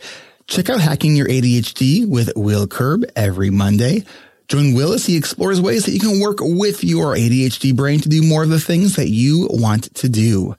Check 0.47 0.69
out 0.69 0.79
Hacking 0.79 1.15
Your 1.17 1.27
ADHD 1.27 2.07
with 2.07 2.31
Will 2.37 2.67
Curb 2.67 3.03
every 3.17 3.49
Monday. 3.49 4.03
Join 4.47 4.73
Will 4.73 4.93
as 4.93 5.05
he 5.05 5.17
explores 5.17 5.59
ways 5.59 5.83
that 5.85 5.91
you 5.91 5.99
can 5.99 6.21
work 6.21 6.37
with 6.39 6.85
your 6.85 7.15
ADHD 7.15 7.75
brain 7.75 7.99
to 7.99 8.07
do 8.07 8.21
more 8.23 8.43
of 8.43 8.49
the 8.49 8.61
things 8.61 8.95
that 8.95 9.09
you 9.09 9.47
want 9.51 9.93
to 9.95 10.07
do. 10.07 10.55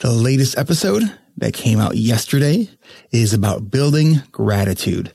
The 0.00 0.10
latest 0.12 0.58
episode 0.58 1.04
that 1.38 1.54
came 1.54 1.80
out 1.80 1.96
yesterday 1.96 2.68
is 3.12 3.32
about 3.32 3.70
building 3.70 4.16
gratitude. 4.30 5.10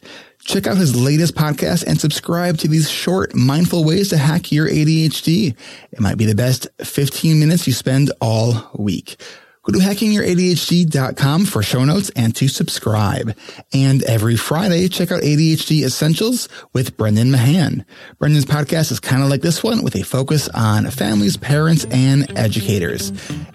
Check 0.46 0.68
out 0.68 0.78
his 0.78 0.96
latest 0.96 1.34
podcast 1.34 1.84
and 1.88 2.00
subscribe 2.00 2.60
to 2.60 2.68
these 2.68 2.88
short, 2.88 3.34
mindful 3.34 3.84
ways 3.84 4.10
to 4.10 4.18
hack 4.18 4.52
your 4.52 4.70
ADHD. 4.70 5.56
It 5.92 6.00
might 6.00 6.20
be 6.20 6.26
the 6.26 6.36
best 6.36 6.68
15 6.84 7.40
minutes 7.40 7.66
you 7.66 7.74
spend 7.74 8.12
all 8.22 8.70
week. 8.78 9.20
Go 9.66 9.74
to 9.74 9.80
hackingYourADHD.com 9.80 11.46
for 11.46 11.64
show 11.64 11.84
notes 11.84 12.12
and 12.16 12.36
to 12.36 12.48
subscribe. 12.48 13.36
And 13.74 14.04
every 14.04 14.36
Friday, 14.36 14.88
check 14.90 15.12
out 15.12 15.24
ADHD 15.24 15.84
Essentials 15.84 16.48
with 16.74 16.96
Brendan 16.98 17.32
Mahan. 17.32 17.84
Brendan's 18.20 18.46
podcast 18.46 18.92
is 18.92 19.00
kind 19.00 19.24
of 19.24 19.30
like 19.30 19.42
this 19.42 19.64
one 19.64 19.84
with 19.84 19.96
a 19.96 20.04
focus 20.04 20.48
on 20.50 20.92
families, 20.92 21.36
parents, 21.36 21.84
and 21.86 22.38
educators. 22.38 23.10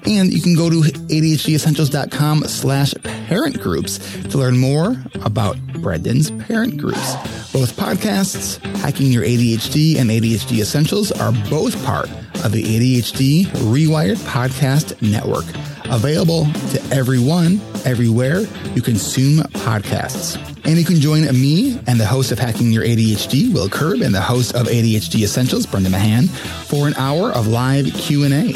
And 0.05 0.33
you 0.33 0.43
can 0.43 0.57
go 0.57 0.69
to 0.69 0.81
ADHDessentials.com 0.81 2.43
slash 2.45 2.93
parent 3.05 3.61
groups 3.61 3.99
to 4.31 4.39
learn 4.39 4.59
more 4.59 4.97
about 5.23 5.63
Brendan's 5.75 6.33
parent 6.33 6.77
groups. 6.77 7.15
Both 7.53 7.77
podcasts, 7.77 8.59
Hacking 8.79 9.13
Your 9.13 9.23
ADHD 9.23 9.97
and 9.97 10.11
ADHD 10.11 10.61
Essentials, 10.61 11.13
are 11.13 11.31
both 11.49 11.85
part 11.85 12.11
of 12.45 12.51
the 12.51 12.65
ADHD 12.65 13.45
Rewired 13.47 14.17
Podcast 14.17 15.01
Network 15.01 15.47
available 15.91 16.47
to 16.70 16.82
everyone, 16.91 17.61
everywhere 17.84 18.41
you 18.74 18.82
consume 18.82 19.38
podcasts. 19.38 20.60
And 20.65 20.79
you 20.79 20.85
can 20.85 21.01
join 21.01 21.23
me 21.41 21.81
and 21.87 21.99
the 21.99 22.07
host 22.07 22.33
of 22.33 22.39
Hacking 22.39 22.71
Your 22.71 22.85
ADHD, 22.85 23.53
Will 23.53 23.69
Curb, 23.69 24.03
and 24.03 24.15
the 24.15 24.21
host 24.21 24.55
of 24.55 24.67
ADHD 24.67 25.23
Essentials, 25.23 25.67
Brendan 25.67 25.93
Mahan, 25.93 26.29
for 26.29 26.87
an 26.87 26.95
hour 26.95 27.33
of 27.33 27.47
live 27.47 27.87
Q&A. 27.95 28.55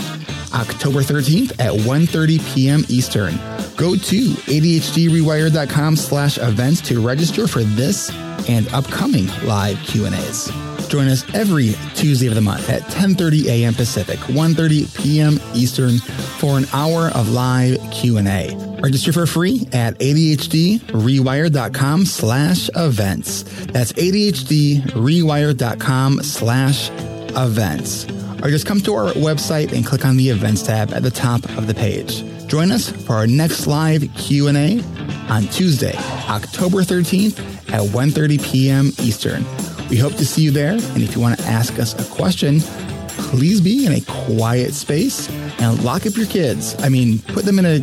October 0.55 1.01
13th 1.01 1.53
at 1.59 1.73
1.30 1.73 2.55
p.m. 2.55 2.85
Eastern. 2.89 3.35
Go 3.77 3.97
to 3.97 4.21
ADHDrewired.com 4.31 5.97
slash 5.97 6.39
events 6.39 6.81
to 6.83 7.05
register 7.05 7.49
for 7.49 7.63
this 7.63 8.11
and 8.49 8.69
upcoming 8.69 9.27
live 9.45 9.79
Q&As. 9.81 10.53
Join 10.89 11.09
us 11.09 11.25
every 11.35 11.75
Tuesday 11.95 12.29
of 12.29 12.35
the 12.35 12.41
month 12.41 12.69
at 12.69 12.83
10:30 12.83 13.47
a.m. 13.47 13.75
Pacific, 13.75 14.19
1:30 14.21 15.03
p.m. 15.03 15.41
Eastern 15.55 15.99
for 16.39 16.59
an 16.59 16.67
hour 16.73 17.09
of 17.09 17.31
live 17.31 17.79
Q&A. 17.91 18.74
Register 18.85 19.12
for 19.14 19.24
free 19.24 19.66
at 19.72 19.99
ADHDrewired.com 19.99 22.05
slash 22.05 22.68
events. 22.76 23.45
That's 23.64 23.95
ADHDrewired.com 23.95 26.22
slash 26.22 26.91
events. 27.35 28.05
Or 28.43 28.51
just 28.51 28.66
come 28.66 28.82
to 28.82 28.95
our 28.95 29.11
website 29.14 29.72
and 29.72 29.87
click 29.87 30.05
on 30.05 30.18
the 30.18 30.28
events 30.28 30.64
tab 30.64 30.93
at 30.93 31.03
the 31.03 31.11
top 31.11 31.43
of 31.57 31.66
the 31.66 31.72
page. 31.72 32.22
Join 32.47 32.70
us 32.70 32.91
for 32.91 33.14
our 33.14 33.26
next 33.26 33.66
live 33.66 34.07
Q&A 34.18 34.82
on 35.30 35.45
Tuesday, 35.45 35.95
October 36.28 36.82
13th 36.82 37.39
at 37.72 37.80
1:30 37.80 38.45
p.m. 38.45 38.93
Eastern. 39.01 39.47
We 39.89 39.97
hope 39.97 40.16
to 40.16 40.26
see 40.26 40.43
you 40.43 40.51
there. 40.51 40.72
And 40.72 41.03
if 41.03 41.16
you 41.16 41.22
want 41.22 41.39
to 41.39 41.45
ask 41.47 41.78
us 41.78 41.95
a 41.99 42.05
question, 42.14 42.61
please 43.09 43.62
be 43.62 43.87
in 43.87 43.93
a 43.93 44.03
quiet 44.03 44.74
space 44.74 45.30
and 45.59 45.82
lock 45.82 46.05
up 46.05 46.16
your 46.16 46.26
kids. 46.26 46.76
I 46.80 46.91
mean, 46.91 47.20
put 47.20 47.47
them 47.47 47.59
in 47.59 47.64
a 47.64 47.80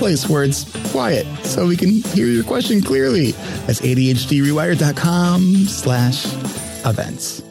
place 0.00 0.26
where 0.30 0.44
it's 0.44 0.64
quiet 0.92 1.26
so 1.44 1.66
we 1.66 1.76
can 1.76 1.90
hear 1.90 2.26
your 2.26 2.42
question 2.42 2.80
clearly. 2.80 3.32
That's 3.66 3.82
ADHDrewired.com 3.82 5.42
slash 5.66 6.24
events. 6.86 7.42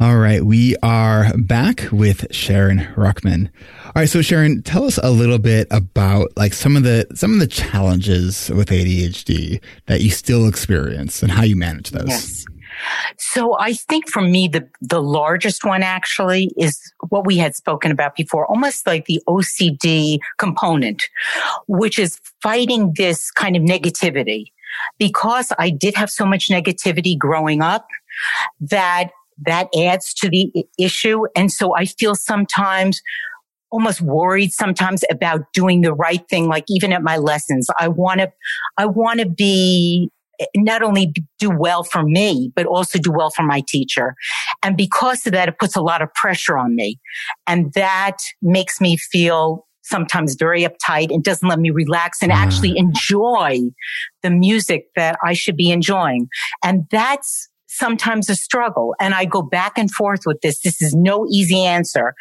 All 0.00 0.16
right, 0.16 0.44
we 0.44 0.76
are 0.82 1.36
back 1.38 1.86
with 1.92 2.26
Sharon 2.32 2.80
Ruchman. 2.96 3.48
All 3.86 3.92
right, 3.94 4.08
so 4.08 4.22
Sharon, 4.22 4.62
tell 4.62 4.84
us 4.84 4.98
a 4.98 5.10
little 5.10 5.38
bit 5.38 5.68
about 5.70 6.36
like 6.36 6.52
some 6.52 6.76
of 6.76 6.82
the 6.82 7.06
some 7.14 7.32
of 7.32 7.38
the 7.38 7.46
challenges 7.46 8.50
with 8.50 8.70
ADHD 8.70 9.60
that 9.86 10.00
you 10.00 10.10
still 10.10 10.48
experience 10.48 11.22
and 11.22 11.30
how 11.30 11.44
you 11.44 11.54
manage 11.54 11.90
those. 11.90 12.08
Yes. 12.08 12.44
So 13.16 13.56
I 13.58 13.72
think 13.72 14.08
for 14.08 14.22
me, 14.22 14.48
the, 14.48 14.68
the 14.80 15.02
largest 15.02 15.64
one 15.64 15.82
actually 15.82 16.50
is 16.56 16.80
what 17.08 17.26
we 17.26 17.36
had 17.36 17.54
spoken 17.54 17.90
about 17.90 18.16
before, 18.16 18.46
almost 18.46 18.86
like 18.86 19.06
the 19.06 19.22
OCD 19.28 20.18
component, 20.38 21.04
which 21.66 21.98
is 21.98 22.20
fighting 22.42 22.92
this 22.96 23.30
kind 23.30 23.56
of 23.56 23.62
negativity. 23.62 24.46
Because 24.98 25.52
I 25.58 25.70
did 25.70 25.96
have 25.96 26.10
so 26.10 26.24
much 26.26 26.48
negativity 26.48 27.18
growing 27.18 27.62
up 27.62 27.86
that 28.60 29.10
that 29.46 29.68
adds 29.76 30.12
to 30.14 30.28
the 30.28 30.52
issue. 30.78 31.24
And 31.36 31.50
so 31.50 31.74
I 31.76 31.84
feel 31.84 32.14
sometimes 32.14 33.00
almost 33.70 34.00
worried 34.00 34.52
sometimes 34.52 35.04
about 35.10 35.52
doing 35.52 35.82
the 35.82 35.92
right 35.92 36.26
thing. 36.28 36.48
Like 36.48 36.64
even 36.68 36.92
at 36.92 37.02
my 37.02 37.18
lessons, 37.18 37.68
I 37.78 37.88
want 37.88 38.20
to, 38.20 38.32
I 38.76 38.86
want 38.86 39.20
to 39.20 39.28
be 39.28 40.10
not 40.56 40.82
only 40.82 41.12
do 41.38 41.50
well 41.50 41.84
for 41.84 42.02
me, 42.02 42.52
but 42.54 42.66
also 42.66 42.98
do 42.98 43.10
well 43.12 43.30
for 43.30 43.42
my 43.42 43.62
teacher. 43.66 44.14
And 44.62 44.76
because 44.76 45.26
of 45.26 45.32
that, 45.32 45.48
it 45.48 45.58
puts 45.58 45.76
a 45.76 45.82
lot 45.82 46.02
of 46.02 46.12
pressure 46.14 46.56
on 46.58 46.74
me. 46.74 46.98
And 47.46 47.72
that 47.74 48.18
makes 48.42 48.80
me 48.80 48.96
feel 48.96 49.66
sometimes 49.82 50.36
very 50.38 50.64
uptight 50.64 51.10
and 51.10 51.24
doesn't 51.24 51.48
let 51.48 51.58
me 51.58 51.70
relax 51.70 52.22
and 52.22 52.30
Ah. 52.30 52.36
actually 52.36 52.76
enjoy 52.76 53.60
the 54.22 54.30
music 54.30 54.84
that 54.96 55.16
I 55.24 55.32
should 55.32 55.56
be 55.56 55.70
enjoying. 55.70 56.28
And 56.62 56.84
that's 56.90 57.48
sometimes 57.70 58.28
a 58.28 58.34
struggle. 58.34 58.94
And 59.00 59.14
I 59.14 59.24
go 59.24 59.40
back 59.40 59.78
and 59.78 59.90
forth 59.90 60.20
with 60.26 60.40
this. 60.42 60.60
This 60.62 60.80
is 60.82 60.94
no 60.94 61.26
easy 61.30 61.64
answer. 61.64 62.14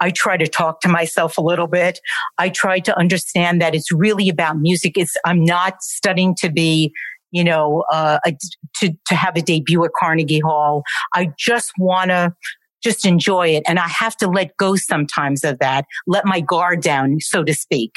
I 0.00 0.10
try 0.10 0.36
to 0.36 0.46
talk 0.46 0.80
to 0.80 0.88
myself 0.88 1.36
a 1.36 1.42
little 1.42 1.66
bit. 1.66 2.00
I 2.38 2.48
try 2.48 2.78
to 2.80 2.96
understand 2.96 3.60
that 3.60 3.74
it's 3.74 3.92
really 3.92 4.28
about 4.28 4.58
music. 4.58 4.96
It's, 4.96 5.14
I'm 5.24 5.44
not 5.44 5.82
studying 5.82 6.34
to 6.36 6.50
be 6.50 6.92
you 7.32 7.42
know, 7.42 7.84
uh, 7.92 8.18
a, 8.24 8.32
to, 8.76 8.92
to 9.06 9.14
have 9.14 9.36
a 9.36 9.42
debut 9.42 9.84
at 9.84 9.90
Carnegie 9.98 10.40
Hall. 10.40 10.82
I 11.14 11.30
just 11.38 11.72
want 11.78 12.10
to 12.10 12.34
just 12.82 13.06
enjoy 13.06 13.48
it. 13.48 13.62
And 13.66 13.78
I 13.78 13.88
have 13.88 14.16
to 14.18 14.28
let 14.28 14.56
go 14.56 14.76
sometimes 14.76 15.44
of 15.44 15.58
that, 15.60 15.86
let 16.06 16.24
my 16.26 16.40
guard 16.40 16.82
down, 16.82 17.18
so 17.20 17.42
to 17.44 17.54
speak, 17.54 17.92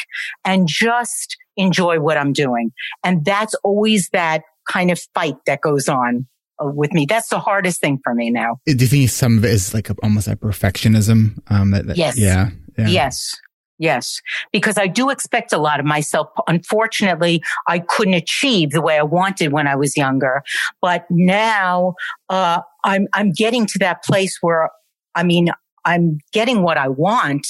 and 0.46 0.68
just 0.68 1.38
enjoy 1.58 2.00
what 2.00 2.18
I'm 2.18 2.34
doing. 2.34 2.72
And 3.04 3.26
that's 3.26 3.56
always 3.64 4.10
that 4.14 4.44
kind 4.70 4.92
of 4.92 5.00
fight 5.14 5.36
that 5.48 5.62
goes 5.62 5.88
on 5.90 6.28
uh, 6.64 6.68
with 6.68 6.94
me. 6.94 7.06
That's 7.06 7.30
the 7.30 7.40
hardest 7.40 7.82
thing 7.82 8.00
for 8.04 8.14
me 8.14 8.30
now. 8.30 8.58
Do 8.66 8.74
you 8.74 8.88
think 8.88 9.10
some 9.10 9.38
of 9.38 9.46
it 9.46 9.52
is 9.52 9.74
like 9.74 9.90
a, 9.90 9.96
almost 10.04 10.28
like 10.28 10.40
perfectionism? 10.40 11.40
Um, 11.48 11.72
that, 11.72 11.88
that- 11.88 11.98
Yes. 11.98 12.18
Yeah. 12.18 12.52
yeah. 12.78 12.88
Yes. 12.88 13.36
Yes. 13.78 14.21
Because 14.51 14.78
I 14.78 14.88
do 14.88 15.09
expect 15.09 15.51
a 15.51 15.57
lot 15.57 15.80
of 15.80 15.86
myself. 15.86 16.30
Unfortunately, 16.47 17.43
I 17.67 17.80
couldn't 17.80 18.13
achieve 18.13 18.71
the 18.71 18.82
way 18.82 18.97
I 18.97 19.03
wanted 19.03 19.51
when 19.51 19.67
I 19.67 19.76
was 19.76 19.97
younger. 19.97 20.43
But 20.82 21.05
now, 21.09 21.95
uh, 22.30 22.61
I'm, 22.84 23.07
I'm 23.13 23.32
getting 23.32 23.65
to 23.65 23.80
that 23.80 24.03
place 24.03 24.38
where, 24.41 24.69
I 25.13 25.23
mean, 25.23 25.49
I'm 25.86 26.17
getting 26.34 26.63
what 26.63 26.78
I 26.78 26.88
want, 26.88 27.45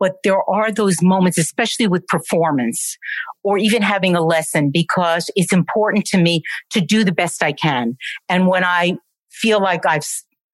but 0.00 0.16
there 0.24 0.42
are 0.50 0.72
those 0.72 1.00
moments, 1.02 1.38
especially 1.38 1.86
with 1.86 2.06
performance 2.08 2.96
or 3.44 3.58
even 3.58 3.80
having 3.80 4.16
a 4.16 4.22
lesson 4.22 4.70
because 4.72 5.30
it's 5.36 5.52
important 5.52 6.04
to 6.06 6.18
me 6.18 6.42
to 6.70 6.80
do 6.80 7.04
the 7.04 7.12
best 7.12 7.42
I 7.42 7.52
can. 7.52 7.96
And 8.28 8.48
when 8.48 8.64
I 8.64 8.98
feel 9.30 9.60
like 9.62 9.86
I've, 9.86 10.06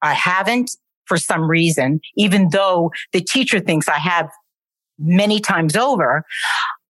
I 0.03 0.13
haven't 0.13 0.73
for 1.07 1.17
some 1.17 1.49
reason, 1.49 2.01
even 2.17 2.49
though 2.53 2.91
the 3.13 3.21
teacher 3.21 3.61
thinks 3.61 3.89
I 3.89 3.99
have 3.99 4.29
many 5.03 5.41
times 5.41 5.77
over, 5.77 6.25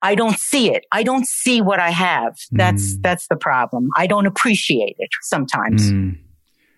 I 0.01 0.15
don't 0.15 0.37
see 0.37 0.71
it. 0.71 0.85
I 0.91 1.03
don't 1.03 1.27
see 1.27 1.61
what 1.61 1.79
I 1.79 1.89
have. 1.89 2.35
That's, 2.51 2.95
Mm. 2.95 3.01
that's 3.01 3.27
the 3.27 3.35
problem. 3.35 3.89
I 3.97 4.07
don't 4.07 4.25
appreciate 4.27 4.95
it 4.99 5.09
sometimes. 5.23 5.91
Mm. 5.91 6.17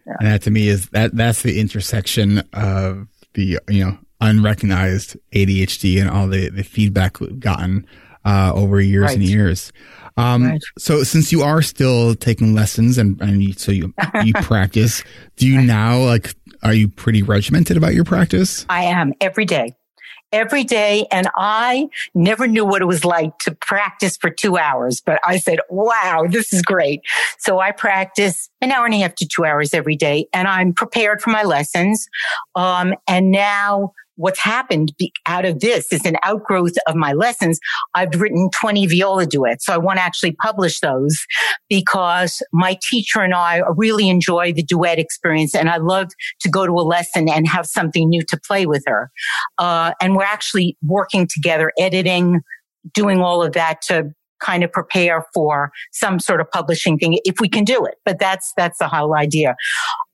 And 0.06 0.28
that 0.28 0.42
to 0.44 0.52
me 0.52 0.68
is 0.70 0.90
that 0.90 1.16
that's 1.16 1.44
the 1.44 1.60
intersection 1.60 2.40
of 2.54 3.08
the 3.36 3.60
you 3.70 3.86
know 3.86 3.98
unrecognized 4.22 5.16
ADHD 5.34 6.02
and 6.02 6.10
all 6.10 6.28
the 6.28 6.50
the 6.50 6.64
feedback 6.64 7.20
we've 7.20 7.40
gotten 7.40 7.86
uh, 8.26 8.52
over 8.56 8.82
years 8.82 9.14
and 9.14 9.24
years. 9.24 9.72
Um, 10.18 10.44
Right. 10.46 10.62
So 10.78 11.04
since 11.04 11.32
you 11.32 11.42
are 11.44 11.62
still 11.62 12.16
taking 12.16 12.54
lessons 12.56 12.98
and, 12.98 13.22
and 13.22 13.44
you, 13.44 13.54
so 13.54 13.72
you 13.72 13.94
you 14.24 14.34
practice, 14.42 15.04
do 15.38 15.48
you 15.48 15.62
now 15.62 16.00
like 16.00 16.34
are 16.64 16.74
you 16.74 16.88
pretty 16.88 17.22
regimented 17.22 17.78
about 17.78 17.94
your 17.94 18.04
practice? 18.04 18.66
I 18.68 18.86
am 18.86 19.14
every 19.22 19.46
day. 19.46 19.76
Every 20.32 20.64
day. 20.64 21.08
And 21.12 21.30
I 21.36 21.90
never 22.14 22.48
knew 22.48 22.66
what 22.66 22.82
it 22.82 22.86
was 22.86 23.06
like 23.06 23.38
to 23.40 23.56
practice 23.56 24.18
for 24.18 24.30
two 24.30 24.58
hours, 24.58 25.02
but 25.02 25.20
I 25.26 25.38
said, 25.38 25.60
wow, 25.70 26.26
this 26.30 26.54
is 26.54 26.62
great. 26.62 27.02
So 27.40 27.60
I 27.60 27.72
practice 27.72 28.50
an 28.62 28.72
hour 28.72 28.86
and 28.86 28.94
a 28.94 29.00
half 29.00 29.16
to 29.16 29.28
two 29.28 29.46
hours 29.46 29.74
every 29.74 29.96
day 29.96 30.28
and 30.34 30.48
I'm 30.48 30.74
prepared 30.74 31.22
for 31.22 31.30
my 31.30 31.44
lessons. 31.44 32.08
Um, 32.56 32.94
and 33.08 33.32
now 33.32 33.94
what's 34.20 34.40
happened 34.40 34.94
out 35.26 35.46
of 35.46 35.62
this 35.62 35.94
is 35.94 36.06
an 36.06 36.18
outgrowth 36.24 36.74
of 36.88 36.96
my 36.96 37.14
lessons. 37.14 37.58
I've 37.96 38.14
written 38.20 38.50
20 38.60 38.86
viola 38.88 39.26
duets. 39.26 39.66
So 39.66 39.74
I 39.74 39.78
want 39.78 39.98
to 39.98 40.04
actually 40.04 40.34
publish 40.34 40.82
those 40.82 41.18
because 41.70 42.44
my 42.52 42.78
teacher 42.90 43.22
and 43.22 43.34
I 43.34 43.62
really 43.78 44.10
enjoy 44.10 44.52
the 44.52 44.62
duet 44.62 45.00
experience 45.00 45.56
and 45.56 45.70
I 45.70 45.78
love 45.78 46.10
to 46.42 46.50
go 46.50 46.66
to 46.66 46.74
a 46.74 46.84
lesson 46.84 47.30
and 47.30 47.48
have 47.48 47.66
something 47.66 48.10
new 48.10 48.22
to 48.24 48.38
play 48.46 48.66
with 48.66 48.84
her. 48.88 49.10
Uh, 49.58 49.94
and 50.02 50.18
we're 50.18 50.24
actually 50.24 50.78
working 50.86 51.26
together, 51.26 51.72
editing, 51.80 52.42
doing 52.94 53.22
all 53.22 53.42
of 53.42 53.54
that 53.54 53.82
to 53.84 54.12
kind 54.42 54.66
of 54.66 54.72
prepare 54.72 55.26
for 55.34 55.72
some 55.94 56.20
sort 56.20 56.42
of 56.42 56.52
publishing 56.52 56.98
thing 56.98 57.20
if 57.24 57.40
we 57.40 57.48
can 57.48 57.64
do 57.64 57.86
it. 57.86 57.96
But 58.04 58.20
that's, 58.20 58.52
that's 58.58 58.80
the 58.80 58.88
whole 58.90 59.16
idea. 59.16 59.56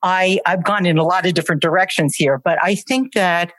I, 0.03 0.39
I've 0.45 0.63
gone 0.63 0.85
in 0.85 0.99
a 0.99 1.03
lot 1.03 1.25
of 1.25 1.33
different 1.33 1.61
directions 1.61 2.15
here, 2.15 2.39
but 2.43 2.59
I 2.63 2.75
think 2.75 3.13
that 3.13 3.51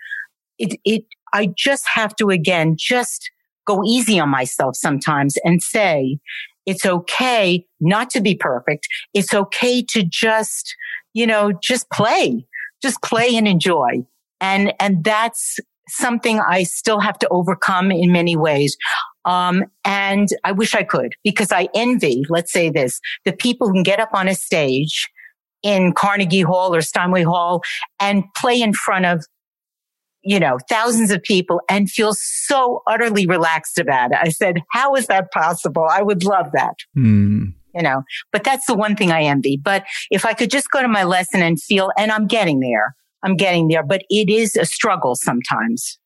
it, 0.59 0.79
it, 0.85 1.05
I 1.33 1.51
just 1.57 1.87
have 1.95 2.15
to 2.17 2.31
again, 2.31 2.77
just 2.79 3.31
go 3.67 3.83
easy 3.85 4.19
on 4.21 4.29
myself 4.29 4.77
sometimes 4.77 5.37
and 5.45 5.63
say, 5.63 6.19
it's 6.67 6.85
okay 6.85 7.65
not 7.81 8.11
to 8.11 8.21
be 8.21 8.35
perfect. 8.35 8.89
It's 9.15 9.33
okay 9.33 9.83
to 9.91 10.03
just, 10.03 10.75
you 11.15 11.27
know, 11.27 11.53
just 11.63 11.89
play, 11.91 12.47
just 12.83 13.03
play 13.03 13.37
and 13.37 13.47
enjoy. 13.47 14.05
And, 14.41 14.75
and 14.81 15.05
that's 15.05 15.59
something 15.89 16.41
I 16.41 16.65
still 16.65 17.01
have 17.01 17.19
to 17.21 17.29
overcome 17.29 17.93
in 17.93 18.13
many 18.13 18.37
ways. 18.37 18.77
Um, 19.25 19.65
and 19.85 20.29
I 20.45 20.53
wish 20.53 20.75
I 20.75 20.83
could 20.83 21.15
because 21.25 21.53
I 21.53 21.69
envy, 21.75 22.25
let's 22.29 22.53
say 22.53 22.71
this, 22.71 23.01
the 23.25 23.33
people 23.33 23.69
who 23.69 23.75
can 23.75 23.83
get 23.83 24.01
up 24.01 24.11
on 24.13 24.29
a 24.29 24.35
stage 24.35 25.09
in 25.63 25.93
Carnegie 25.93 26.43
Hall 26.43 26.75
or 26.75 26.81
Steinway 26.81 27.23
Hall 27.23 27.63
and 27.99 28.25
play 28.37 28.61
in 28.61 28.73
front 28.73 29.07
of 29.07 29.25
you 30.27 30.41
know, 30.41 30.59
thousands 30.69 31.13
of 31.13 31.23
people 31.23 31.61
and 31.69 31.89
feel 31.89 32.13
so 32.13 32.83
utterly 32.87 33.27
relaxed 33.27 33.79
about 33.79 34.11
it. 34.11 34.19
I 34.21 34.31
said, 34.31 34.63
how 34.73 34.95
is 34.97 35.07
that 35.07 35.31
possible? 35.31 35.87
I 35.89 36.03
would 36.03 36.25
love 36.25 36.51
that. 36.53 36.75
Mm. 36.97 37.55
You 37.75 37.83
know, 37.83 38.03
but 38.33 38.43
that's 38.43 38.67
the 38.67 38.75
one 38.75 38.97
thing 38.97 39.13
I 39.13 39.23
envy. 39.25 39.57
But 39.57 39.85
if 40.11 40.25
I 40.25 40.33
could 40.33 40.51
just 40.51 40.71
go 40.71 40.83
to 40.83 40.89
my 40.89 41.05
lesson 41.05 41.43
and 41.43 41.63
feel, 41.63 41.91
and 41.97 42.11
I'm 42.11 42.27
getting 42.27 42.61
there, 42.61 42.97
I'm 43.23 43.37
getting 43.37 43.69
there, 43.69 43.85
but 43.85 44.03
it 44.09 44.29
is 44.29 44.57
a 44.57 44.65
struggle 44.65 45.15
sometimes. 45.15 45.99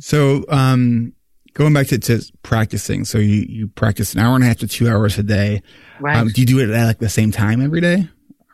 So, 0.00 0.44
um, 0.48 1.12
going 1.52 1.74
back 1.74 1.88
to, 1.88 1.98
to, 1.98 2.22
practicing, 2.42 3.04
so 3.04 3.18
you, 3.18 3.44
you 3.48 3.68
practice 3.68 4.14
an 4.14 4.20
hour 4.20 4.34
and 4.34 4.42
a 4.42 4.48
half 4.48 4.56
to 4.58 4.66
two 4.66 4.88
hours 4.88 5.18
a 5.18 5.22
day. 5.22 5.62
Right. 6.00 6.16
Um, 6.16 6.28
do 6.28 6.40
you 6.40 6.46
do 6.46 6.58
it 6.58 6.70
at 6.70 6.86
like 6.86 6.98
the 6.98 7.08
same 7.08 7.30
time 7.30 7.60
every 7.60 7.80
day? 7.80 8.08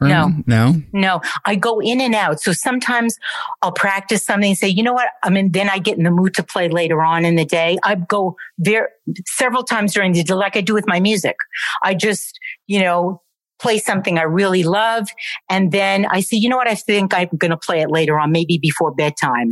No, 0.09 0.33
no, 0.47 0.83
no. 0.93 1.21
I 1.45 1.55
go 1.55 1.81
in 1.81 2.01
and 2.01 2.15
out. 2.15 2.41
So 2.41 2.53
sometimes 2.53 3.19
I'll 3.63 3.73
practice 3.73 4.25
something 4.25 4.51
and 4.51 4.59
say, 4.59 4.69
you 4.69 4.83
know 4.83 4.93
what? 4.93 5.09
I 5.23 5.31
mean, 5.31 5.53
then 5.53 5.69
I 5.69 5.79
get 5.79 5.97
in 5.99 6.05
the 6.05 6.11
mood 6.11 6.35
to 6.35 6.43
play 6.43 6.69
later 6.69 7.03
on 7.03 7.25
in 7.25 7.37
the 7.37 7.45
day. 7.45 7.79
I 7.85 7.95
go 7.95 8.37
there 8.59 8.91
several 9.27 9.65
times 9.65 9.95
during 9.95 10.13
the 10.13 10.23
day, 10.23 10.35
like 10.35 10.57
I 10.57 10.61
do 10.61 10.75
with 10.75 10.87
my 10.87 11.01
music. 11.01 11.37
I 11.83 11.95
just, 11.95 12.39
you 12.67 12.81
know, 12.81 13.23
play 13.61 13.79
something 13.79 14.19
I 14.19 14.23
really 14.23 14.63
love. 14.63 15.09
And 15.49 15.73
then 15.73 16.07
I 16.11 16.21
say, 16.21 16.37
you 16.37 16.49
know 16.49 16.57
what? 16.57 16.69
I 16.69 16.75
think 16.75 17.15
I'm 17.15 17.29
going 17.39 17.51
to 17.51 17.57
play 17.57 17.81
it 17.81 17.91
later 17.91 18.19
on, 18.19 18.33
maybe 18.33 18.59
before 18.59 18.93
bedtime 18.93 19.51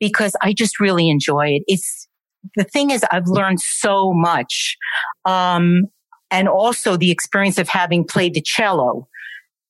because 0.00 0.34
I 0.42 0.52
just 0.52 0.80
really 0.80 1.08
enjoy 1.08 1.48
it. 1.48 1.62
It's 1.66 2.08
the 2.56 2.64
thing 2.64 2.90
is 2.90 3.04
I've 3.12 3.28
learned 3.28 3.60
so 3.60 4.12
much. 4.12 4.76
Um, 5.24 5.84
and 6.32 6.48
also 6.48 6.96
the 6.96 7.10
experience 7.10 7.58
of 7.58 7.68
having 7.68 8.04
played 8.04 8.34
the 8.34 8.40
cello 8.40 9.06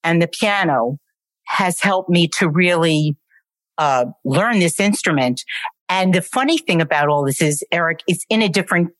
and 0.04 0.20
the 0.20 0.28
piano 0.28 0.98
has 1.46 1.80
helped 1.80 2.08
me 2.08 2.28
to 2.38 2.48
really 2.48 3.16
uh, 3.78 4.06
learn 4.24 4.58
this 4.58 4.80
instrument. 4.80 5.42
And 5.88 6.14
the 6.14 6.22
funny 6.22 6.58
thing 6.58 6.80
about 6.80 7.08
all 7.08 7.24
this 7.24 7.42
is, 7.42 7.62
Eric, 7.70 8.00
it's 8.06 8.24
in 8.30 8.42
a 8.42 8.48
different 8.48 8.90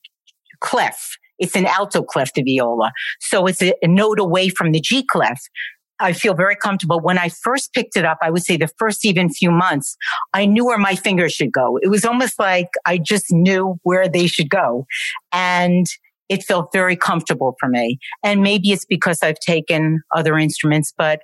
clef. 0.59 1.17
It's 1.39 1.55
an 1.55 1.65
alto 1.65 2.03
clef, 2.03 2.33
the 2.33 2.43
viola. 2.43 2.91
So 3.19 3.47
it's 3.47 3.61
a, 3.61 3.73
a 3.81 3.87
note 3.87 4.19
away 4.19 4.49
from 4.49 4.71
the 4.71 4.79
G 4.79 5.03
clef. 5.03 5.41
I 5.99 6.13
feel 6.13 6.33
very 6.33 6.55
comfortable. 6.55 6.99
When 6.99 7.17
I 7.17 7.29
first 7.29 7.73
picked 7.73 7.95
it 7.95 8.05
up, 8.05 8.17
I 8.21 8.29
would 8.29 8.43
say 8.43 8.57
the 8.57 8.69
first 8.77 9.05
even 9.05 9.29
few 9.29 9.51
months, 9.51 9.95
I 10.33 10.45
knew 10.45 10.65
where 10.65 10.77
my 10.77 10.95
fingers 10.95 11.33
should 11.33 11.51
go. 11.51 11.77
It 11.81 11.87
was 11.87 12.03
almost 12.03 12.39
like 12.39 12.69
I 12.85 12.97
just 12.97 13.31
knew 13.31 13.79
where 13.83 14.07
they 14.07 14.27
should 14.27 14.49
go. 14.49 14.85
And 15.31 15.85
it 16.33 16.43
felt 16.43 16.69
very 16.73 16.95
comfortable 16.95 17.55
for 17.59 17.69
me. 17.69 17.99
And 18.23 18.41
maybe 18.41 18.71
it's 18.71 18.85
because 18.85 19.19
I've 19.21 19.39
taken 19.39 20.01
other 20.15 20.35
instruments, 20.35 20.91
but 20.97 21.21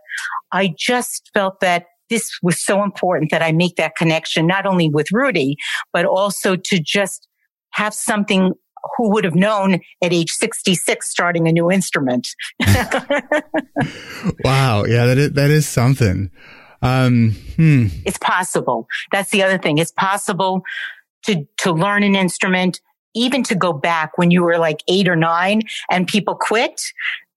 I 0.51 0.75
just 0.77 1.31
felt 1.33 1.61
that 1.61 1.85
this 2.11 2.29
was 2.43 2.63
so 2.63 2.83
important 2.83 3.31
that 3.31 3.41
I 3.41 3.51
make 3.51 3.75
that 3.77 3.95
connection, 3.95 4.45
not 4.45 4.67
only 4.67 4.87
with 4.87 5.11
Rudy, 5.11 5.55
but 5.91 6.05
also 6.05 6.55
to 6.55 6.79
just 6.79 7.27
have 7.71 7.95
something 7.95 8.53
who 8.97 9.09
would 9.09 9.23
have 9.23 9.35
known 9.35 9.79
at 10.03 10.13
age 10.13 10.29
66 10.29 11.09
starting 11.09 11.47
a 11.47 11.51
new 11.51 11.71
instrument. 11.71 12.27
wow. 14.43 14.85
Yeah, 14.85 15.07
that 15.07 15.17
is, 15.17 15.31
that 15.31 15.49
is 15.49 15.67
something. 15.67 16.29
Um, 16.83 17.31
hmm. 17.55 17.87
It's 18.05 18.19
possible. 18.19 18.87
That's 19.11 19.31
the 19.31 19.41
other 19.41 19.57
thing. 19.57 19.79
It's 19.79 19.91
possible 19.91 20.61
to, 21.25 21.45
to 21.57 21.71
learn 21.71 22.03
an 22.03 22.15
instrument, 22.15 22.79
even 23.15 23.43
to 23.43 23.55
go 23.55 23.73
back 23.73 24.17
when 24.17 24.31
you 24.31 24.43
were 24.43 24.57
like 24.57 24.83
eight 24.87 25.07
or 25.07 25.15
nine 25.15 25.61
and 25.89 26.07
people 26.07 26.35
quit, 26.35 26.81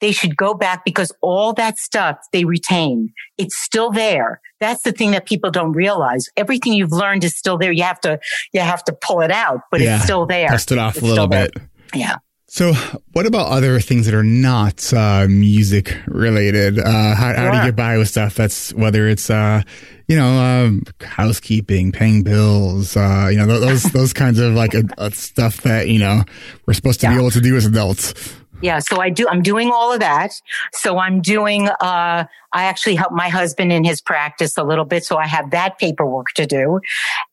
they 0.01 0.13
should 0.13 0.37
go 0.37 0.53
back 0.53 0.85
because 0.85 1.13
all 1.21 1.53
that 1.55 1.79
stuff 1.79 2.19
they 2.33 2.45
retain. 2.45 3.13
It's 3.39 3.57
still 3.57 3.91
there. 3.91 4.41
That's 4.61 4.83
the 4.83 4.93
thing 4.93 5.13
that 5.13 5.27
people 5.27 5.51
don't 5.51 5.73
realize. 5.73 6.29
Everything 6.37 6.73
you've 6.73 6.93
learned 6.93 7.25
is 7.25 7.37
still 7.37 7.57
there. 7.57 7.73
You 7.73 7.85
have 7.85 8.01
to, 8.01 8.19
you 8.53 8.61
have 8.61 8.85
to 8.85 8.93
pull 8.93 9.21
it 9.21 9.31
out, 9.31 9.61
but 9.71 9.81
yeah, 9.81 9.97
it's 9.97 10.05
still 10.05 10.27
there. 10.27 10.49
Dust 10.49 10.73
it 10.73 10.79
off 10.79 10.97
it's 10.97 11.05
a 11.05 11.09
little 11.09 11.29
bit. 11.29 11.55
There. 11.55 11.69
Yeah. 11.95 12.17
So, 12.55 12.75
what 13.13 13.25
about 13.25 13.51
other 13.51 13.81
things 13.81 14.05
that 14.05 14.13
are 14.13 14.23
not 14.23 14.93
uh, 14.93 15.27
music 15.27 15.97
related? 16.07 16.79
Uh, 16.79 17.15
how, 17.15 17.35
how 17.35 17.51
do 17.51 17.57
you 17.57 17.65
get 17.65 17.77
by 17.77 17.97
with 17.97 18.09
stuff 18.09 18.35
that's 18.35 18.75
whether 18.75 19.09
it's 19.09 19.31
uh, 19.31 19.63
you 20.07 20.17
know 20.17 20.27
um, 20.27 20.83
housekeeping, 21.01 21.93
paying 21.93 22.23
bills, 22.23 22.95
uh, 22.95 23.31
you 23.33 23.39
know 23.39 23.47
those 23.47 23.85
those 23.95 24.13
kinds 24.13 24.39
of 24.39 24.53
like 24.53 24.75
stuff 25.13 25.63
that 25.63 25.89
you 25.89 25.99
know 25.99 26.25
we're 26.67 26.75
supposed 26.75 27.01
to 27.01 27.07
yeah. 27.07 27.15
be 27.15 27.21
able 27.21 27.31
to 27.31 27.41
do 27.41 27.57
as 27.57 27.65
adults. 27.65 28.13
Yeah, 28.61 28.81
so 28.81 29.01
I 29.01 29.09
do. 29.09 29.27
I'm 29.31 29.43
doing 29.43 29.71
all 29.71 29.91
of 29.91 30.01
that. 30.01 30.33
So 30.75 30.99
I'm 30.99 31.23
doing. 31.23 31.71
Uh, 31.71 32.27
I 32.53 32.65
actually 32.65 32.97
help 32.97 33.13
my 33.13 33.31
husband 33.31 33.73
in 33.73 33.83
his 33.83 34.03
practice 34.03 34.59
a 34.59 34.63
little 34.63 34.85
bit, 34.85 35.07
so 35.07 35.17
I 35.17 35.27
have 35.27 35.53
that 35.53 35.79
paperwork 35.79 36.27
to 36.35 36.45
do, 36.45 36.81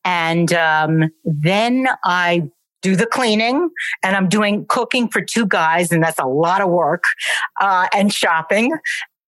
and 0.06 0.54
um, 0.54 1.10
then 1.26 1.90
I 2.06 2.50
do 2.82 2.96
the 2.96 3.06
cleaning 3.06 3.70
and 4.04 4.16
I'm 4.16 4.30
doing 4.30 4.66
cooking 4.68 5.10
for 5.10 5.22
two 5.22 5.46
guys. 5.46 5.92
And 5.92 6.04
that's 6.04 6.20
a 6.20 6.26
lot 6.26 6.62
of 6.62 6.70
work, 6.70 7.04
uh, 7.62 7.88
and 7.94 8.14
shopping. 8.14 8.72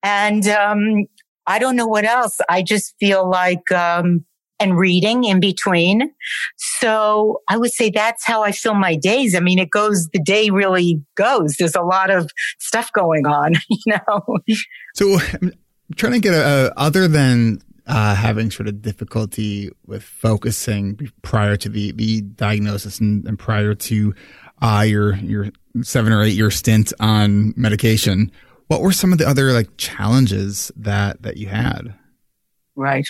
And, 0.03 0.47
um, 0.47 1.05
I 1.47 1.59
don't 1.59 1.75
know 1.75 1.87
what 1.87 2.05
else. 2.05 2.39
I 2.49 2.61
just 2.61 2.93
feel 2.99 3.29
like, 3.29 3.71
um, 3.71 4.25
and 4.61 4.77
reading 4.77 5.23
in 5.23 5.39
between. 5.39 6.11
So 6.57 7.41
I 7.49 7.57
would 7.57 7.73
say 7.73 7.89
that's 7.89 8.25
how 8.25 8.43
I 8.43 8.51
fill 8.51 8.75
my 8.75 8.95
days. 8.95 9.35
I 9.35 9.39
mean, 9.39 9.57
it 9.59 9.71
goes, 9.71 10.07
the 10.13 10.21
day 10.21 10.51
really 10.51 11.01
goes. 11.15 11.55
There's 11.57 11.75
a 11.75 11.81
lot 11.81 12.11
of 12.11 12.29
stuff 12.59 12.91
going 12.93 13.25
on, 13.25 13.55
you 13.69 13.79
know? 13.87 14.37
So 14.95 15.17
I'm 15.41 15.51
trying 15.95 16.13
to 16.13 16.19
get 16.19 16.35
a, 16.35 16.67
a 16.67 16.73
other 16.77 17.07
than 17.07 17.61
uh, 17.91 18.15
having 18.15 18.49
sort 18.49 18.69
of 18.69 18.81
difficulty 18.81 19.69
with 19.85 20.01
focusing 20.01 20.97
prior 21.23 21.57
to 21.57 21.67
the, 21.67 21.91
the 21.91 22.21
diagnosis 22.21 22.99
and, 22.99 23.27
and 23.27 23.37
prior 23.37 23.75
to 23.75 24.15
uh, 24.61 24.85
your 24.87 25.15
your 25.17 25.47
seven 25.81 26.13
or 26.13 26.23
eight 26.23 26.35
year 26.35 26.49
stint 26.49 26.93
on 27.01 27.53
medication. 27.57 28.31
What 28.67 28.81
were 28.81 28.93
some 28.93 29.11
of 29.11 29.17
the 29.17 29.27
other 29.27 29.51
like 29.51 29.75
challenges 29.75 30.71
that 30.77 31.21
that 31.23 31.35
you 31.35 31.47
had? 31.47 31.93
Right. 32.77 33.05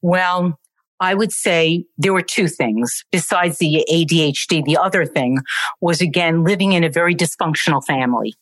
Well, 0.00 0.60
I 1.00 1.14
would 1.14 1.32
say 1.32 1.84
there 1.98 2.12
were 2.12 2.22
two 2.22 2.46
things 2.46 3.04
besides 3.10 3.58
the 3.58 3.84
ADHD. 3.90 4.64
The 4.64 4.76
other 4.76 5.06
thing 5.06 5.38
was 5.80 6.00
again 6.00 6.44
living 6.44 6.72
in 6.72 6.84
a 6.84 6.90
very 6.90 7.16
dysfunctional 7.16 7.84
family. 7.84 8.34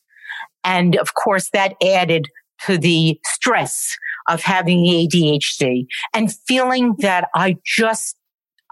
And 0.65 0.97
of 0.97 1.15
course 1.15 1.49
that 1.55 1.75
added 1.83 2.27
to 2.67 2.77
the 2.77 3.19
stress 3.25 3.97
of 4.29 4.43
having 4.43 4.85
ADHD 4.85 5.87
and 6.15 6.33
feeling 6.47 6.95
that 6.99 7.29
I 7.35 7.57
just, 7.65 8.17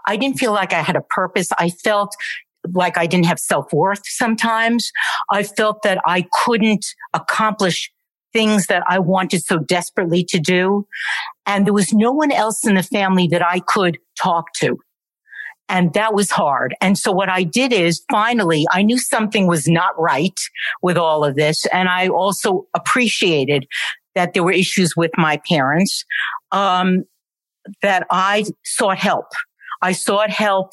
I 0.05 0.17
didn't 0.17 0.39
feel 0.39 0.53
like 0.53 0.73
I 0.73 0.81
had 0.81 0.95
a 0.95 1.01
purpose. 1.01 1.49
I 1.57 1.69
felt 1.69 2.15
like 2.73 2.97
I 2.97 3.07
didn't 3.07 3.25
have 3.25 3.39
self 3.39 3.71
worth 3.71 4.01
sometimes. 4.05 4.91
I 5.31 5.43
felt 5.43 5.83
that 5.83 5.99
I 6.05 6.25
couldn't 6.43 6.85
accomplish 7.13 7.91
things 8.33 8.67
that 8.67 8.83
I 8.87 8.99
wanted 8.99 9.43
so 9.43 9.57
desperately 9.57 10.23
to 10.25 10.39
do. 10.39 10.85
And 11.45 11.65
there 11.65 11.73
was 11.73 11.93
no 11.93 12.11
one 12.11 12.31
else 12.31 12.65
in 12.67 12.75
the 12.75 12.83
family 12.83 13.27
that 13.29 13.45
I 13.45 13.59
could 13.59 13.97
talk 14.21 14.53
to. 14.57 14.77
And 15.69 15.93
that 15.93 16.13
was 16.13 16.31
hard. 16.31 16.75
And 16.79 16.97
so 16.97 17.11
what 17.11 17.29
I 17.29 17.43
did 17.43 17.73
is 17.73 18.03
finally, 18.09 18.65
I 18.71 18.83
knew 18.83 18.97
something 18.97 19.47
was 19.47 19.67
not 19.67 19.99
right 19.99 20.39
with 20.81 20.97
all 20.97 21.25
of 21.25 21.35
this. 21.35 21.65
And 21.67 21.89
I 21.89 22.07
also 22.07 22.67
appreciated 22.73 23.67
that 24.17 24.33
there 24.33 24.43
were 24.43 24.51
issues 24.51 24.95
with 24.97 25.11
my 25.15 25.39
parents, 25.47 26.03
um, 26.51 27.03
that 27.83 28.07
I 28.09 28.45
sought 28.65 28.97
help. 28.97 29.27
I 29.83 29.91
sought 29.91 30.31
help, 30.31 30.71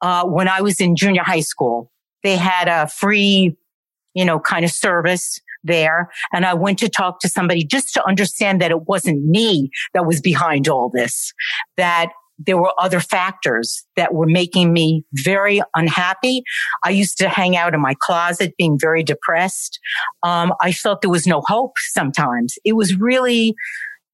uh, 0.00 0.24
when 0.24 0.48
I 0.48 0.60
was 0.60 0.80
in 0.80 0.96
junior 0.96 1.22
high 1.22 1.40
school. 1.40 1.90
They 2.24 2.36
had 2.36 2.66
a 2.66 2.88
free, 2.88 3.56
you 4.14 4.24
know, 4.24 4.40
kind 4.40 4.64
of 4.64 4.72
service 4.72 5.40
there. 5.62 6.10
And 6.32 6.44
I 6.44 6.54
went 6.54 6.78
to 6.80 6.88
talk 6.88 7.20
to 7.20 7.28
somebody 7.28 7.64
just 7.64 7.94
to 7.94 8.04
understand 8.08 8.60
that 8.60 8.70
it 8.70 8.88
wasn't 8.88 9.24
me 9.24 9.70
that 9.94 10.04
was 10.04 10.20
behind 10.20 10.68
all 10.68 10.90
this, 10.92 11.32
that 11.76 12.08
there 12.46 12.56
were 12.56 12.72
other 12.78 13.00
factors 13.00 13.84
that 13.96 14.14
were 14.14 14.26
making 14.26 14.72
me 14.72 15.04
very 15.12 15.60
unhappy. 15.74 16.42
I 16.84 16.90
used 16.90 17.18
to 17.18 17.28
hang 17.28 17.56
out 17.56 17.74
in 17.74 17.80
my 17.80 17.94
closet 18.00 18.54
being 18.56 18.78
very 18.80 19.02
depressed. 19.02 19.78
Um, 20.22 20.52
I 20.60 20.72
felt 20.72 21.02
there 21.02 21.10
was 21.10 21.26
no 21.26 21.42
hope 21.46 21.72
sometimes. 21.78 22.54
It 22.64 22.74
was 22.74 22.96
really 22.96 23.54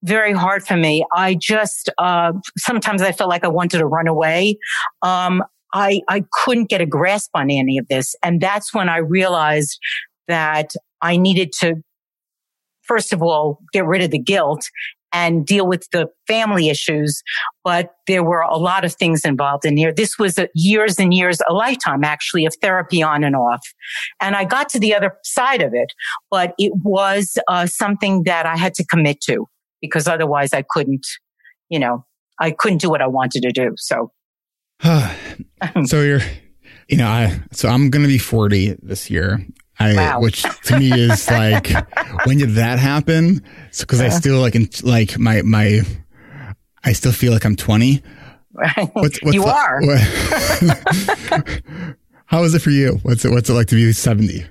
very 0.03 0.33
hard 0.33 0.65
for 0.65 0.77
me. 0.77 1.05
I 1.15 1.35
just, 1.39 1.89
uh, 1.97 2.33
sometimes 2.57 3.01
I 3.01 3.11
felt 3.11 3.29
like 3.29 3.43
I 3.43 3.49
wanted 3.49 3.79
to 3.79 3.87
run 3.87 4.07
away. 4.07 4.57
Um, 5.01 5.43
I, 5.73 6.01
I 6.07 6.23
couldn't 6.31 6.69
get 6.69 6.81
a 6.81 6.85
grasp 6.85 7.31
on 7.33 7.49
any 7.49 7.77
of 7.77 7.87
this. 7.87 8.15
And 8.23 8.39
that's 8.39 8.73
when 8.73 8.89
I 8.89 8.97
realized 8.97 9.79
that 10.27 10.71
I 11.01 11.17
needed 11.17 11.51
to, 11.59 11.75
first 12.83 13.11
of 13.11 13.21
all, 13.21 13.59
get 13.73 13.85
rid 13.85 14.01
of 14.01 14.11
the 14.11 14.19
guilt 14.19 14.69
and 15.17 15.47
deal 15.47 15.67
with 15.67 15.89
the 15.91 16.07
family 16.27 16.69
issues. 16.69 17.23
But 17.63 17.95
there 18.05 18.23
were 18.23 18.41
a 18.41 18.57
lot 18.57 18.85
of 18.85 18.93
things 18.93 19.25
involved 19.25 19.65
in 19.65 19.75
here. 19.75 19.91
This 19.91 20.19
was 20.19 20.37
a, 20.37 20.47
years 20.53 20.99
and 20.99 21.11
years, 21.11 21.39
a 21.49 21.53
lifetime 21.53 22.03
actually 22.03 22.45
of 22.45 22.55
therapy 22.61 23.01
on 23.01 23.23
and 23.23 23.35
off. 23.35 23.65
And 24.21 24.35
I 24.35 24.45
got 24.45 24.69
to 24.69 24.79
the 24.79 24.93
other 24.93 25.17
side 25.23 25.63
of 25.63 25.73
it, 25.73 25.91
but 26.29 26.53
it 26.59 26.71
was 26.83 27.39
uh, 27.47 27.65
something 27.65 28.23
that 28.23 28.45
I 28.45 28.57
had 28.57 28.75
to 28.75 28.85
commit 28.85 29.19
to 29.21 29.47
because 29.81 30.07
otherwise 30.07 30.53
I 30.53 30.63
couldn't, 30.69 31.07
you 31.69 31.79
know, 31.79 32.05
I 32.39 32.51
couldn't 32.51 32.81
do 32.81 32.89
what 32.89 33.01
I 33.01 33.07
wanted 33.07 33.41
to 33.41 33.51
do. 33.51 33.73
So. 33.77 34.11
so 34.83 36.01
you're, 36.03 36.21
you 36.87 36.97
know, 36.97 37.07
I, 37.07 37.41
so 37.51 37.69
I'm 37.69 37.89
going 37.89 38.03
to 38.03 38.07
be 38.07 38.19
40 38.19 38.77
this 38.83 39.09
year. 39.09 39.43
I, 39.79 39.95
wow. 39.95 40.21
which 40.21 40.43
to 40.63 40.79
me 40.79 40.91
is 40.91 41.29
like, 41.31 41.69
when 42.25 42.37
did 42.37 42.51
that 42.51 42.79
happen? 42.79 43.43
So, 43.71 43.85
cause 43.85 44.01
I 44.01 44.09
still 44.09 44.39
like, 44.39 44.55
in, 44.55 44.69
like 44.83 45.19
my, 45.19 45.41
my, 45.43 45.81
I 46.83 46.93
still 46.93 47.11
feel 47.11 47.33
like 47.33 47.45
I'm 47.45 47.55
20. 47.55 48.01
What's, 48.93 49.21
what's 49.21 49.35
you 49.35 49.43
the, 49.43 49.49
are. 49.49 49.81
What, 49.81 49.99
how 52.25 52.43
is 52.43 52.55
it 52.55 52.61
for 52.61 52.71
you? 52.71 52.99
What's 53.03 53.23
it, 53.23 53.31
what's 53.31 53.49
it 53.49 53.53
like 53.53 53.67
to 53.67 53.75
be 53.75 53.91
70? 53.93 54.45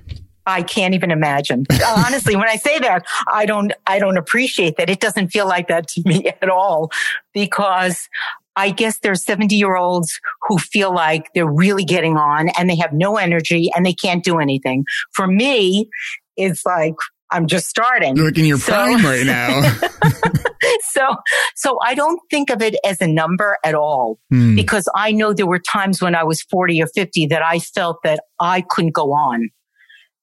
I 0.47 0.63
can't 0.63 0.95
even 0.95 1.11
imagine. 1.11 1.67
Honestly, 1.85 2.37
when 2.37 2.49
I 2.49 2.57
say 2.57 2.79
that, 2.79 3.05
I 3.27 3.47
don't, 3.47 3.73
I 3.87 3.99
don't 3.99 4.17
appreciate 4.17 4.77
that. 4.77 4.89
It 4.89 5.01
doesn't 5.01 5.29
feel 5.29 5.47
like 5.49 5.67
that 5.69 5.89
to 5.89 6.03
me 6.05 6.31
at 6.43 6.49
all 6.49 6.93
because 7.35 8.09
I 8.57 8.71
guess 8.71 8.99
there's 9.01 9.25
70 9.25 9.55
year 9.55 9.77
olds 9.77 10.19
who 10.49 10.59
feel 10.59 10.93
like 10.95 11.29
they're 11.35 11.51
really 11.51 11.85
getting 11.85 12.17
on 12.17 12.49
and 12.59 12.69
they 12.69 12.77
have 12.77 12.93
no 12.93 13.17
energy 13.17 13.71
and 13.75 13.85
they 13.85 13.93
can't 13.93 14.25
do 14.25 14.39
anything. 14.39 14.85
For 15.15 15.27
me, 15.27 15.89
it's 16.37 16.65
like, 16.65 16.95
I'm 17.31 17.47
just 17.47 17.69
starting. 17.69 18.17
You're 18.17 18.27
like 18.27 18.39
in 18.39 18.45
your 18.45 18.59
so, 18.59 18.73
prime 18.73 19.05
right 19.05 19.27
now. 19.27 19.63
so, 20.83 21.17
so 21.55 21.79
I 21.85 21.95
don't 21.95 22.21
think 22.31 22.51
of 22.51 22.63
it 22.63 22.77
as 22.85 23.01
a 23.01 23.07
number 23.07 23.59
at 23.65 23.75
all 23.75 24.19
hmm. 24.31 24.55
because 24.55 24.89
I 24.95 25.13
know 25.13 25.33
there 25.33 25.47
were 25.47 25.59
times 25.59 26.01
when 26.01 26.15
I 26.15 26.25
was 26.25 26.43
40 26.43 26.83
or 26.83 26.87
50 26.87 27.27
that 27.27 27.43
I 27.43 27.59
felt 27.59 27.99
that 28.05 28.21
I 28.41 28.63
couldn't 28.69 28.95
go 28.95 29.13
on. 29.13 29.49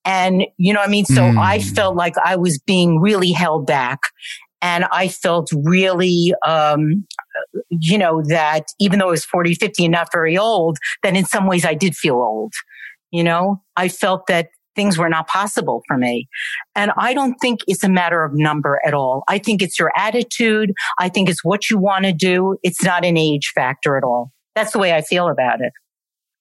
And 0.06 0.46
you 0.58 0.74
know 0.74 0.80
what 0.80 0.90
I 0.90 0.92
mean? 0.92 1.06
So 1.06 1.22
mm. 1.22 1.38
I 1.38 1.60
felt 1.60 1.96
like 1.96 2.16
I 2.18 2.36
was 2.36 2.60
being 2.60 3.00
really 3.00 3.32
held 3.32 3.66
back. 3.66 4.00
And 4.62 4.86
I 4.92 5.08
felt 5.08 5.50
really, 5.54 6.34
um, 6.46 7.06
you 7.70 7.98
know, 7.98 8.22
that 8.28 8.68
even 8.80 9.00
though 9.00 9.08
I 9.08 9.12
was 9.12 9.26
40, 9.26 9.56
50 9.56 9.86
and 9.86 9.92
not 9.92 10.10
very 10.12 10.38
old, 10.38 10.78
that 11.02 11.16
in 11.16 11.26
some 11.26 11.48
ways 11.48 11.66
I 11.66 11.74
did 11.74 11.96
feel 11.96 12.16
old. 12.16 12.54
You 13.12 13.24
know, 13.24 13.62
I 13.76 13.90
felt 13.90 14.28
that 14.28 14.50
things 14.76 14.98
were 14.98 15.10
not 15.10 15.28
possible 15.28 15.84
for 15.88 15.98
me. 15.98 16.28
And 16.76 16.92
I 16.98 17.14
don't 17.14 17.36
think 17.36 17.60
it's 17.68 17.84
a 17.84 17.90
matter 17.90 18.24
of 18.24 18.34
number 18.34 18.80
at 18.86 18.94
all. 18.94 19.24
I 19.28 19.38
think 19.38 19.62
it's 19.62 19.78
your 19.78 19.92
attitude. 19.96 20.74
I 21.00 21.10
think 21.10 21.30
it's 21.30 21.44
what 21.44 21.70
you 21.70 21.78
want 21.78 22.06
to 22.06 22.14
do. 22.14 22.58
It's 22.64 22.84
not 22.84 23.06
an 23.06 23.18
age 23.18 23.52
factor 23.54 23.98
at 23.98 24.04
all. 24.04 24.32
That's 24.56 24.72
the 24.72 24.80
way 24.80 24.94
I 24.94 25.02
feel 25.02 25.28
about 25.30 25.62
it. 25.62 25.72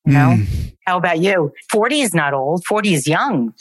You 0.07 0.13
know? 0.15 0.37
Mm. 0.39 0.73
How 0.87 0.97
about 0.97 1.21
you? 1.21 1.53
40 1.71 2.01
is 2.01 2.15
not 2.15 2.35
old. 2.35 2.65
40 2.67 2.95
is 2.95 3.07
young. 3.07 3.53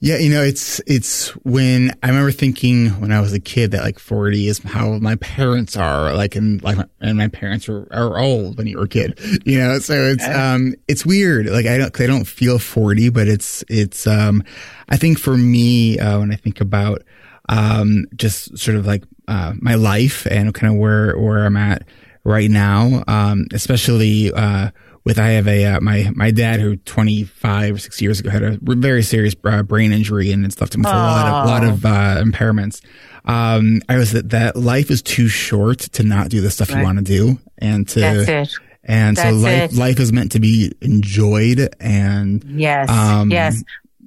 Yeah, 0.00 0.18
you 0.18 0.28
know, 0.28 0.42
it's 0.42 0.80
it's 0.86 1.28
when 1.44 1.92
I 2.02 2.08
remember 2.08 2.30
thinking 2.30 2.88
when 3.00 3.10
I 3.10 3.20
was 3.20 3.32
a 3.32 3.40
kid 3.40 3.70
that 3.70 3.82
like 3.84 3.98
40 3.98 4.48
is 4.48 4.58
how 4.58 4.98
my 4.98 5.16
parents 5.16 5.76
are, 5.78 6.12
like 6.12 6.36
and 6.36 6.62
like 6.62 6.76
and 7.00 7.16
my 7.16 7.28
parents 7.28 7.68
are, 7.70 7.88
are 7.90 8.18
old 8.18 8.58
when 8.58 8.66
you 8.66 8.76
were 8.76 8.84
a 8.84 8.88
kid, 8.88 9.18
you 9.46 9.56
know. 9.58 9.78
So 9.78 9.94
it's 9.94 10.26
um 10.28 10.74
it's 10.88 11.06
weird. 11.06 11.46
Like 11.46 11.64
I 11.66 11.78
don't 11.78 11.98
I 11.98 12.06
don't 12.06 12.26
feel 12.26 12.58
40, 12.58 13.08
but 13.10 13.28
it's 13.28 13.64
it's 13.68 14.06
um 14.06 14.42
I 14.90 14.98
think 14.98 15.18
for 15.18 15.38
me 15.38 15.98
uh, 15.98 16.18
when 16.18 16.32
I 16.32 16.36
think 16.36 16.60
about 16.60 17.02
um 17.48 18.04
just 18.14 18.58
sort 18.58 18.76
of 18.76 18.86
like 18.86 19.04
uh 19.28 19.54
my 19.56 19.74
life 19.76 20.26
and 20.26 20.52
kind 20.52 20.70
of 20.72 20.78
where 20.78 21.16
where 21.18 21.46
I'm 21.46 21.56
at 21.56 21.86
right 22.24 22.50
now, 22.50 23.04
um 23.06 23.46
especially 23.54 24.32
uh 24.34 24.70
with 25.04 25.18
I 25.18 25.30
have 25.30 25.46
a 25.46 25.64
uh, 25.64 25.80
my 25.80 26.10
my 26.14 26.30
dad 26.30 26.60
who 26.60 26.76
25 26.76 27.74
or 27.74 27.78
six 27.78 28.00
years 28.00 28.20
ago 28.20 28.30
had 28.30 28.42
a 28.42 28.58
very 28.60 29.02
serious 29.02 29.34
uh, 29.44 29.62
brain 29.62 29.92
injury 29.92 30.32
and 30.32 30.44
it's 30.44 30.60
left 30.60 30.74
him 30.74 30.82
with 30.82 30.92
a 30.92 30.96
lot 30.96 31.26
of 31.26 31.46
lot 31.46 31.64
of 31.64 31.84
uh, 31.84 32.22
impairments. 32.22 32.80
Um, 33.26 33.82
I 33.88 33.96
was 33.96 34.12
that 34.12 34.30
that 34.30 34.56
life 34.56 34.90
is 34.90 35.02
too 35.02 35.28
short 35.28 35.78
to 35.78 36.02
not 36.02 36.30
do 36.30 36.40
the 36.40 36.50
stuff 36.50 36.70
right. 36.70 36.78
you 36.78 36.84
want 36.84 36.98
to 36.98 37.04
do 37.04 37.38
and 37.58 37.88
to 37.88 38.00
That's 38.00 38.28
it. 38.28 38.58
And 38.86 39.16
That's 39.16 39.30
so 39.30 39.36
life 39.36 39.72
it. 39.72 39.76
life 39.76 40.00
is 40.00 40.12
meant 40.12 40.32
to 40.32 40.40
be 40.40 40.72
enjoyed 40.80 41.74
and 41.80 42.44
yes 42.44 42.88
um, 42.90 43.30
yes 43.30 43.62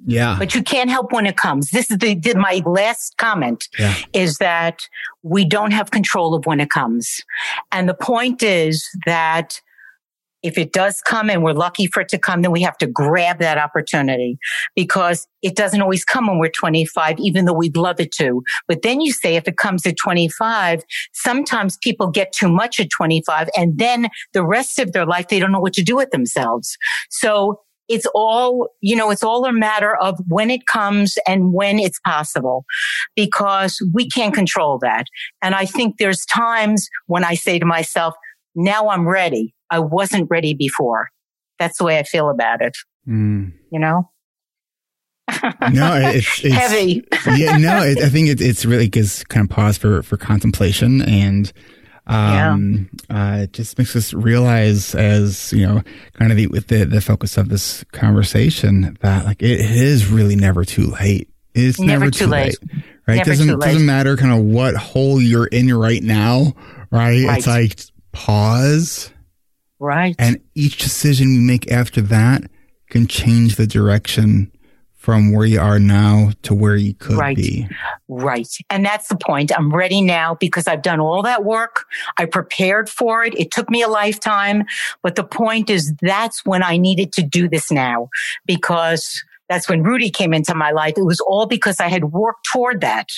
yeah. 0.06 0.36
But 0.38 0.54
you 0.54 0.62
can't 0.62 0.88
help 0.88 1.12
when 1.12 1.26
it 1.26 1.36
comes. 1.36 1.70
This 1.70 1.90
is 1.90 1.98
the, 1.98 2.14
the 2.14 2.34
my 2.34 2.62
last 2.64 3.18
comment 3.18 3.68
yeah. 3.78 3.94
is 4.14 4.38
that 4.38 4.88
we 5.22 5.44
don't 5.44 5.72
have 5.72 5.90
control 5.90 6.34
of 6.34 6.46
when 6.46 6.60
it 6.60 6.70
comes. 6.70 7.20
And 7.72 7.88
the 7.88 7.94
point 7.94 8.42
is 8.42 8.88
that 9.04 9.60
if 10.42 10.56
it 10.56 10.72
does 10.72 11.00
come 11.00 11.30
and 11.30 11.42
we're 11.42 11.52
lucky 11.52 11.86
for 11.86 12.00
it 12.00 12.08
to 12.08 12.18
come, 12.18 12.42
then 12.42 12.52
we 12.52 12.62
have 12.62 12.78
to 12.78 12.86
grab 12.86 13.38
that 13.40 13.58
opportunity 13.58 14.38
because 14.76 15.26
it 15.42 15.56
doesn't 15.56 15.82
always 15.82 16.04
come 16.04 16.26
when 16.26 16.38
we're 16.38 16.50
25, 16.50 17.18
even 17.18 17.44
though 17.44 17.52
we'd 17.52 17.76
love 17.76 18.00
it 18.00 18.12
to. 18.12 18.42
But 18.66 18.82
then 18.82 19.00
you 19.00 19.12
say 19.12 19.36
if 19.36 19.48
it 19.48 19.56
comes 19.56 19.86
at 19.86 19.96
25, 19.96 20.82
sometimes 21.12 21.76
people 21.82 22.08
get 22.08 22.32
too 22.32 22.48
much 22.48 22.78
at 22.80 22.88
25 22.90 23.48
and 23.56 23.78
then 23.78 24.08
the 24.32 24.44
rest 24.44 24.78
of 24.78 24.92
their 24.92 25.06
life, 25.06 25.28
they 25.28 25.40
don't 25.40 25.52
know 25.52 25.60
what 25.60 25.74
to 25.74 25.82
do 25.82 25.96
with 25.96 26.10
themselves. 26.10 26.76
So 27.10 27.60
it's 27.88 28.06
all, 28.14 28.68
you 28.80 28.94
know, 28.94 29.10
it's 29.10 29.22
all 29.22 29.44
a 29.46 29.52
matter 29.52 29.96
of 29.96 30.18
when 30.28 30.50
it 30.50 30.66
comes 30.66 31.16
and 31.26 31.52
when 31.52 31.78
it's 31.78 31.98
possible 32.00 32.64
because 33.16 33.78
we 33.94 34.08
can't 34.08 34.34
control 34.34 34.78
that. 34.82 35.06
And 35.42 35.54
I 35.54 35.64
think 35.64 35.96
there's 35.98 36.24
times 36.26 36.88
when 37.06 37.24
I 37.24 37.34
say 37.34 37.58
to 37.58 37.64
myself, 37.64 38.14
now 38.54 38.88
I'm 38.88 39.06
ready. 39.06 39.54
I 39.70 39.78
wasn't 39.80 40.28
ready 40.30 40.54
before. 40.54 41.08
That's 41.58 41.78
the 41.78 41.84
way 41.84 41.98
I 41.98 42.02
feel 42.02 42.30
about 42.30 42.62
it. 42.62 42.76
Mm. 43.06 43.52
You 43.70 43.78
know? 43.78 44.10
no, 45.72 45.94
it's, 46.14 46.44
it's, 46.44 46.54
heavy. 46.54 47.04
yeah, 47.36 47.56
no, 47.58 47.82
it, 47.82 47.98
I 47.98 48.08
think 48.08 48.28
it, 48.28 48.40
it's 48.40 48.64
really 48.64 48.88
gives 48.88 49.24
kind 49.24 49.44
of 49.44 49.54
pause 49.54 49.76
for, 49.76 50.02
for 50.02 50.16
contemplation 50.16 51.02
and, 51.02 51.52
um, 52.06 52.88
yeah. 53.10 53.34
uh, 53.34 53.36
it 53.42 53.52
just 53.52 53.76
makes 53.76 53.94
us 53.94 54.14
realize 54.14 54.94
as, 54.94 55.52
you 55.52 55.66
know, 55.66 55.82
kind 56.14 56.30
of 56.30 56.38
the, 56.38 56.46
with 56.46 56.68
the, 56.68 56.84
the 56.84 57.02
focus 57.02 57.36
of 57.36 57.50
this 57.50 57.84
conversation 57.92 58.96
that 59.02 59.26
like 59.26 59.42
it 59.42 59.60
is 59.60 60.06
really 60.06 60.34
never 60.34 60.64
too 60.64 60.86
late. 60.86 61.28
It's 61.54 61.78
never, 61.78 62.06
never 62.06 62.10
too, 62.10 62.24
too 62.24 62.30
late. 62.30 62.56
late. 62.62 62.84
Right. 63.06 63.16
Never 63.16 63.30
doesn't, 63.30 63.60
doesn't 63.60 63.86
matter 63.86 64.16
kind 64.16 64.32
of 64.32 64.44
what 64.44 64.74
hole 64.74 65.20
you're 65.20 65.46
in 65.46 65.72
right 65.74 66.02
now. 66.02 66.54
Right. 66.90 67.26
right. 67.26 67.38
It's 67.38 67.46
like 67.46 67.78
pause 68.12 69.12
Right. 69.78 70.16
And 70.18 70.40
each 70.54 70.78
decision 70.78 71.28
we 71.28 71.38
make 71.38 71.70
after 71.70 72.00
that 72.02 72.50
can 72.90 73.06
change 73.06 73.56
the 73.56 73.66
direction 73.66 74.52
from 74.96 75.32
where 75.32 75.46
you 75.46 75.60
are 75.60 75.78
now 75.78 76.32
to 76.42 76.54
where 76.54 76.76
you 76.76 76.92
could 76.92 77.16
right. 77.16 77.36
be. 77.36 77.68
Right. 78.08 78.48
And 78.68 78.84
that's 78.84 79.08
the 79.08 79.16
point. 79.16 79.52
I'm 79.56 79.74
ready 79.74 80.02
now 80.02 80.34
because 80.34 80.66
I've 80.66 80.82
done 80.82 81.00
all 81.00 81.22
that 81.22 81.44
work. 81.44 81.84
I 82.18 82.26
prepared 82.26 82.90
for 82.90 83.24
it. 83.24 83.38
It 83.38 83.50
took 83.50 83.70
me 83.70 83.82
a 83.82 83.88
lifetime. 83.88 84.64
But 85.02 85.14
the 85.14 85.24
point 85.24 85.70
is 85.70 85.94
that's 86.02 86.44
when 86.44 86.62
I 86.62 86.76
needed 86.76 87.12
to 87.12 87.22
do 87.22 87.48
this 87.48 87.70
now 87.70 88.08
because 88.44 89.22
that's 89.48 89.68
when 89.68 89.82
Rudy 89.82 90.10
came 90.10 90.34
into 90.34 90.54
my 90.54 90.72
life. 90.72 90.94
It 90.96 91.06
was 91.06 91.20
all 91.20 91.46
because 91.46 91.80
I 91.80 91.88
had 91.88 92.06
worked 92.06 92.46
toward 92.52 92.80
that. 92.80 93.08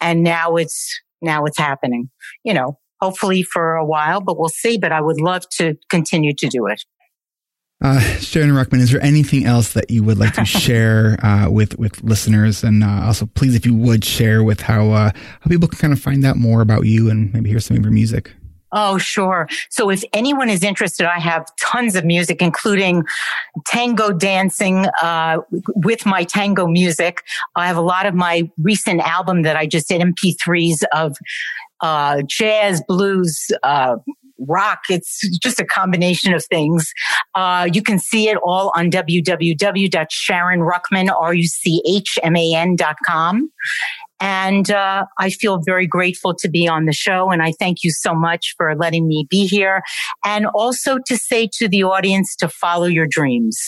And 0.00 0.22
now 0.22 0.56
it's, 0.56 1.00
now 1.22 1.44
it's 1.44 1.56
happening. 1.56 2.10
You 2.42 2.52
know, 2.52 2.78
hopefully 3.00 3.42
for 3.42 3.74
a 3.74 3.84
while, 3.84 4.20
but 4.20 4.38
we'll 4.38 4.48
see. 4.48 4.78
But 4.78 4.92
I 4.92 5.00
would 5.00 5.20
love 5.20 5.48
to 5.58 5.76
continue 5.90 6.32
to 6.34 6.48
do 6.48 6.66
it. 6.66 6.82
Uh, 7.82 8.00
Sharon 8.00 8.50
Ruchman, 8.50 8.80
is 8.80 8.90
there 8.90 9.02
anything 9.02 9.44
else 9.44 9.74
that 9.74 9.90
you 9.90 10.02
would 10.02 10.18
like 10.18 10.32
to 10.34 10.44
share 10.46 11.22
uh, 11.24 11.50
with 11.50 11.78
with 11.78 12.02
listeners? 12.02 12.64
And 12.64 12.82
uh, 12.82 13.02
also, 13.04 13.26
please, 13.26 13.54
if 13.54 13.66
you 13.66 13.74
would 13.74 14.04
share 14.04 14.42
with 14.42 14.62
how 14.62 14.90
uh, 14.90 15.10
how 15.40 15.48
people 15.48 15.68
can 15.68 15.78
kind 15.78 15.92
of 15.92 16.00
find 16.00 16.24
out 16.24 16.36
more 16.36 16.62
about 16.62 16.86
you 16.86 17.10
and 17.10 17.32
maybe 17.34 17.50
hear 17.50 17.60
some 17.60 17.76
of 17.76 17.82
your 17.82 17.92
music. 17.92 18.32
Oh, 18.72 18.98
sure. 18.98 19.48
So 19.70 19.90
if 19.90 20.02
anyone 20.12 20.50
is 20.50 20.62
interested, 20.64 21.06
I 21.06 21.20
have 21.20 21.46
tons 21.58 21.94
of 21.94 22.04
music, 22.04 22.42
including 22.42 23.04
tango 23.64 24.12
dancing 24.12 24.86
uh, 25.00 25.38
with 25.76 26.04
my 26.04 26.24
tango 26.24 26.66
music. 26.66 27.22
I 27.54 27.68
have 27.68 27.76
a 27.76 27.82
lot 27.82 28.06
of 28.06 28.14
my 28.14 28.50
recent 28.58 29.00
album 29.00 29.42
that 29.42 29.56
I 29.56 29.66
just 29.66 29.88
did 29.88 30.02
MP3s 30.02 30.82
of 30.92 31.16
uh, 31.82 32.22
jazz, 32.26 32.82
blues, 32.86 33.46
uh, 33.62 33.96
rock. 34.38 34.80
It's 34.88 35.20
just 35.38 35.60
a 35.60 35.64
combination 35.64 36.32
of 36.34 36.44
things. 36.44 36.92
Uh, 37.34 37.68
you 37.72 37.82
can 37.82 37.98
see 37.98 38.28
it 38.28 38.38
all 38.44 38.70
on 38.76 38.90
www.sharonruchman, 38.90 41.10
R-U-C-H-M-A-N.com. 41.10 43.50
And 44.18 44.70
uh, 44.70 45.04
I 45.18 45.28
feel 45.30 45.60
very 45.64 45.86
grateful 45.86 46.34
to 46.36 46.48
be 46.48 46.66
on 46.66 46.86
the 46.86 46.92
show. 46.92 47.30
And 47.30 47.42
I 47.42 47.52
thank 47.52 47.84
you 47.84 47.90
so 47.90 48.14
much 48.14 48.54
for 48.56 48.74
letting 48.74 49.06
me 49.06 49.26
be 49.28 49.46
here. 49.46 49.82
And 50.24 50.46
also 50.46 50.96
to 51.06 51.18
say 51.18 51.50
to 51.58 51.68
the 51.68 51.82
audience 51.82 52.34
to 52.36 52.48
follow 52.48 52.86
your 52.86 53.06
dreams, 53.08 53.58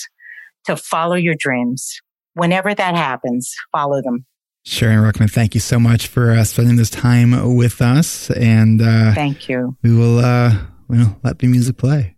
to 0.64 0.74
follow 0.76 1.16
your 1.16 1.34
dreams. 1.38 2.00
Whenever 2.34 2.74
that 2.74 2.94
happens, 2.94 3.54
follow 3.72 4.00
them. 4.00 4.24
Sharon 4.68 4.98
Ruchman, 4.98 5.30
thank 5.30 5.54
you 5.54 5.60
so 5.60 5.80
much 5.80 6.08
for 6.08 6.32
uh, 6.32 6.44
spending 6.44 6.76
this 6.76 6.90
time 6.90 7.56
with 7.56 7.80
us. 7.80 8.30
And 8.32 8.82
uh, 8.82 9.14
thank 9.14 9.48
you. 9.48 9.74
We 9.82 9.96
will, 9.96 10.18
uh, 10.18 10.58
we'll 10.88 11.18
let 11.22 11.38
the 11.38 11.46
music 11.46 11.78
play. 11.78 12.17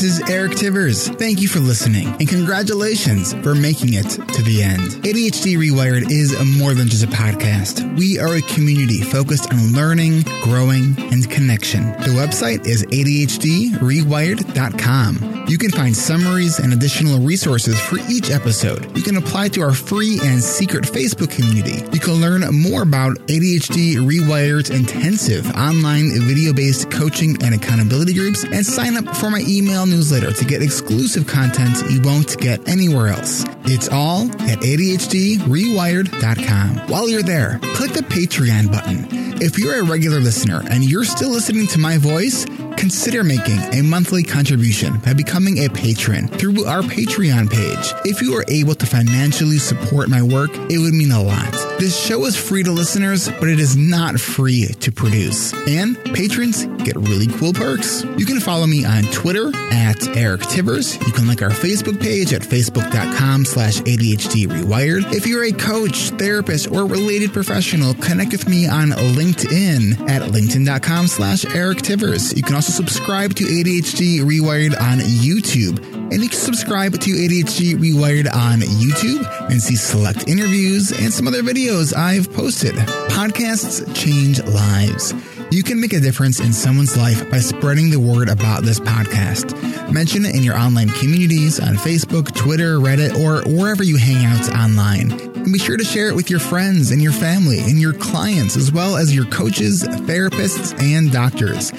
This 0.00 0.18
is 0.18 0.30
Eric 0.30 0.52
Tivers. 0.52 1.14
Thank 1.18 1.42
you 1.42 1.48
for 1.48 1.58
listening 1.58 2.08
and 2.08 2.26
congratulations 2.26 3.34
for 3.42 3.54
making 3.54 3.92
it 3.92 4.08
to 4.08 4.42
the 4.42 4.62
end. 4.62 4.92
ADHD 5.04 5.58
Rewired 5.58 6.10
is 6.10 6.34
more 6.56 6.72
than 6.72 6.88
just 6.88 7.04
a 7.04 7.06
podcast. 7.06 7.98
We 7.98 8.18
are 8.18 8.36
a 8.36 8.40
community 8.40 9.02
focused 9.02 9.52
on 9.52 9.74
learning, 9.74 10.22
growing, 10.42 10.98
and 11.12 11.30
connection. 11.30 11.84
The 11.84 12.16
website 12.16 12.64
is 12.64 12.82
ADHDrewired.com. 12.84 15.29
You 15.50 15.58
can 15.58 15.72
find 15.72 15.96
summaries 15.96 16.60
and 16.60 16.72
additional 16.72 17.18
resources 17.18 17.80
for 17.80 17.98
each 18.08 18.30
episode. 18.30 18.96
You 18.96 19.02
can 19.02 19.16
apply 19.16 19.48
to 19.48 19.62
our 19.62 19.72
free 19.72 20.20
and 20.22 20.40
secret 20.40 20.84
Facebook 20.84 21.32
community. 21.32 21.82
You 21.92 21.98
can 21.98 22.20
learn 22.20 22.42
more 22.54 22.82
about 22.82 23.16
ADHD 23.26 23.96
Rewired's 23.96 24.70
intensive 24.70 25.50
online 25.56 26.12
video 26.20 26.52
based 26.52 26.92
coaching 26.92 27.36
and 27.42 27.52
accountability 27.52 28.14
groups 28.14 28.44
and 28.44 28.64
sign 28.64 28.96
up 28.96 29.16
for 29.16 29.28
my 29.28 29.42
email 29.48 29.86
newsletter 29.86 30.32
to 30.32 30.44
get 30.44 30.62
exclusive 30.62 31.26
content 31.26 31.82
you 31.90 32.00
won't 32.00 32.38
get 32.38 32.68
anywhere 32.68 33.08
else. 33.08 33.44
It's 33.64 33.88
all 33.88 34.30
at 34.42 34.60
ADHDrewired.com. 34.60 36.76
While 36.88 37.08
you're 37.08 37.24
there, 37.24 37.58
click 37.74 37.92
the 37.92 38.02
Patreon 38.02 38.70
button. 38.70 39.08
If 39.42 39.58
you're 39.58 39.80
a 39.80 39.84
regular 39.84 40.20
listener 40.20 40.62
and 40.70 40.84
you're 40.84 41.02
still 41.02 41.30
listening 41.30 41.66
to 41.68 41.80
my 41.80 41.96
voice, 41.98 42.46
consider 42.80 43.22
making 43.22 43.58
a 43.74 43.82
monthly 43.82 44.22
contribution 44.22 44.96
by 45.00 45.12
becoming 45.12 45.58
a 45.58 45.68
patron 45.68 46.26
through 46.28 46.64
our 46.64 46.80
Patreon 46.80 47.50
page. 47.50 47.92
If 48.06 48.22
you 48.22 48.34
are 48.38 48.44
able 48.48 48.74
to 48.74 48.86
financially 48.86 49.58
support 49.58 50.08
my 50.08 50.22
work, 50.22 50.50
it 50.70 50.78
would 50.78 50.94
mean 50.94 51.12
a 51.12 51.22
lot. 51.22 51.52
This 51.78 51.98
show 51.98 52.24
is 52.24 52.36
free 52.36 52.62
to 52.62 52.72
listeners, 52.72 53.28
but 53.28 53.48
it 53.48 53.60
is 53.60 53.76
not 53.76 54.18
free 54.18 54.66
to 54.66 54.90
produce. 54.90 55.52
And 55.68 56.02
patrons 56.14 56.64
get 56.84 56.96
really 56.96 57.26
cool 57.26 57.52
perks. 57.52 58.02
You 58.16 58.24
can 58.24 58.40
follow 58.40 58.66
me 58.66 58.86
on 58.86 59.04
Twitter 59.12 59.54
at 59.72 60.16
Eric 60.16 60.40
Tivers. 60.42 60.98
You 61.06 61.12
can 61.12 61.26
like 61.26 61.42
our 61.42 61.50
Facebook 61.50 62.00
page 62.00 62.32
at 62.32 62.42
facebook.com 62.42 63.44
slash 63.44 63.80
ADHD 63.80 64.46
Rewired. 64.46 65.12
If 65.12 65.26
you're 65.26 65.44
a 65.44 65.52
coach, 65.52 66.10
therapist, 66.10 66.70
or 66.70 66.86
related 66.86 67.32
professional, 67.32 67.92
connect 67.94 68.32
with 68.32 68.48
me 68.48 68.66
on 68.66 68.90
LinkedIn 68.90 70.08
at 70.08 70.22
linkedin.com 70.22 71.08
slash 71.08 71.44
Eric 71.54 71.78
Tivers. 71.78 72.34
You 72.34 72.42
can 72.42 72.54
also 72.54 72.69
subscribe 72.70 73.34
to 73.34 73.44
ADHD 73.44 74.20
Rewired 74.20 74.80
on 74.80 74.98
YouTube. 74.98 75.84
And 76.12 76.22
you 76.22 76.28
can 76.28 76.38
subscribe 76.38 76.92
to 76.92 77.10
ADHD 77.10 77.74
Rewired 77.74 78.32
on 78.34 78.60
YouTube 78.60 79.50
and 79.50 79.60
see 79.60 79.76
select 79.76 80.28
interviews 80.28 80.92
and 80.92 81.12
some 81.12 81.26
other 81.26 81.42
videos 81.42 81.94
I've 81.96 82.32
posted. 82.32 82.74
Podcasts 82.74 83.84
change 83.94 84.42
lives. 84.42 85.14
You 85.52 85.64
can 85.64 85.80
make 85.80 85.92
a 85.92 86.00
difference 86.00 86.38
in 86.38 86.52
someone's 86.52 86.96
life 86.96 87.28
by 87.28 87.38
spreading 87.38 87.90
the 87.90 87.98
word 87.98 88.28
about 88.28 88.62
this 88.62 88.78
podcast. 88.78 89.52
Mention 89.92 90.24
it 90.24 90.36
in 90.36 90.44
your 90.44 90.56
online 90.56 90.88
communities 90.90 91.58
on 91.58 91.74
Facebook, 91.74 92.32
Twitter, 92.34 92.78
Reddit, 92.78 93.18
or 93.18 93.42
wherever 93.50 93.82
you 93.82 93.96
hang 93.96 94.24
out 94.24 94.48
online. 94.54 95.10
And 95.10 95.52
be 95.52 95.58
sure 95.58 95.76
to 95.76 95.84
share 95.84 96.08
it 96.08 96.14
with 96.14 96.30
your 96.30 96.38
friends 96.38 96.92
and 96.92 97.02
your 97.02 97.12
family 97.12 97.58
and 97.58 97.80
your 97.80 97.94
clients, 97.94 98.56
as 98.56 98.70
well 98.70 98.96
as 98.96 99.14
your 99.14 99.24
coaches, 99.24 99.82
therapists, 99.82 100.78
and 100.80 101.10
doctors. 101.10 101.72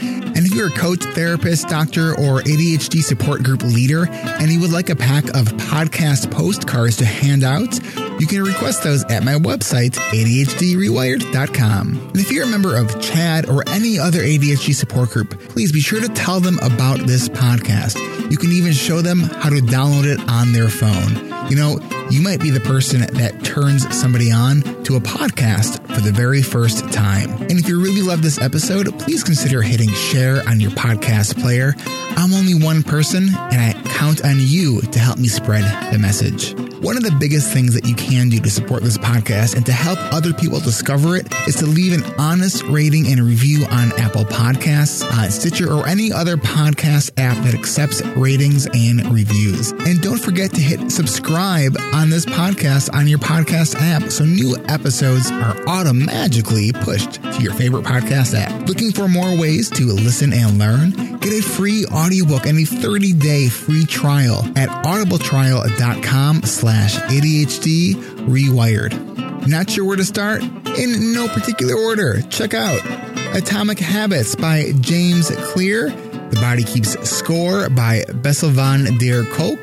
If 0.51 0.57
you're 0.57 0.67
a 0.67 0.71
coach, 0.71 1.05
therapist, 1.05 1.69
doctor, 1.69 2.11
or 2.11 2.41
ADHD 2.41 3.01
support 3.01 3.41
group 3.41 3.63
leader, 3.63 4.05
and 4.11 4.51
you 4.51 4.59
would 4.59 4.73
like 4.73 4.89
a 4.89 4.97
pack 4.97 5.23
of 5.29 5.45
podcast 5.45 6.29
postcards 6.29 6.97
to 6.97 7.05
hand 7.05 7.45
out, 7.45 7.73
you 8.19 8.27
can 8.27 8.43
request 8.43 8.83
those 8.83 9.05
at 9.05 9.23
my 9.23 9.35
website, 9.35 9.91
ADHDrewired.com. 10.11 11.97
And 12.09 12.17
if 12.17 12.33
you're 12.33 12.43
a 12.43 12.47
member 12.47 12.75
of 12.75 12.87
CHADD 12.87 13.47
or 13.47 13.63
any 13.69 13.97
other 13.97 14.19
ADHD 14.19 14.75
support 14.75 15.11
group, 15.11 15.39
please 15.39 15.71
be 15.71 15.79
sure 15.79 16.01
to 16.01 16.09
tell 16.09 16.41
them 16.41 16.59
about 16.61 16.99
this 17.07 17.29
podcast. 17.29 17.97
You 18.29 18.35
can 18.35 18.51
even 18.51 18.73
show 18.73 18.99
them 19.01 19.19
how 19.19 19.51
to 19.51 19.61
download 19.61 20.03
it 20.03 20.19
on 20.29 20.51
their 20.51 20.67
phone. 20.67 21.31
You 21.49 21.55
know, 21.55 21.79
you 22.09 22.21
might 22.21 22.41
be 22.41 22.49
the 22.49 22.59
person 22.59 22.99
that 22.99 23.45
turns 23.45 23.87
somebody 23.95 24.33
on 24.33 24.80
to 24.91 24.97
a 24.97 24.99
podcast 24.99 25.85
for 25.93 26.01
the 26.01 26.11
very 26.11 26.41
first 26.41 26.91
time. 26.91 27.29
And 27.43 27.53
if 27.53 27.67
you 27.67 27.81
really 27.81 28.01
love 28.01 28.21
this 28.21 28.41
episode, 28.41 28.99
please 28.99 29.23
consider 29.23 29.61
hitting 29.61 29.89
share 29.89 30.41
on 30.49 30.59
your 30.59 30.71
podcast 30.71 31.41
player. 31.41 31.75
I'm 32.17 32.33
only 32.33 32.55
one 32.55 32.83
person, 32.83 33.29
and 33.33 33.61
I 33.61 33.73
count 33.91 34.25
on 34.25 34.35
you 34.37 34.81
to 34.81 34.99
help 34.99 35.17
me 35.17 35.29
spread 35.29 35.63
the 35.93 35.99
message. 35.99 36.53
One 36.81 36.97
of 36.97 37.03
the 37.03 37.15
biggest 37.19 37.53
things 37.53 37.73
that 37.75 37.87
you 37.87 37.95
can 37.95 38.29
do 38.29 38.39
to 38.39 38.49
support 38.49 38.83
this 38.83 38.97
podcast 38.97 39.55
and 39.55 39.65
to 39.67 39.71
help 39.71 39.99
other 40.11 40.33
people 40.33 40.59
discover 40.59 41.15
it 41.15 41.31
is 41.47 41.55
to 41.57 41.65
leave 41.65 41.93
an 41.93 42.03
honest 42.19 42.63
rating 42.63 43.07
and 43.07 43.21
review 43.21 43.65
on 43.65 43.93
Apple 43.99 44.25
Podcasts, 44.25 45.03
uh, 45.03 45.29
Stitcher, 45.29 45.71
or 45.71 45.87
any 45.87 46.11
other 46.11 46.37
podcast 46.37 47.11
app 47.17 47.37
that 47.45 47.53
accepts 47.53 48.01
ratings 48.17 48.67
and 48.73 49.05
reviews. 49.13 49.71
And 49.71 50.01
don't 50.01 50.19
forget 50.19 50.51
to 50.53 50.61
hit 50.61 50.91
subscribe 50.91 51.77
on 51.93 52.09
this 52.09 52.25
podcast 52.25 52.93
on 52.93 53.07
your 53.07 53.19
podcast 53.19 53.75
app 53.79 54.11
so 54.11 54.25
new 54.25 54.57
episodes 54.67 54.80
are 54.85 55.55
automatically 55.67 56.71
pushed 56.71 57.21
to 57.21 57.41
your 57.41 57.53
favorite 57.53 57.85
podcast 57.85 58.33
app. 58.35 58.67
Looking 58.67 58.91
for 58.91 59.07
more 59.07 59.37
ways 59.37 59.69
to 59.71 59.83
listen 59.83 60.33
and 60.33 60.57
learn? 60.57 60.91
Get 61.19 61.33
a 61.33 61.41
free 61.41 61.85
audiobook 61.85 62.45
and 62.45 62.57
a 62.57 62.61
30-day 62.61 63.49
free 63.49 63.85
trial 63.85 64.43
at 64.55 64.69
audibletrial.com 64.69 66.43
slash 66.43 66.95
ADHD 66.95 67.93
rewired. 68.27 69.47
Not 69.47 69.69
sure 69.69 69.85
where 69.85 69.97
to 69.97 70.05
start? 70.05 70.41
In 70.41 71.13
no 71.13 71.27
particular 71.27 71.75
order. 71.75 72.21
Check 72.23 72.53
out 72.53 72.81
Atomic 73.35 73.79
Habits 73.79 74.35
by 74.35 74.71
James 74.81 75.29
Clear, 75.53 75.89
The 75.89 76.37
Body 76.41 76.63
Keeps 76.63 77.09
Score 77.09 77.69
by 77.69 78.03
Bessel 78.15 78.49
van 78.49 78.97
der 78.97 79.25
Kolk, 79.25 79.61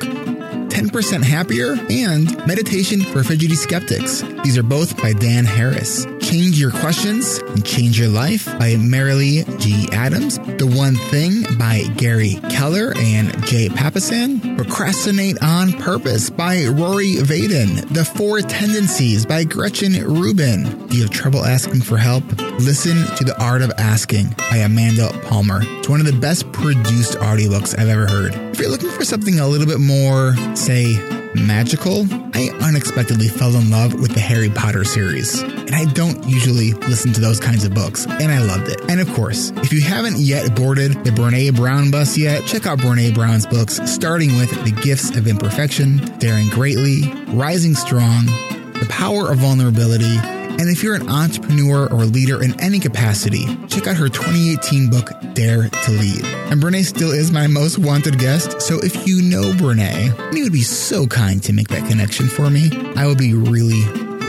10% 0.89 1.23
Happier, 1.23 1.75
and 1.89 2.47
Meditation 2.47 3.01
for 3.01 3.23
Fidgety 3.23 3.55
Skeptics. 3.55 4.21
These 4.43 4.57
are 4.57 4.63
both 4.63 4.99
by 4.99 5.13
Dan 5.13 5.45
Harris. 5.45 6.05
Change 6.29 6.59
Your 6.59 6.69
Questions 6.69 7.39
and 7.39 7.65
Change 7.65 7.99
Your 7.99 8.07
Life 8.07 8.45
by 8.59 8.75
Marilee 8.75 9.43
G. 9.59 9.89
Adams. 9.91 10.37
The 10.37 10.71
One 10.77 10.93
Thing 10.93 11.41
by 11.57 11.85
Gary 11.97 12.39
Keller 12.51 12.93
and 12.97 13.43
Jay 13.47 13.67
Papasan. 13.67 14.55
Procrastinate 14.55 15.41
on 15.41 15.73
Purpose 15.73 16.29
by 16.29 16.67
Rory 16.67 17.15
Vaden. 17.15 17.91
The 17.95 18.05
Four 18.05 18.41
Tendencies 18.41 19.25
by 19.25 19.43
Gretchen 19.43 19.93
Rubin. 19.93 20.87
Do 20.89 20.97
you 20.97 21.01
have 21.01 21.11
trouble 21.11 21.43
asking 21.43 21.81
for 21.81 21.97
help? 21.97 22.23
Listen 22.59 23.07
to 23.15 23.23
The 23.23 23.35
Art 23.41 23.63
of 23.63 23.71
Asking 23.79 24.35
by 24.51 24.57
Amanda 24.57 25.09
Palmer. 25.23 25.61
It's 25.63 25.89
one 25.89 25.99
of 25.99 26.05
the 26.05 26.13
best 26.13 26.51
produced 26.51 27.13
audiobooks 27.13 27.75
I've 27.75 27.89
ever 27.89 28.05
heard. 28.05 28.35
If 28.35 28.59
you're 28.59 28.69
looking 28.69 28.91
for 28.91 29.03
something 29.03 29.39
a 29.39 29.47
little 29.47 29.65
bit 29.65 29.79
more, 29.79 30.35
say, 30.55 30.93
magical, 31.33 32.05
I 32.39 32.47
unexpectedly 32.61 33.27
fell 33.27 33.53
in 33.57 33.69
love 33.69 33.99
with 33.99 34.13
the 34.13 34.21
Harry 34.21 34.49
Potter 34.49 34.85
series. 34.85 35.41
And 35.41 35.75
I 35.75 35.83
don't 35.83 36.23
usually 36.25 36.71
listen 36.71 37.11
to 37.11 37.19
those 37.19 37.37
kinds 37.37 37.65
of 37.65 37.73
books, 37.73 38.05
and 38.05 38.31
I 38.31 38.39
loved 38.39 38.69
it. 38.69 38.79
And 38.89 39.01
of 39.01 39.11
course, 39.13 39.51
if 39.57 39.73
you 39.73 39.81
haven't 39.81 40.15
yet 40.15 40.55
boarded 40.55 40.93
the 41.03 41.09
Brene 41.09 41.53
Brown 41.53 41.91
bus 41.91 42.17
yet, 42.17 42.45
check 42.45 42.65
out 42.65 42.79
Brene 42.79 43.13
Brown's 43.13 43.45
books, 43.45 43.81
starting 43.91 44.37
with 44.37 44.51
The 44.63 44.71
Gifts 44.71 45.17
of 45.17 45.27
Imperfection, 45.27 45.97
Daring 46.19 46.47
Greatly, 46.47 47.11
Rising 47.27 47.75
Strong, 47.75 48.27
The 48.27 48.87
Power 48.89 49.29
of 49.33 49.39
Vulnerability, 49.39 50.38
and 50.59 50.69
if 50.69 50.83
you're 50.83 50.93
an 50.93 51.07
entrepreneur 51.07 51.89
or 51.89 52.03
a 52.03 52.05
leader 52.05 52.43
in 52.43 52.59
any 52.59 52.79
capacity, 52.79 53.45
check 53.67 53.87
out 53.87 53.95
her 53.95 54.09
2018 54.09 54.89
book, 54.89 55.09
Dare 55.33 55.69
to 55.69 55.91
Lead. 55.91 56.25
And 56.51 56.61
Brene 56.61 56.83
still 56.83 57.11
is 57.11 57.31
my 57.31 57.47
most 57.47 57.77
wanted 57.77 58.19
guest, 58.19 58.61
so 58.61 58.77
if 58.79 59.07
you 59.07 59.21
know 59.21 59.53
Brene, 59.53 60.35
you 60.35 60.43
would 60.43 60.51
be 60.51 60.63
so 60.63 61.07
kind 61.07 61.41
to 61.43 61.53
make 61.53 61.69
that 61.69 61.87
connection 61.87 62.27
for 62.27 62.49
me, 62.49 62.69
I 62.97 63.07
would 63.07 63.17
be 63.17 63.33
really, 63.33 63.85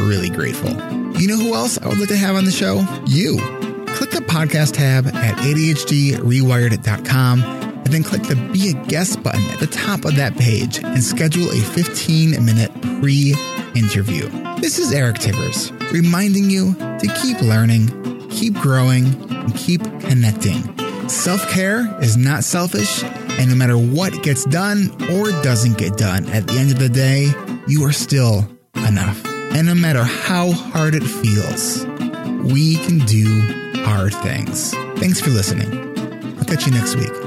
really 0.06 0.30
grateful. 0.30 0.70
You 1.20 1.26
know 1.26 1.36
who 1.36 1.52
else 1.54 1.78
I 1.78 1.88
would 1.88 1.98
like 1.98 2.10
to 2.10 2.16
have 2.16 2.36
on 2.36 2.44
the 2.44 2.52
show? 2.52 2.86
You. 3.06 3.38
Click 3.88 4.12
the 4.12 4.20
podcast 4.20 4.74
tab 4.74 5.08
at 5.08 5.36
ADHDrewired.com 5.38 7.42
and 7.42 7.86
then 7.86 8.04
click 8.04 8.22
the 8.22 8.36
Be 8.52 8.70
a 8.70 8.74
Guest 8.86 9.20
button 9.22 9.42
at 9.50 9.58
the 9.58 9.66
top 9.66 10.04
of 10.04 10.14
that 10.14 10.36
page 10.36 10.78
and 10.78 11.02
schedule 11.02 11.50
a 11.50 11.60
15 11.60 12.44
minute 12.44 12.70
pre 13.00 13.34
interview. 13.74 14.28
This 14.60 14.78
is 14.78 14.92
Eric 14.92 15.16
Tivers, 15.16 15.72
reminding 15.92 16.50
you 16.50 16.74
to 16.74 17.18
keep 17.22 17.40
learning, 17.40 18.28
keep 18.30 18.54
growing, 18.54 19.06
and 19.30 19.54
keep 19.54 19.82
connecting. 20.00 20.78
Self 21.08 21.48
care 21.50 22.00
is 22.00 22.16
not 22.16 22.44
selfish, 22.44 23.02
and 23.02 23.50
no 23.50 23.56
matter 23.56 23.76
what 23.76 24.22
gets 24.22 24.44
done 24.44 24.90
or 25.10 25.30
doesn't 25.42 25.76
get 25.76 25.96
done, 25.96 26.28
at 26.30 26.46
the 26.46 26.54
end 26.54 26.70
of 26.70 26.78
the 26.78 26.88
day, 26.88 27.32
you 27.66 27.84
are 27.84 27.92
still 27.92 28.48
enough. 28.74 29.24
And 29.52 29.66
no 29.66 29.74
matter 29.74 30.04
how 30.04 30.52
hard 30.52 30.94
it 30.94 31.02
feels, 31.02 31.84
we 32.44 32.76
can 32.76 32.98
do 33.00 33.82
hard 33.82 34.14
things. 34.14 34.72
Thanks 35.00 35.20
for 35.20 35.30
listening. 35.30 35.72
I'll 36.38 36.44
catch 36.44 36.66
you 36.66 36.72
next 36.72 36.94
week. 36.94 37.19